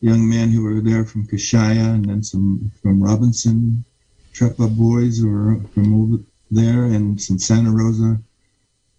young 0.00 0.28
men 0.28 0.50
who 0.50 0.62
were 0.62 0.80
there 0.80 1.04
from 1.04 1.26
Kashaya 1.26 1.94
and 1.94 2.04
then 2.04 2.22
some 2.22 2.70
from 2.82 3.02
Robinson, 3.02 3.84
Trepa 4.34 4.76
boys 4.76 5.18
who 5.18 5.30
were 5.30 5.60
from 5.72 5.94
over 5.94 6.22
there 6.50 6.84
and 6.84 7.20
some 7.20 7.38
Santa 7.38 7.70
Rosa 7.70 8.18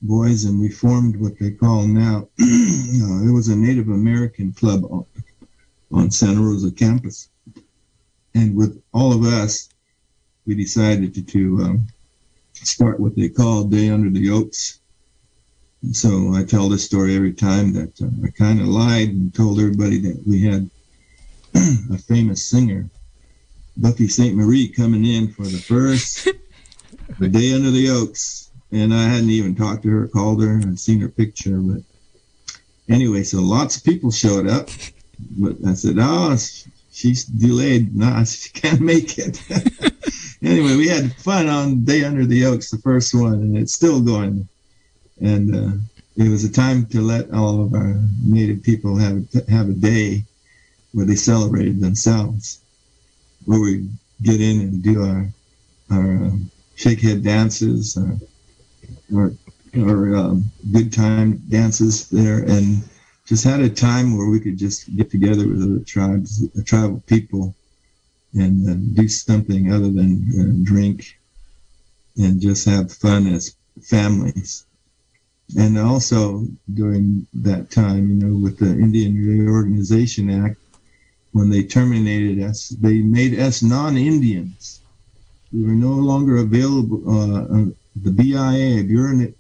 boys. 0.02 0.46
And 0.46 0.60
we 0.60 0.70
formed 0.70 1.18
what 1.18 1.38
they 1.40 1.52
call 1.52 1.88
now, 1.88 2.28
uh, 2.40 3.28
it 3.28 3.32
was 3.34 3.50
a 3.50 3.56
Native 3.56 3.90
American 3.90 4.52
club 4.54 4.84
on, 4.86 5.06
on 5.92 6.12
Santa 6.12 6.42
Rosa 6.42 6.72
campus. 6.72 7.30
And 8.34 8.56
with 8.56 8.82
all 8.94 9.14
of 9.14 9.24
us, 9.24 9.70
we 10.46 10.56
decided 10.56 11.14
to, 11.16 11.24
to 11.24 11.64
um, 11.64 11.88
start 12.54 13.00
what 13.00 13.16
they 13.16 13.30
call 13.30 13.64
Day 13.64 13.90
Under 13.90 14.10
the 14.10 14.30
Oaks. 14.30 14.80
And 15.82 15.96
so 15.96 16.34
I 16.34 16.44
tell 16.44 16.70
this 16.70 16.86
story 16.86 17.16
every 17.16 17.34
time 17.34 17.74
that 17.74 18.02
uh, 18.02 18.08
I 18.26 18.30
kind 18.32 18.60
of 18.60 18.68
lied 18.68 19.10
and 19.10 19.34
told 19.34 19.60
everybody 19.60 20.00
that 20.00 20.24
we 20.26 20.44
had 20.44 20.70
a 21.94 21.98
famous 21.98 22.44
singer, 22.44 22.90
Buffy 23.78 24.10
Sainte-Marie, 24.10 24.68
coming 24.70 25.06
in 25.06 25.32
for 25.32 25.44
the 25.44 25.58
first 25.58 26.28
the 27.20 27.30
Day 27.30 27.54
Under 27.54 27.72
the 27.72 27.90
Oaks. 27.90 28.52
And 28.72 28.94
I 28.94 29.04
hadn't 29.04 29.30
even 29.30 29.56
talked 29.56 29.84
to 29.84 29.90
her, 29.90 30.08
called 30.08 30.44
her, 30.44 30.52
and 30.52 30.78
seen 30.78 31.00
her 31.00 31.08
picture. 31.08 31.58
But 31.60 31.82
anyway, 32.90 33.24
so 33.24 33.40
lots 33.40 33.78
of 33.78 33.86
people 33.86 34.12
showed 34.12 34.48
up. 34.48 34.70
But 35.38 35.56
I 35.66 35.76
said, 35.76 35.96
oh, 35.98 36.36
she's 36.92 37.24
delayed. 37.24 37.96
Nah, 37.96 38.24
she 38.26 38.50
can't 38.50 38.82
make 38.82 39.18
it. 39.18 39.42
anyway, 40.44 40.76
we 40.76 40.90
had 40.90 41.16
fun 41.16 41.48
on 41.48 41.86
Day 41.86 42.04
Under 42.04 42.26
the 42.26 42.46
Oaks, 42.46 42.70
the 42.70 42.80
first 42.80 43.14
one, 43.14 43.34
and 43.34 43.58
it's 43.58 43.74
still 43.74 44.02
going. 44.02 44.50
And 45.22 45.56
uh, 45.56 45.78
it 46.18 46.28
was 46.28 46.44
a 46.44 46.52
time 46.52 46.86
to 46.88 47.00
let 47.00 47.32
all 47.32 47.64
of 47.64 47.74
our 47.74 47.96
native 48.26 48.62
people 48.62 48.98
have 48.98 49.26
have 49.48 49.70
a 49.70 49.74
day 49.74 50.26
where 50.96 51.06
they 51.06 51.16
celebrated 51.16 51.82
themselves, 51.82 52.62
where 53.44 53.60
we 53.60 53.86
get 54.24 54.40
in 54.40 54.62
and 54.62 54.82
do 54.82 55.04
our 55.04 55.28
our 55.92 56.12
um, 56.26 56.50
shake 56.76 57.02
head 57.02 57.22
dances, 57.22 57.98
uh, 57.98 58.16
or 59.14 59.34
or 59.78 60.16
um, 60.16 60.46
good 60.72 60.94
time 60.94 61.38
dances 61.50 62.10
there, 62.10 62.40
and 62.44 62.82
just 63.26 63.44
had 63.44 63.60
a 63.60 63.70
time 63.70 64.18
where 64.18 64.30
we 64.30 64.40
could 64.40 64.58
just 64.58 64.96
get 64.96 65.12
together 65.12 65.46
with 65.50 65.62
other 65.62 65.84
tribes, 65.84 66.48
the 66.52 66.64
tribal 66.64 67.04
people, 67.08 67.54
and 68.34 68.70
uh, 68.70 69.02
do 69.02 69.10
something 69.10 69.74
other 69.74 69.92
than 69.92 70.12
uh, 70.40 70.64
drink 70.64 71.18
and 72.18 72.40
just 72.40 72.66
have 72.66 72.90
fun 72.90 73.28
as 73.28 73.58
families. 73.82 74.66
And 75.58 75.78
also 75.78 76.46
during 76.74 77.28
that 77.34 77.70
time, 77.70 78.08
you 78.08 78.16
know, 78.16 78.36
with 78.42 78.58
the 78.60 78.72
Indian 78.72 79.16
Reorganization 79.16 80.30
Act, 80.30 80.58
when 81.36 81.50
they 81.50 81.64
terminated 81.64 82.42
us, 82.42 82.70
they 82.70 83.00
made 83.00 83.38
us 83.38 83.62
non-Indians. 83.62 84.80
We 85.52 85.64
were 85.64 85.80
no 85.90 85.92
longer 85.92 86.38
available. 86.38 87.02
Uh, 87.06 87.42
uh 87.44 87.66
the 88.04 88.12
BIA, 88.12 88.84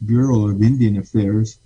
Bureau, 0.05 0.49
of 0.49 0.61
Indian 0.61 0.97
Affairs, 0.97 1.57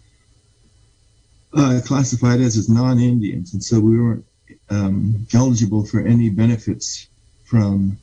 uh, 1.57 1.82
classified 1.84 2.41
us 2.41 2.57
as 2.57 2.69
non-Indians, 2.69 3.53
and 3.53 3.63
so 3.63 3.80
we 3.80 3.99
weren't 3.99 4.25
um, 4.69 5.25
eligible 5.34 5.84
for 5.84 5.99
any 6.01 6.30
benefits 6.30 7.07
from 7.43 7.97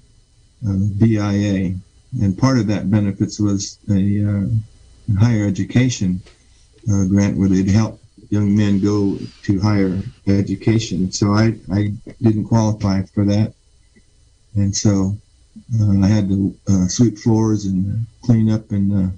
uh, 0.69 0.79
BIA. 0.99 1.77
And 2.21 2.37
part 2.37 2.59
of 2.59 2.67
that 2.67 2.91
benefits 2.91 3.39
was 3.39 3.79
a 3.89 4.03
uh, 4.31 4.47
higher 5.17 5.47
education 5.47 6.21
uh, 6.91 7.05
grant 7.05 7.37
where 7.37 7.49
they'd 7.49 7.71
help 7.71 8.01
young 8.31 8.57
men 8.57 8.81
go 8.81 9.19
to 9.43 9.61
higher 9.61 10.01
education. 10.27 11.13
So 11.13 11.33
I, 11.33 11.55
I 11.73 11.93
didn't 12.23 12.47
qualify 12.47 13.03
for 13.03 13.25
that. 13.25 13.55
And 14.55 14.75
so 14.75 15.17
uh, 15.81 16.01
I 16.03 16.07
had 16.07 16.29
to 16.29 16.57
uh, 16.69 16.87
sweep 16.89 17.19
floors 17.19 17.67
and 17.67 18.07
clean 18.23 18.51
up 18.51 18.73
in 18.73 18.89
the 18.89 19.13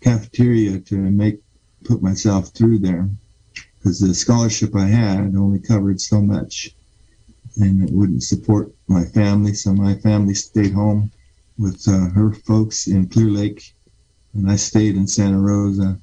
cafeteria 0.00 0.80
to 0.80 0.96
make 0.96 1.40
put 1.84 2.02
myself 2.02 2.48
through 2.48 2.78
there 2.78 3.08
because 3.78 4.00
the 4.00 4.14
scholarship 4.14 4.76
I 4.76 4.86
had 4.86 5.34
only 5.34 5.58
covered 5.58 6.00
so 6.00 6.20
much 6.20 6.70
and 7.56 7.88
it 7.88 7.94
wouldn't 7.94 8.22
support 8.22 8.70
my 8.88 9.04
family. 9.04 9.54
So 9.54 9.72
my 9.72 9.94
family 9.94 10.34
stayed 10.34 10.72
home 10.72 11.10
with 11.58 11.86
uh, 11.88 12.10
her 12.10 12.32
folks 12.32 12.86
in 12.86 13.08
Clear 13.08 13.28
Lake, 13.28 13.74
and 14.34 14.50
I 14.50 14.56
stayed 14.56 14.96
in 14.96 15.06
Santa 15.06 15.38
Rosa 15.38 15.98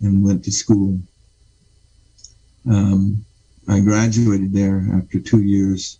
and 0.00 0.24
went 0.24 0.44
to 0.44 0.52
school. 0.52 0.98
Um, 2.68 3.24
I 3.68 3.80
graduated 3.80 4.52
there 4.52 4.86
after 4.94 5.20
two 5.20 5.42
years 5.42 5.98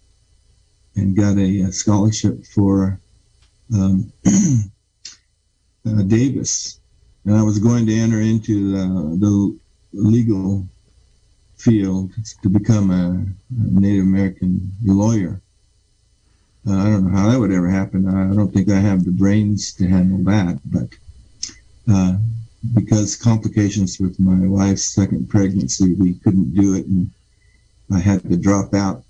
and 0.97 1.17
got 1.17 1.37
a, 1.37 1.61
a 1.63 1.73
scholarship 1.73 2.45
for 2.47 3.01
um, 3.75 4.13
uh, 4.27 6.03
Davis. 6.07 6.81
And 7.25 7.37
I 7.37 7.43
was 7.43 7.59
going 7.59 7.87
to 7.87 7.95
enter 7.95 8.21
into 8.21 8.73
the, 8.73 9.17
the 9.19 9.59
legal 9.93 10.67
field 11.57 12.11
to 12.43 12.49
become 12.49 12.91
a, 12.91 13.11
a 13.11 13.81
Native 13.81 14.05
American 14.05 14.73
lawyer. 14.85 15.41
Uh, 16.67 16.75
I 16.75 16.85
don't 16.85 17.11
know 17.11 17.17
how 17.17 17.31
that 17.31 17.39
would 17.39 17.53
ever 17.53 17.69
happen. 17.69 18.09
I 18.09 18.35
don't 18.35 18.53
think 18.53 18.69
I 18.69 18.79
have 18.79 19.05
the 19.05 19.11
brains 19.11 19.73
to 19.75 19.89
handle 19.89 20.19
that, 20.25 20.61
but 20.65 20.89
uh, 21.93 22.15
because 22.75 23.17
complications 23.17 23.99
with 23.99 24.19
my 24.21 24.47
wife's 24.47 24.85
second 24.85 25.29
pregnancy, 25.29 25.95
we 25.95 26.15
couldn't 26.15 26.55
do 26.55 26.75
it, 26.75 26.87
and 26.87 27.11
I 27.93 27.99
had 27.99 28.23
to 28.23 28.37
drop 28.37 28.75
out, 28.75 29.03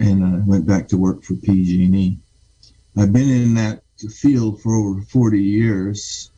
and 0.00 0.24
I 0.24 0.38
went 0.46 0.66
back 0.66 0.88
to 0.88 0.96
work 0.96 1.22
for 1.22 1.34
PG&E. 1.34 2.16
I've 2.96 3.12
been 3.12 3.28
in 3.28 3.54
that 3.54 3.82
field 4.10 4.60
for 4.60 4.74
over 4.74 5.02
40 5.02 5.40
years. 5.40 6.30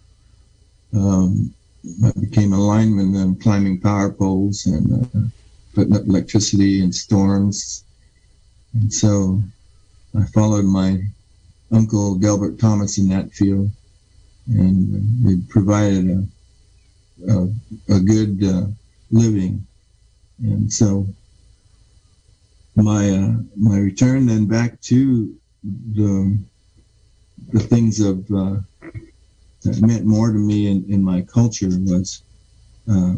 Um, 0.93 1.55
I 2.05 2.13
became 2.19 2.53
a 2.53 2.59
lineman 2.59 3.15
and 3.17 3.41
climbing 3.41 3.81
power 3.81 4.11
poles 4.11 4.67
and 4.67 5.05
uh, 5.05 5.21
putting 5.75 5.95
up 5.97 6.07
electricity 6.07 6.83
in 6.83 6.93
storms. 6.93 7.85
And 8.75 8.93
so 8.93 9.43
I 10.19 10.25
followed 10.27 10.65
my 10.65 11.03
uncle 11.73 12.15
Delbert 12.15 12.59
Thomas 12.59 12.99
in 12.99 13.09
that 13.09 13.33
field, 13.33 13.71
and 14.47 15.27
it 15.27 15.49
provided 15.49 16.11
a 16.11 16.25
a, 17.29 17.49
a 17.89 18.01
good 18.01 18.43
uh, 18.45 18.67
living. 19.11 19.67
And 20.43 20.73
so 20.73 21.07
my 22.77 23.11
uh, 23.11 23.33
my 23.57 23.79
return 23.79 24.27
then 24.27 24.47
back 24.47 24.81
to 24.83 25.35
the 25.63 26.39
the 27.53 27.61
things 27.61 28.01
of 28.01 28.19
uh, 28.33 28.57
that 29.63 29.81
meant 29.81 30.05
more 30.05 30.33
to 30.33 30.39
me 30.39 30.67
in, 30.67 30.85
in 30.89 31.03
my 31.03 31.23
culture 31.23 31.69
was 31.71 32.23
uh, 32.91 33.15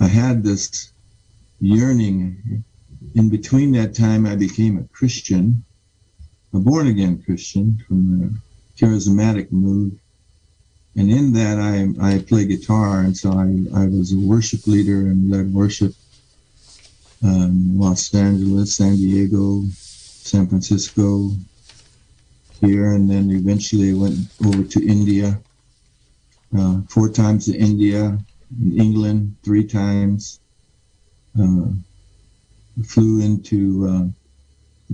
I 0.00 0.06
had 0.06 0.42
this 0.42 0.92
yearning. 1.60 2.64
In 3.14 3.28
between 3.28 3.72
that 3.72 3.94
time, 3.94 4.24
I 4.24 4.36
became 4.36 4.78
a 4.78 4.84
Christian, 4.84 5.64
a 6.54 6.58
born 6.58 6.86
again 6.86 7.22
Christian 7.22 7.82
from 7.86 8.20
the 8.20 8.34
charismatic 8.78 9.50
move. 9.50 9.99
And 10.96 11.10
in 11.10 11.32
that, 11.34 11.58
I, 11.58 12.14
I 12.14 12.18
play 12.18 12.46
guitar. 12.46 13.00
And 13.00 13.16
so 13.16 13.30
I, 13.30 13.82
I 13.82 13.86
was 13.86 14.12
a 14.12 14.18
worship 14.18 14.66
leader 14.66 15.06
and 15.06 15.30
led 15.30 15.52
worship 15.52 15.92
um, 17.22 17.78
Los 17.78 18.12
Angeles, 18.14 18.74
San 18.74 18.96
Diego, 18.96 19.62
San 19.72 20.48
Francisco, 20.48 21.30
here. 22.60 22.92
And 22.92 23.08
then 23.08 23.30
eventually 23.30 23.90
I 23.90 23.94
went 23.94 24.18
over 24.44 24.64
to 24.64 24.86
India 24.86 25.40
uh, 26.56 26.80
four 26.88 27.08
times 27.08 27.46
to 27.46 27.56
India, 27.56 28.18
in 28.60 28.80
England 28.80 29.36
three 29.42 29.64
times. 29.64 30.40
Uh, 31.40 31.66
flew 32.84 33.20
into 33.20 33.86
uh, 33.88 34.06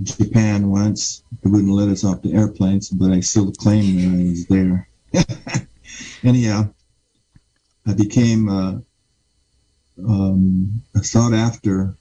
Japan 0.03 0.69
once. 0.69 1.23
They 1.41 1.49
wouldn't 1.49 1.71
let 1.71 1.89
us 1.89 2.03
off 2.03 2.21
the 2.21 2.33
airplanes, 2.33 2.89
but 2.89 3.11
I 3.11 3.21
still 3.21 3.51
claim 3.51 3.95
that 3.95 4.19
I 4.19 4.29
was 4.29 4.45
there. 4.47 4.87
Anyhow, 6.23 6.73
I 7.85 7.93
became 7.93 8.49
uh, 8.49 8.79
um, 10.05 10.81
a 10.95 11.03
sought 11.03 11.33
after 11.33 11.95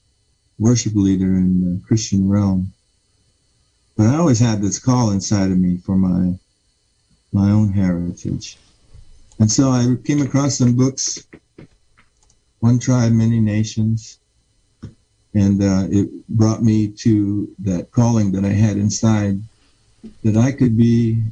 worship 0.58 0.94
leader 0.94 1.36
in 1.36 1.60
the 1.60 1.86
Christian 1.86 2.28
realm. 2.28 2.72
But 3.96 4.06
I 4.06 4.16
always 4.16 4.38
had 4.38 4.60
this 4.60 4.78
call 4.78 5.10
inside 5.10 5.50
of 5.50 5.58
me 5.58 5.76
for 5.78 5.96
my 5.96 6.38
my 7.32 7.50
own 7.50 7.72
heritage. 7.72 8.58
And 9.38 9.50
so 9.50 9.70
I 9.70 9.96
came 10.04 10.22
across 10.22 10.56
some 10.58 10.74
books, 10.74 11.26
One 12.60 12.78
Tribe, 12.78 13.12
Many 13.12 13.40
Nations, 13.40 14.18
and 15.34 15.62
uh, 15.62 15.86
it 15.90 16.08
brought 16.28 16.62
me 16.62 16.88
to 16.88 17.54
that 17.58 17.90
calling 17.90 18.32
that 18.32 18.44
I 18.44 18.52
had 18.52 18.78
inside 18.78 19.38
that 20.22 20.36
I 20.36 20.52
could 20.52 20.76
be 20.76 21.22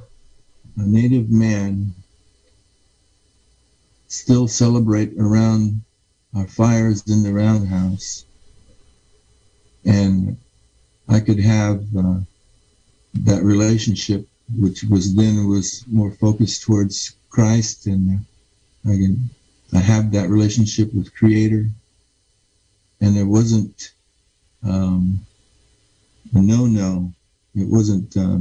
a 0.77 0.83
native 0.83 1.31
man, 1.31 1.95
still 4.15 4.49
celebrate 4.49 5.13
around 5.19 5.83
our 6.37 6.47
fires 6.47 7.03
in 7.07 7.23
the 7.23 7.33
roundhouse, 7.33 8.25
and 9.85 10.37
I 11.09 11.21
could 11.21 11.41
have 11.41 11.85
uh, 11.97 12.21
that 13.15 13.43
relationship, 13.43 14.27
which 14.59 14.85
was 14.85 15.15
then 15.15 15.49
was 15.49 15.85
more 15.87 16.11
focused 16.11 16.63
towards 16.63 17.15
Christ 17.35 17.87
and 17.87 18.25
I 18.85 18.91
can 18.91 19.31
I 19.73 19.79
have 19.79 20.13
that 20.13 20.29
relationship 20.29 20.95
with 20.95 21.15
Creator. 21.15 21.67
And 23.01 23.17
there 23.17 23.27
wasn't 23.27 23.93
um, 24.63 25.19
no 26.33 26.67
no. 26.67 27.13
It 27.57 27.69
wasn't 27.69 28.17
uh, 28.17 28.39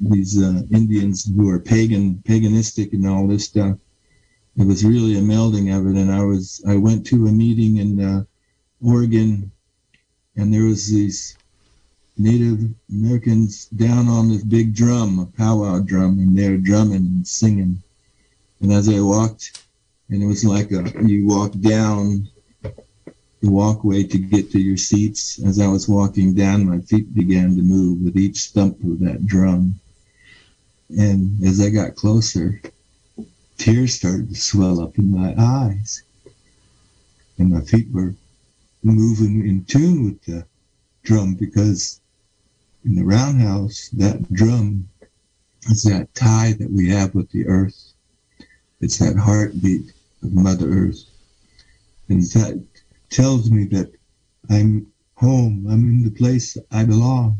these 0.00 0.42
uh, 0.42 0.62
Indians 0.72 1.24
who 1.24 1.48
are 1.48 1.60
pagan, 1.60 2.22
paganistic, 2.26 2.92
and 2.92 3.06
all 3.06 3.28
this 3.28 3.44
stuff. 3.44 3.78
It 4.58 4.66
was 4.66 4.84
really 4.84 5.16
a 5.18 5.20
melding 5.20 5.76
of 5.76 5.86
it. 5.86 6.00
And 6.00 6.10
I 6.10 6.22
was 6.22 6.62
I 6.66 6.76
went 6.76 7.06
to 7.08 7.26
a 7.26 7.32
meeting 7.32 7.76
in 7.76 8.02
uh, 8.02 8.24
Oregon, 8.82 9.50
and 10.36 10.52
there 10.52 10.64
was 10.64 10.88
these 10.88 11.36
Native 12.18 12.70
Americans 12.88 13.66
down 13.66 14.08
on 14.08 14.30
this 14.30 14.42
big 14.42 14.74
drum, 14.74 15.18
a 15.18 15.26
powwow 15.26 15.80
drum, 15.80 16.18
and 16.18 16.36
they're 16.36 16.56
drumming 16.56 16.96
and 16.96 17.28
singing. 17.28 17.82
And 18.60 18.72
as 18.72 18.88
I 18.88 19.00
walked, 19.00 19.62
and 20.08 20.22
it 20.22 20.26
was 20.26 20.44
like 20.44 20.70
a, 20.72 20.90
you 21.04 21.26
walk 21.26 21.52
down 21.60 22.28
the 22.62 23.50
walkway 23.50 24.04
to 24.04 24.18
get 24.18 24.50
to 24.52 24.58
your 24.58 24.78
seats. 24.78 25.38
As 25.44 25.60
I 25.60 25.66
was 25.66 25.88
walking 25.88 26.34
down, 26.34 26.64
my 26.64 26.80
feet 26.80 27.14
began 27.14 27.54
to 27.56 27.62
move 27.62 28.00
with 28.00 28.16
each 28.16 28.48
thump 28.48 28.82
of 28.82 29.00
that 29.00 29.26
drum. 29.26 29.78
And 30.96 31.44
as 31.44 31.60
I 31.60 31.68
got 31.68 31.96
closer, 31.96 32.62
tears 33.66 33.94
started 33.94 34.28
to 34.28 34.36
swell 34.36 34.80
up 34.80 34.96
in 34.96 35.10
my 35.10 35.34
eyes. 35.36 36.04
And 37.36 37.50
my 37.50 37.60
feet 37.62 37.90
were 37.90 38.14
moving 38.84 39.44
in 39.44 39.64
tune 39.64 40.04
with 40.04 40.22
the 40.22 40.46
drum 41.02 41.34
because 41.34 42.00
in 42.84 42.94
the 42.94 43.04
roundhouse, 43.04 43.88
that 43.94 44.32
drum 44.32 44.88
is 45.68 45.82
that 45.82 46.14
tie 46.14 46.52
that 46.60 46.70
we 46.70 46.88
have 46.90 47.12
with 47.16 47.28
the 47.32 47.44
earth. 47.48 47.92
It's 48.80 48.98
that 48.98 49.16
heartbeat 49.16 49.92
of 50.22 50.32
Mother 50.32 50.70
Earth. 50.70 51.02
And 52.08 52.22
that 52.22 52.64
tells 53.10 53.50
me 53.50 53.64
that 53.64 53.90
I'm 54.48 54.86
home. 55.16 55.66
I'm 55.68 55.82
in 55.88 56.04
the 56.04 56.12
place 56.12 56.56
I 56.70 56.84
belong. 56.84 57.38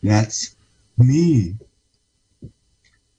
That's 0.00 0.54
me. 0.96 1.56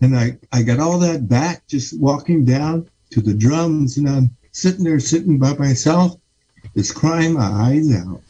And 0.02 0.18
I, 0.18 0.38
I 0.52 0.62
got 0.64 0.80
all 0.80 1.00
that 1.00 1.28
back 1.28 1.68
just 1.68 2.00
walking 2.00 2.46
down 2.46 2.90
to 3.12 3.22
the 3.22 3.34
drums 3.34 3.98
and 3.98 4.10
I'm 4.10 4.30
sitting 4.52 4.84
there 4.84 5.00
sitting 5.00 5.38
by 5.38 5.54
myself, 5.56 6.18
just 6.76 6.96
crying 6.96 7.34
my 7.34 7.46
eyes 7.46 7.94
out. 7.96 8.22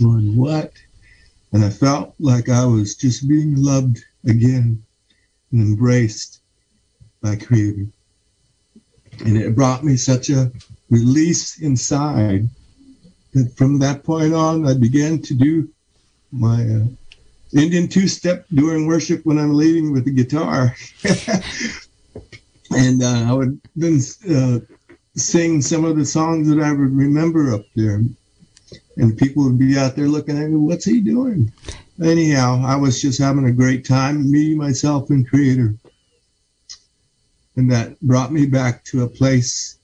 Going, 0.00 0.36
what? 0.36 0.72
And 1.52 1.64
I 1.64 1.70
felt 1.70 2.14
like 2.18 2.48
I 2.48 2.64
was 2.64 2.96
just 2.96 3.28
being 3.28 3.54
loved 3.56 4.04
again 4.26 4.82
and 5.52 5.60
embraced 5.60 6.40
by 7.22 7.36
Creator. 7.36 7.86
And 9.24 9.36
it 9.36 9.54
brought 9.54 9.84
me 9.84 9.96
such 9.96 10.30
a 10.30 10.50
release 10.90 11.60
inside 11.60 12.48
that 13.32 13.56
from 13.56 13.78
that 13.78 14.02
point 14.02 14.34
on, 14.34 14.66
I 14.66 14.74
began 14.74 15.22
to 15.22 15.34
do 15.34 15.68
my 16.32 16.64
uh, 16.64 16.84
Indian 17.54 17.88
two 17.88 18.08
step 18.08 18.46
during 18.52 18.86
worship 18.86 19.24
when 19.24 19.38
I'm 19.38 19.54
leading 19.54 19.92
with 19.92 20.04
the 20.04 20.10
guitar. 20.10 20.74
and 22.76 23.02
uh, 23.02 23.26
I 23.28 23.32
would 23.32 23.60
then 23.76 24.00
uh, 24.28 24.58
sing 25.16 25.62
some 25.62 25.84
of 25.84 25.96
the 25.96 26.04
songs 26.04 26.48
that 26.48 26.60
I 26.60 26.70
would 26.70 26.96
remember 26.96 27.54
up 27.54 27.64
there. 27.76 28.02
And 28.96 29.18
people 29.18 29.44
would 29.44 29.58
be 29.58 29.78
out 29.78 29.96
there 29.96 30.08
looking 30.08 30.36
at 30.36 30.50
me, 30.50 30.56
what's 30.56 30.84
he 30.84 31.00
doing? 31.00 31.52
Anyhow, 32.02 32.62
I 32.64 32.76
was 32.76 33.00
just 33.00 33.20
having 33.20 33.46
a 33.46 33.52
great 33.52 33.84
time, 33.84 34.30
me, 34.30 34.54
myself, 34.54 35.10
and 35.10 35.28
Creator. 35.28 35.74
And 37.56 37.70
that 37.70 38.00
brought 38.00 38.32
me 38.32 38.46
back 38.46 38.84
to 38.86 39.04
a 39.04 39.08
place 39.08 39.78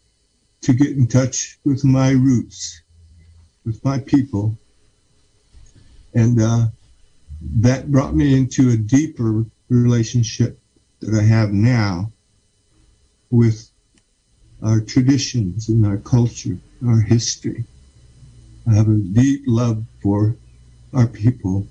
to 0.62 0.72
get 0.72 0.96
in 0.96 1.06
touch 1.06 1.58
with 1.64 1.84
my 1.84 2.10
roots, 2.10 2.82
with 3.64 3.82
my 3.84 4.00
people. 4.00 4.56
And 6.14 6.40
uh, 6.42 6.66
that 7.40 7.90
brought 7.90 8.14
me 8.14 8.36
into 8.36 8.70
a 8.70 8.76
deeper 8.76 9.44
relationship 9.68 10.58
that 11.00 11.18
I 11.18 11.22
have 11.22 11.52
now 11.52 12.12
with 13.30 13.70
our 14.62 14.80
traditions 14.80 15.68
and 15.68 15.86
our 15.86 15.96
culture, 15.98 16.58
our 16.86 17.00
history. 17.00 17.64
I 18.68 18.74
have 18.74 18.88
a 18.88 18.94
deep 18.94 19.42
love 19.46 19.84
for 20.02 20.36
our 20.92 21.06
people 21.06 21.66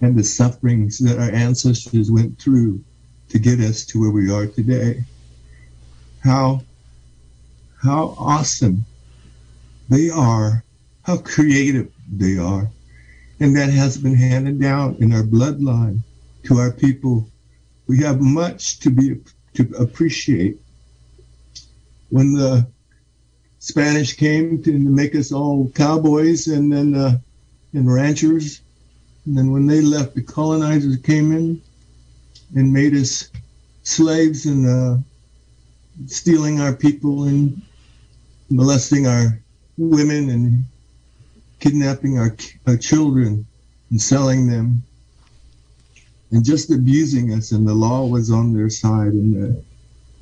and 0.00 0.16
the 0.16 0.24
sufferings 0.24 0.98
that 0.98 1.18
our 1.18 1.30
ancestors 1.30 2.10
went 2.10 2.38
through 2.38 2.84
to 3.30 3.38
get 3.38 3.60
us 3.60 3.84
to 3.86 4.00
where 4.00 4.10
we 4.10 4.30
are 4.30 4.46
today. 4.46 5.02
How 6.22 6.62
how 7.82 8.16
awesome 8.18 8.84
they 9.88 10.10
are, 10.10 10.64
how 11.02 11.18
creative 11.18 11.88
they 12.12 12.36
are. 12.36 12.68
And 13.40 13.56
that 13.56 13.70
has 13.70 13.96
been 13.96 14.14
handed 14.14 14.60
down 14.60 14.96
in 15.00 15.12
our 15.12 15.22
bloodline 15.22 16.00
to 16.44 16.56
our 16.58 16.72
people. 16.72 17.28
We 17.86 17.98
have 18.02 18.20
much 18.20 18.80
to 18.80 18.90
be 18.90 19.20
to 19.54 19.68
appreciate. 19.78 20.58
When 22.10 22.32
the 22.32 22.66
Spanish 23.58 24.14
came 24.14 24.62
to, 24.62 24.72
make 24.72 25.14
us 25.14 25.32
all 25.32 25.70
cowboys 25.74 26.48
and 26.48 26.72
then 26.72 26.94
uh, 26.94 27.18
and 27.74 27.92
ranchers, 27.92 28.60
and 29.26 29.36
then 29.36 29.52
when 29.52 29.66
they 29.66 29.82
left, 29.82 30.14
the 30.14 30.22
colonizers 30.22 30.96
came 30.98 31.32
in 31.32 31.60
and 32.54 32.72
made 32.72 32.94
us 32.94 33.30
slaves 33.82 34.46
and 34.46 34.66
uh, 34.66 34.96
stealing 36.06 36.60
our 36.60 36.74
people 36.74 37.24
and 37.24 37.60
molesting 38.48 39.06
our 39.06 39.38
women 39.76 40.30
and 40.30 40.64
kidnapping 41.58 42.18
our, 42.18 42.36
our 42.66 42.76
children 42.76 43.46
and 43.90 44.00
selling 44.00 44.48
them 44.48 44.82
and 46.30 46.44
just 46.44 46.70
abusing 46.70 47.32
us 47.32 47.52
and 47.52 47.66
the 47.66 47.74
law 47.74 48.06
was 48.06 48.30
on 48.30 48.52
their 48.52 48.70
side 48.70 49.12
and 49.12 49.56
uh, 49.56 49.60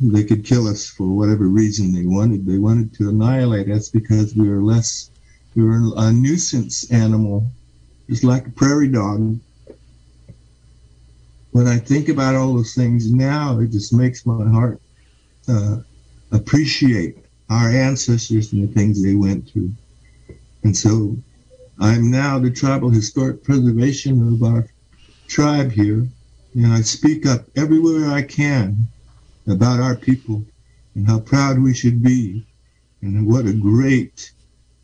they 0.01 0.25
could 0.25 0.45
kill 0.45 0.67
us 0.67 0.89
for 0.89 1.07
whatever 1.09 1.47
reason 1.49 1.93
they 1.93 2.07
wanted 2.07 2.47
they 2.47 2.59
wanted 2.59 2.95
to 2.95 3.09
annihilate 3.09 3.71
us 3.71 3.89
because 3.89 4.35
we 4.37 4.49
were 4.49 4.63
less 4.63 5.11
we 5.55 5.65
were 5.65 5.81
a 5.97 6.13
nuisance 6.13 6.91
animal 6.93 7.47
just 8.09 8.23
like 8.23 8.47
a 8.47 8.51
prairie 8.51 8.89
dog 8.89 9.39
when 11.51 11.67
i 11.67 11.79
think 11.79 12.09
about 12.09 12.35
all 12.35 12.55
those 12.55 12.75
things 12.75 13.11
now 13.13 13.59
it 13.59 13.71
just 13.71 13.93
makes 13.93 14.27
my 14.27 14.49
heart 14.51 14.81
uh, 15.49 15.77
appreciate 16.33 17.17
our 17.49 17.71
ancestors 17.71 18.53
and 18.53 18.69
the 18.69 18.73
things 18.73 19.03
they 19.03 19.15
went 19.15 19.49
through. 19.49 19.73
And 20.65 20.77
so 20.77 21.17
I'm 21.79 22.11
now 22.11 22.39
the 22.39 22.51
tribal 22.51 22.91
historic 22.91 23.45
preservation 23.45 24.27
of 24.27 24.43
our 24.43 24.67
tribe 25.29 25.73
here, 25.73 26.09
and 26.55 26.67
I 26.67 26.81
speak 26.81 27.27
up 27.27 27.47
everywhere 27.55 28.09
I 28.09 28.23
can 28.23 28.89
about 29.47 29.81
our 29.81 29.95
people 29.95 30.45
and 30.95 31.07
how 31.07 31.21
proud 31.21 31.59
we 31.59 31.75
should 31.75 32.03
be 32.03 32.47
and 33.03 33.27
what 33.27 33.47
a 33.47 33.53
great 33.53 34.33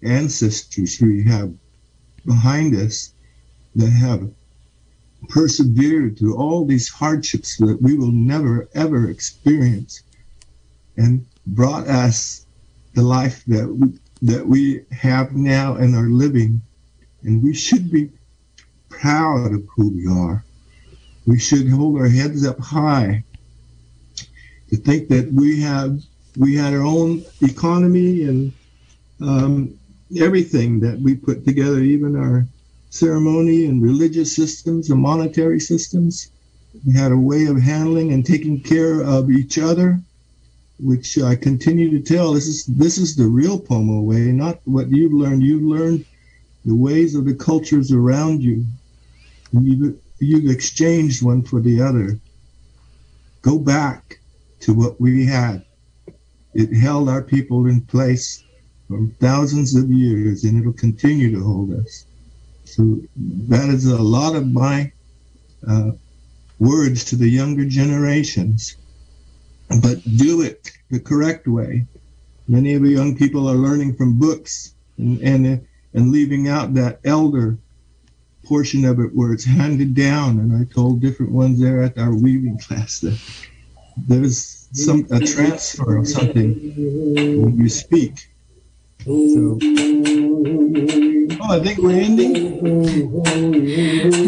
ancestors 0.03 1.01
we 1.01 1.24
have 1.24 1.55
behind 2.26 2.74
us 2.76 3.14
that 3.74 3.90
have 3.90 4.30
persevered 5.28 6.18
through 6.18 6.36
all 6.36 6.66
these 6.66 6.88
hardships 6.88 7.57
that 7.57 7.80
we 7.80 7.97
will 7.97 8.12
never 8.12 8.68
ever 8.74 9.09
experience 9.09 10.03
and 10.97 11.24
brought 11.47 11.86
us 11.88 12.45
the 12.95 13.03
life 13.03 13.45
that 13.47 13.66
we, 13.66 13.99
that 14.20 14.47
we 14.47 14.84
have 14.90 15.32
now 15.32 15.76
and 15.76 15.95
are 15.95 16.11
living. 16.11 16.61
And 17.25 17.43
we 17.43 17.55
should 17.55 17.91
be 17.91 18.11
proud 18.89 19.53
of 19.53 19.66
who 19.77 19.91
we 19.91 20.07
are. 20.07 20.45
We 21.27 21.39
should 21.39 21.68
hold 21.68 21.99
our 21.99 22.09
heads 22.09 22.45
up 22.47 22.59
high 22.59 23.25
to 24.70 24.77
think 24.77 25.09
that 25.09 25.33
we 25.33 25.61
have 25.61 26.01
we 26.37 26.57
had 26.57 26.73
our 26.73 26.83
own 26.83 27.25
economy 27.43 28.25
and 28.25 28.53
um, 29.20 29.79
everything 30.18 30.81
that 30.81 30.99
we 30.99 31.14
put 31.14 31.45
together, 31.45 31.81
even 31.81 32.16
our 32.16 32.47
ceremony 32.91 33.66
and 33.66 33.83
religious 33.83 34.35
systems 34.35 34.91
and 34.91 35.01
monetary 35.01 35.61
systems. 35.61 36.29
We 36.87 36.95
had 36.95 37.12
a 37.12 37.16
way 37.16 37.47
of 37.47 37.61
handling 37.61 38.12
and 38.12 38.25
taking 38.25 38.61
care 38.62 39.03
of 39.03 39.31
each 39.31 39.59
other 39.59 40.01
which 40.83 41.18
I 41.18 41.37
continue 41.37 41.91
to 41.91 42.01
tell. 42.01 42.33
This 42.33 42.47
is 42.47 42.66
this 42.66 42.99
is 42.99 43.14
the 43.14 43.27
real 43.27 43.59
Pomo 43.59 44.01
way, 44.01 44.33
not 44.33 44.61
what 44.64 44.91
you've 44.91 45.12
learned. 45.12 45.43
You 45.43 45.61
learned 45.61 46.05
the 46.65 46.75
ways 46.75 47.15
of 47.15 47.25
the 47.25 47.35
cultures 47.35 47.93
around 47.93 48.43
you. 48.43 48.65
You've, 49.53 49.99
you've 50.19 50.51
exchanged 50.51 51.23
one 51.23 51.43
for 51.43 51.61
the 51.61 51.81
other. 51.81 52.19
Go 53.43 53.59
back 53.59 54.21
to 54.61 54.73
what 54.73 55.01
we 55.01 55.27
had. 55.27 55.65
It 56.55 56.75
held 56.75 57.09
our 57.09 57.23
people 57.23 57.67
in 57.67 57.81
place 57.83 58.45
for 58.89 59.07
thousands 59.21 59.75
of 59.75 59.91
years, 59.91 60.45
and 60.45 60.59
it'll 60.59 60.73
continue 60.73 61.33
to 61.33 61.43
hold 61.43 61.73
us. 61.73 62.07
So 62.65 62.99
that 63.49 63.69
is 63.69 63.87
a 63.87 64.03
lot 64.03 64.37
of 64.37 64.51
my 64.51 64.93
uh, 65.67 65.93
words 66.59 67.05
to 67.05 67.17
the 67.17 67.29
younger 67.29 67.65
generations 67.65 68.77
but 69.81 70.03
do 70.17 70.43
it 70.43 70.71
the 70.91 71.01
correct 71.01 71.47
way. 71.47 71.87
Many 72.49 72.75
of 72.75 72.83
the 72.83 72.91
young 72.91 73.17
people 73.17 73.49
are 73.49 73.55
learning 73.55 73.95
from 73.95 74.19
books 74.19 74.75
and, 74.99 75.21
and, 75.23 75.67
and 75.95 76.11
leaving 76.11 76.49
out 76.49 76.74
that 76.74 77.01
elder 77.05 77.59
portion 78.45 78.84
of 78.84 78.99
it 78.99 79.14
where 79.14 79.32
it's 79.32 79.45
handed 79.45 79.95
down. 79.95 80.38
And 80.38 80.55
I 80.55 80.64
told 80.72 81.01
different 81.01 81.32
ones 81.32 81.61
there 81.61 81.82
at 81.82 81.99
our 81.99 82.14
weaving 82.14 82.59
class 82.59 83.01
that 83.01 83.18
there's 84.09 84.68
some 84.72 85.07
a 85.11 85.20
transfer 85.20 85.97
of 85.97 86.09
something 86.09 86.55
when 87.14 87.59
you 87.59 87.68
speak. 87.68 88.28
So, 89.05 89.59
oh, 89.61 89.66
I 91.51 91.61
think 91.61 91.78
we're 91.78 92.01
ending. 92.01 92.88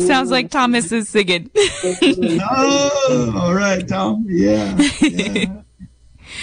Sounds 0.00 0.32
like 0.32 0.50
Thomas 0.50 0.90
is 0.90 1.08
singing. 1.08 1.48
oh, 1.56 3.32
all 3.36 3.54
right, 3.54 3.86
Tom. 3.86 4.26
Yeah. 4.28 4.76
yeah. 5.00 5.60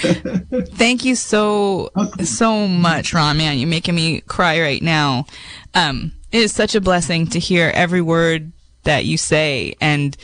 Thank 0.74 1.06
you 1.06 1.16
so 1.16 1.92
so 2.24 2.68
much, 2.68 3.14
Ron. 3.14 3.38
Man, 3.38 3.58
you're 3.58 3.68
making 3.68 3.96
me 3.96 4.22
cry 4.22 4.60
right 4.62 4.82
now. 4.82 5.26
Um, 5.74 6.14
it 6.32 6.40
is 6.42 6.54
such 6.54 6.76
a 6.76 6.82
blessing 6.82 7.28
to 7.28 7.40
hear 7.40 7.72
every 7.76 8.02
word 8.02 8.52
that 8.84 9.06
you 9.06 9.18
say 9.18 9.76
and 9.80 10.18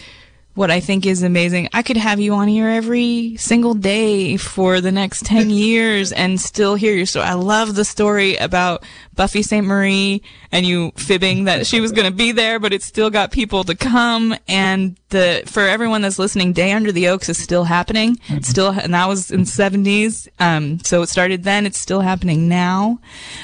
what 0.57 0.71
I 0.71 0.79
think 0.79 1.05
is 1.05 1.21
amazing. 1.21 1.69
I 1.71 1.83
could 1.83 1.97
have 1.97 2.19
you 2.19 2.33
on 2.33 2.47
here 2.47 2.67
every 2.67 3.35
single 3.37 3.75
day 3.75 4.37
for 4.37 4.81
the 4.81 4.91
next 4.91 5.23
10 5.23 5.49
years 5.51 6.11
and 6.11 6.41
still 6.41 6.73
hear 6.73 6.95
your 6.95 7.05
story. 7.05 7.25
I 7.25 7.33
love 7.33 7.75
the 7.75 7.85
story 7.85 8.35
about 8.37 8.83
Buffy 9.15 9.43
Sainte-Marie 9.43 10.23
and 10.51 10.65
you 10.65 10.91
fibbing 10.95 11.43
that 11.43 11.67
she 11.67 11.79
was 11.79 11.91
going 11.91 12.09
to 12.09 12.15
be 12.15 12.31
there, 12.31 12.59
but 12.59 12.73
it 12.73 12.81
still 12.81 13.11
got 13.11 13.31
people 13.31 13.63
to 13.65 13.75
come. 13.75 14.35
And 14.47 14.97
the, 15.09 15.43
for 15.45 15.61
everyone 15.61 16.01
that's 16.01 16.17
listening, 16.17 16.53
Day 16.53 16.71
Under 16.71 16.91
the 16.91 17.07
Oaks 17.09 17.29
is 17.29 17.37
still 17.37 17.65
happening. 17.65 18.17
It's 18.29 18.47
still, 18.47 18.71
and 18.71 18.95
that 18.95 19.07
was 19.07 19.29
in 19.29 19.41
70s. 19.41 20.27
Um, 20.39 20.79
so 20.79 21.03
it 21.03 21.09
started 21.09 21.43
then. 21.43 21.67
It's 21.67 21.79
still 21.79 22.01
happening 22.01 22.49
now. 22.49 22.99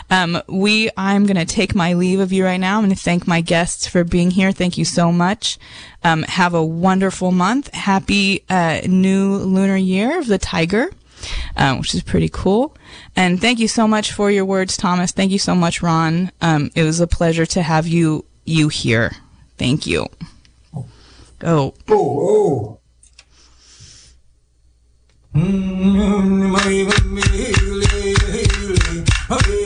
Um, 0.09 0.41
we, 0.47 0.89
I'm 0.97 1.25
going 1.27 1.37
to 1.37 1.45
take 1.45 1.75
my 1.75 1.93
leave 1.93 2.19
of 2.19 2.31
you 2.31 2.43
right 2.43 2.59
now. 2.59 2.77
I'm 2.77 2.85
going 2.85 2.95
to 2.95 3.01
thank 3.01 3.27
my 3.27 3.41
guests 3.41 3.85
for 3.85 4.03
being 4.03 4.31
here. 4.31 4.51
Thank 4.51 4.79
you 4.79 4.85
so 4.85 5.11
much. 5.11 5.59
Um, 6.03 6.23
have 6.23 6.53
a 6.53 6.63
wonderful 6.63 7.02
month. 7.31 7.73
Happy 7.73 8.43
uh, 8.49 8.81
new 8.87 9.35
lunar 9.37 9.75
year 9.75 10.19
of 10.19 10.27
the 10.27 10.37
tiger, 10.37 10.91
um, 11.55 11.79
which 11.79 11.93
is 11.93 12.03
pretty 12.03 12.29
cool. 12.29 12.75
And 13.15 13.39
thank 13.39 13.59
you 13.59 13.67
so 13.67 13.87
much 13.87 14.11
for 14.11 14.31
your 14.31 14.45
words, 14.45 14.77
Thomas. 14.77 15.11
Thank 15.11 15.31
you 15.31 15.39
so 15.39 15.55
much, 15.55 15.81
Ron. 15.81 16.31
Um, 16.41 16.71
it 16.75 16.83
was 16.83 16.99
a 16.99 17.07
pleasure 17.07 17.45
to 17.47 17.61
have 17.61 17.87
you 17.87 18.25
you 18.45 18.69
here. 18.69 19.11
Thank 19.57 19.87
you. 19.87 20.07
Oh, 21.43 21.73
oh. 21.89 22.79
This 29.29 29.62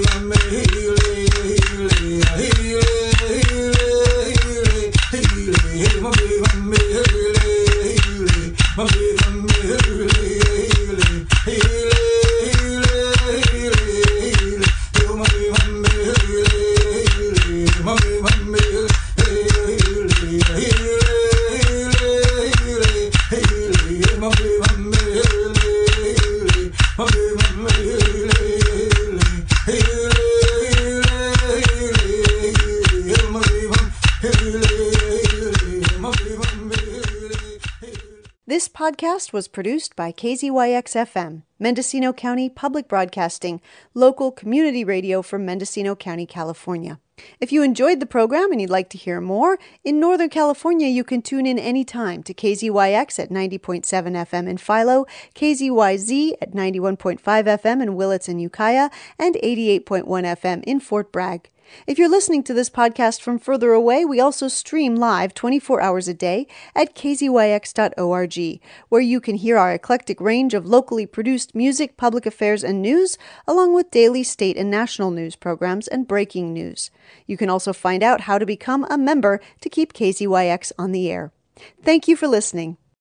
podcast 38.77 39.33
was 39.33 39.47
produced 39.47 39.95
by 39.95 40.11
KZYX 40.11 40.93
FM, 41.07 41.41
Mendocino 41.57 42.13
County 42.13 42.47
Public 42.47 42.87
Broadcasting, 42.87 43.59
local 43.95 44.31
community 44.31 44.83
radio 44.83 45.23
from 45.23 45.43
Mendocino 45.43 45.95
County, 45.95 46.27
California. 46.27 46.99
If 47.41 47.51
you 47.51 47.63
enjoyed 47.63 47.99
the 47.99 48.05
program 48.05 48.51
and 48.51 48.61
you'd 48.61 48.69
like 48.69 48.91
to 48.91 48.97
hear 48.99 49.19
more, 49.19 49.57
in 49.83 49.99
Northern 49.99 50.29
California 50.29 50.87
you 50.87 51.03
can 51.03 51.23
tune 51.23 51.47
in 51.47 51.57
anytime 51.57 52.21
to 52.21 52.35
KZYX 52.35 53.17
at 53.17 53.31
90.7 53.31 53.81
FM 53.81 54.47
in 54.47 54.57
Philo, 54.57 55.07
KZYZ 55.33 56.33
at 56.39 56.51
91.5 56.51 57.19
FM 57.19 57.81
in 57.81 57.95
Willits 57.95 58.29
and 58.29 58.39
Ukiah, 58.39 58.91
and 59.17 59.33
88.1 59.43 60.05
FM 60.05 60.63
in 60.65 60.79
Fort 60.79 61.11
Bragg. 61.11 61.49
If 61.85 61.97
you're 61.97 62.09
listening 62.09 62.43
to 62.43 62.53
this 62.53 62.69
podcast 62.69 63.21
from 63.21 63.39
further 63.39 63.71
away, 63.71 64.05
we 64.05 64.19
also 64.19 64.47
stream 64.47 64.95
live 64.95 65.33
24 65.33 65.81
hours 65.81 66.07
a 66.07 66.13
day 66.13 66.47
at 66.75 66.95
kzyx.org, 66.95 68.61
where 68.89 69.01
you 69.01 69.21
can 69.21 69.35
hear 69.35 69.57
our 69.57 69.73
eclectic 69.73 70.21
range 70.21 70.53
of 70.53 70.65
locally 70.65 71.05
produced 71.05 71.55
music, 71.55 71.97
public 71.97 72.25
affairs, 72.25 72.63
and 72.63 72.81
news, 72.81 73.17
along 73.47 73.73
with 73.73 73.91
daily 73.91 74.23
state 74.23 74.57
and 74.57 74.71
national 74.71 75.11
news 75.11 75.35
programs 75.35 75.87
and 75.87 76.07
breaking 76.07 76.53
news. 76.53 76.91
You 77.25 77.37
can 77.37 77.49
also 77.49 77.73
find 77.73 78.03
out 78.03 78.21
how 78.21 78.37
to 78.37 78.45
become 78.45 78.85
a 78.89 78.97
member 78.97 79.39
to 79.61 79.69
keep 79.69 79.93
KZYX 79.93 80.71
on 80.77 80.91
the 80.91 81.09
air. 81.11 81.31
Thank 81.83 82.07
you 82.07 82.15
for 82.15 82.27
listening. 82.27 82.77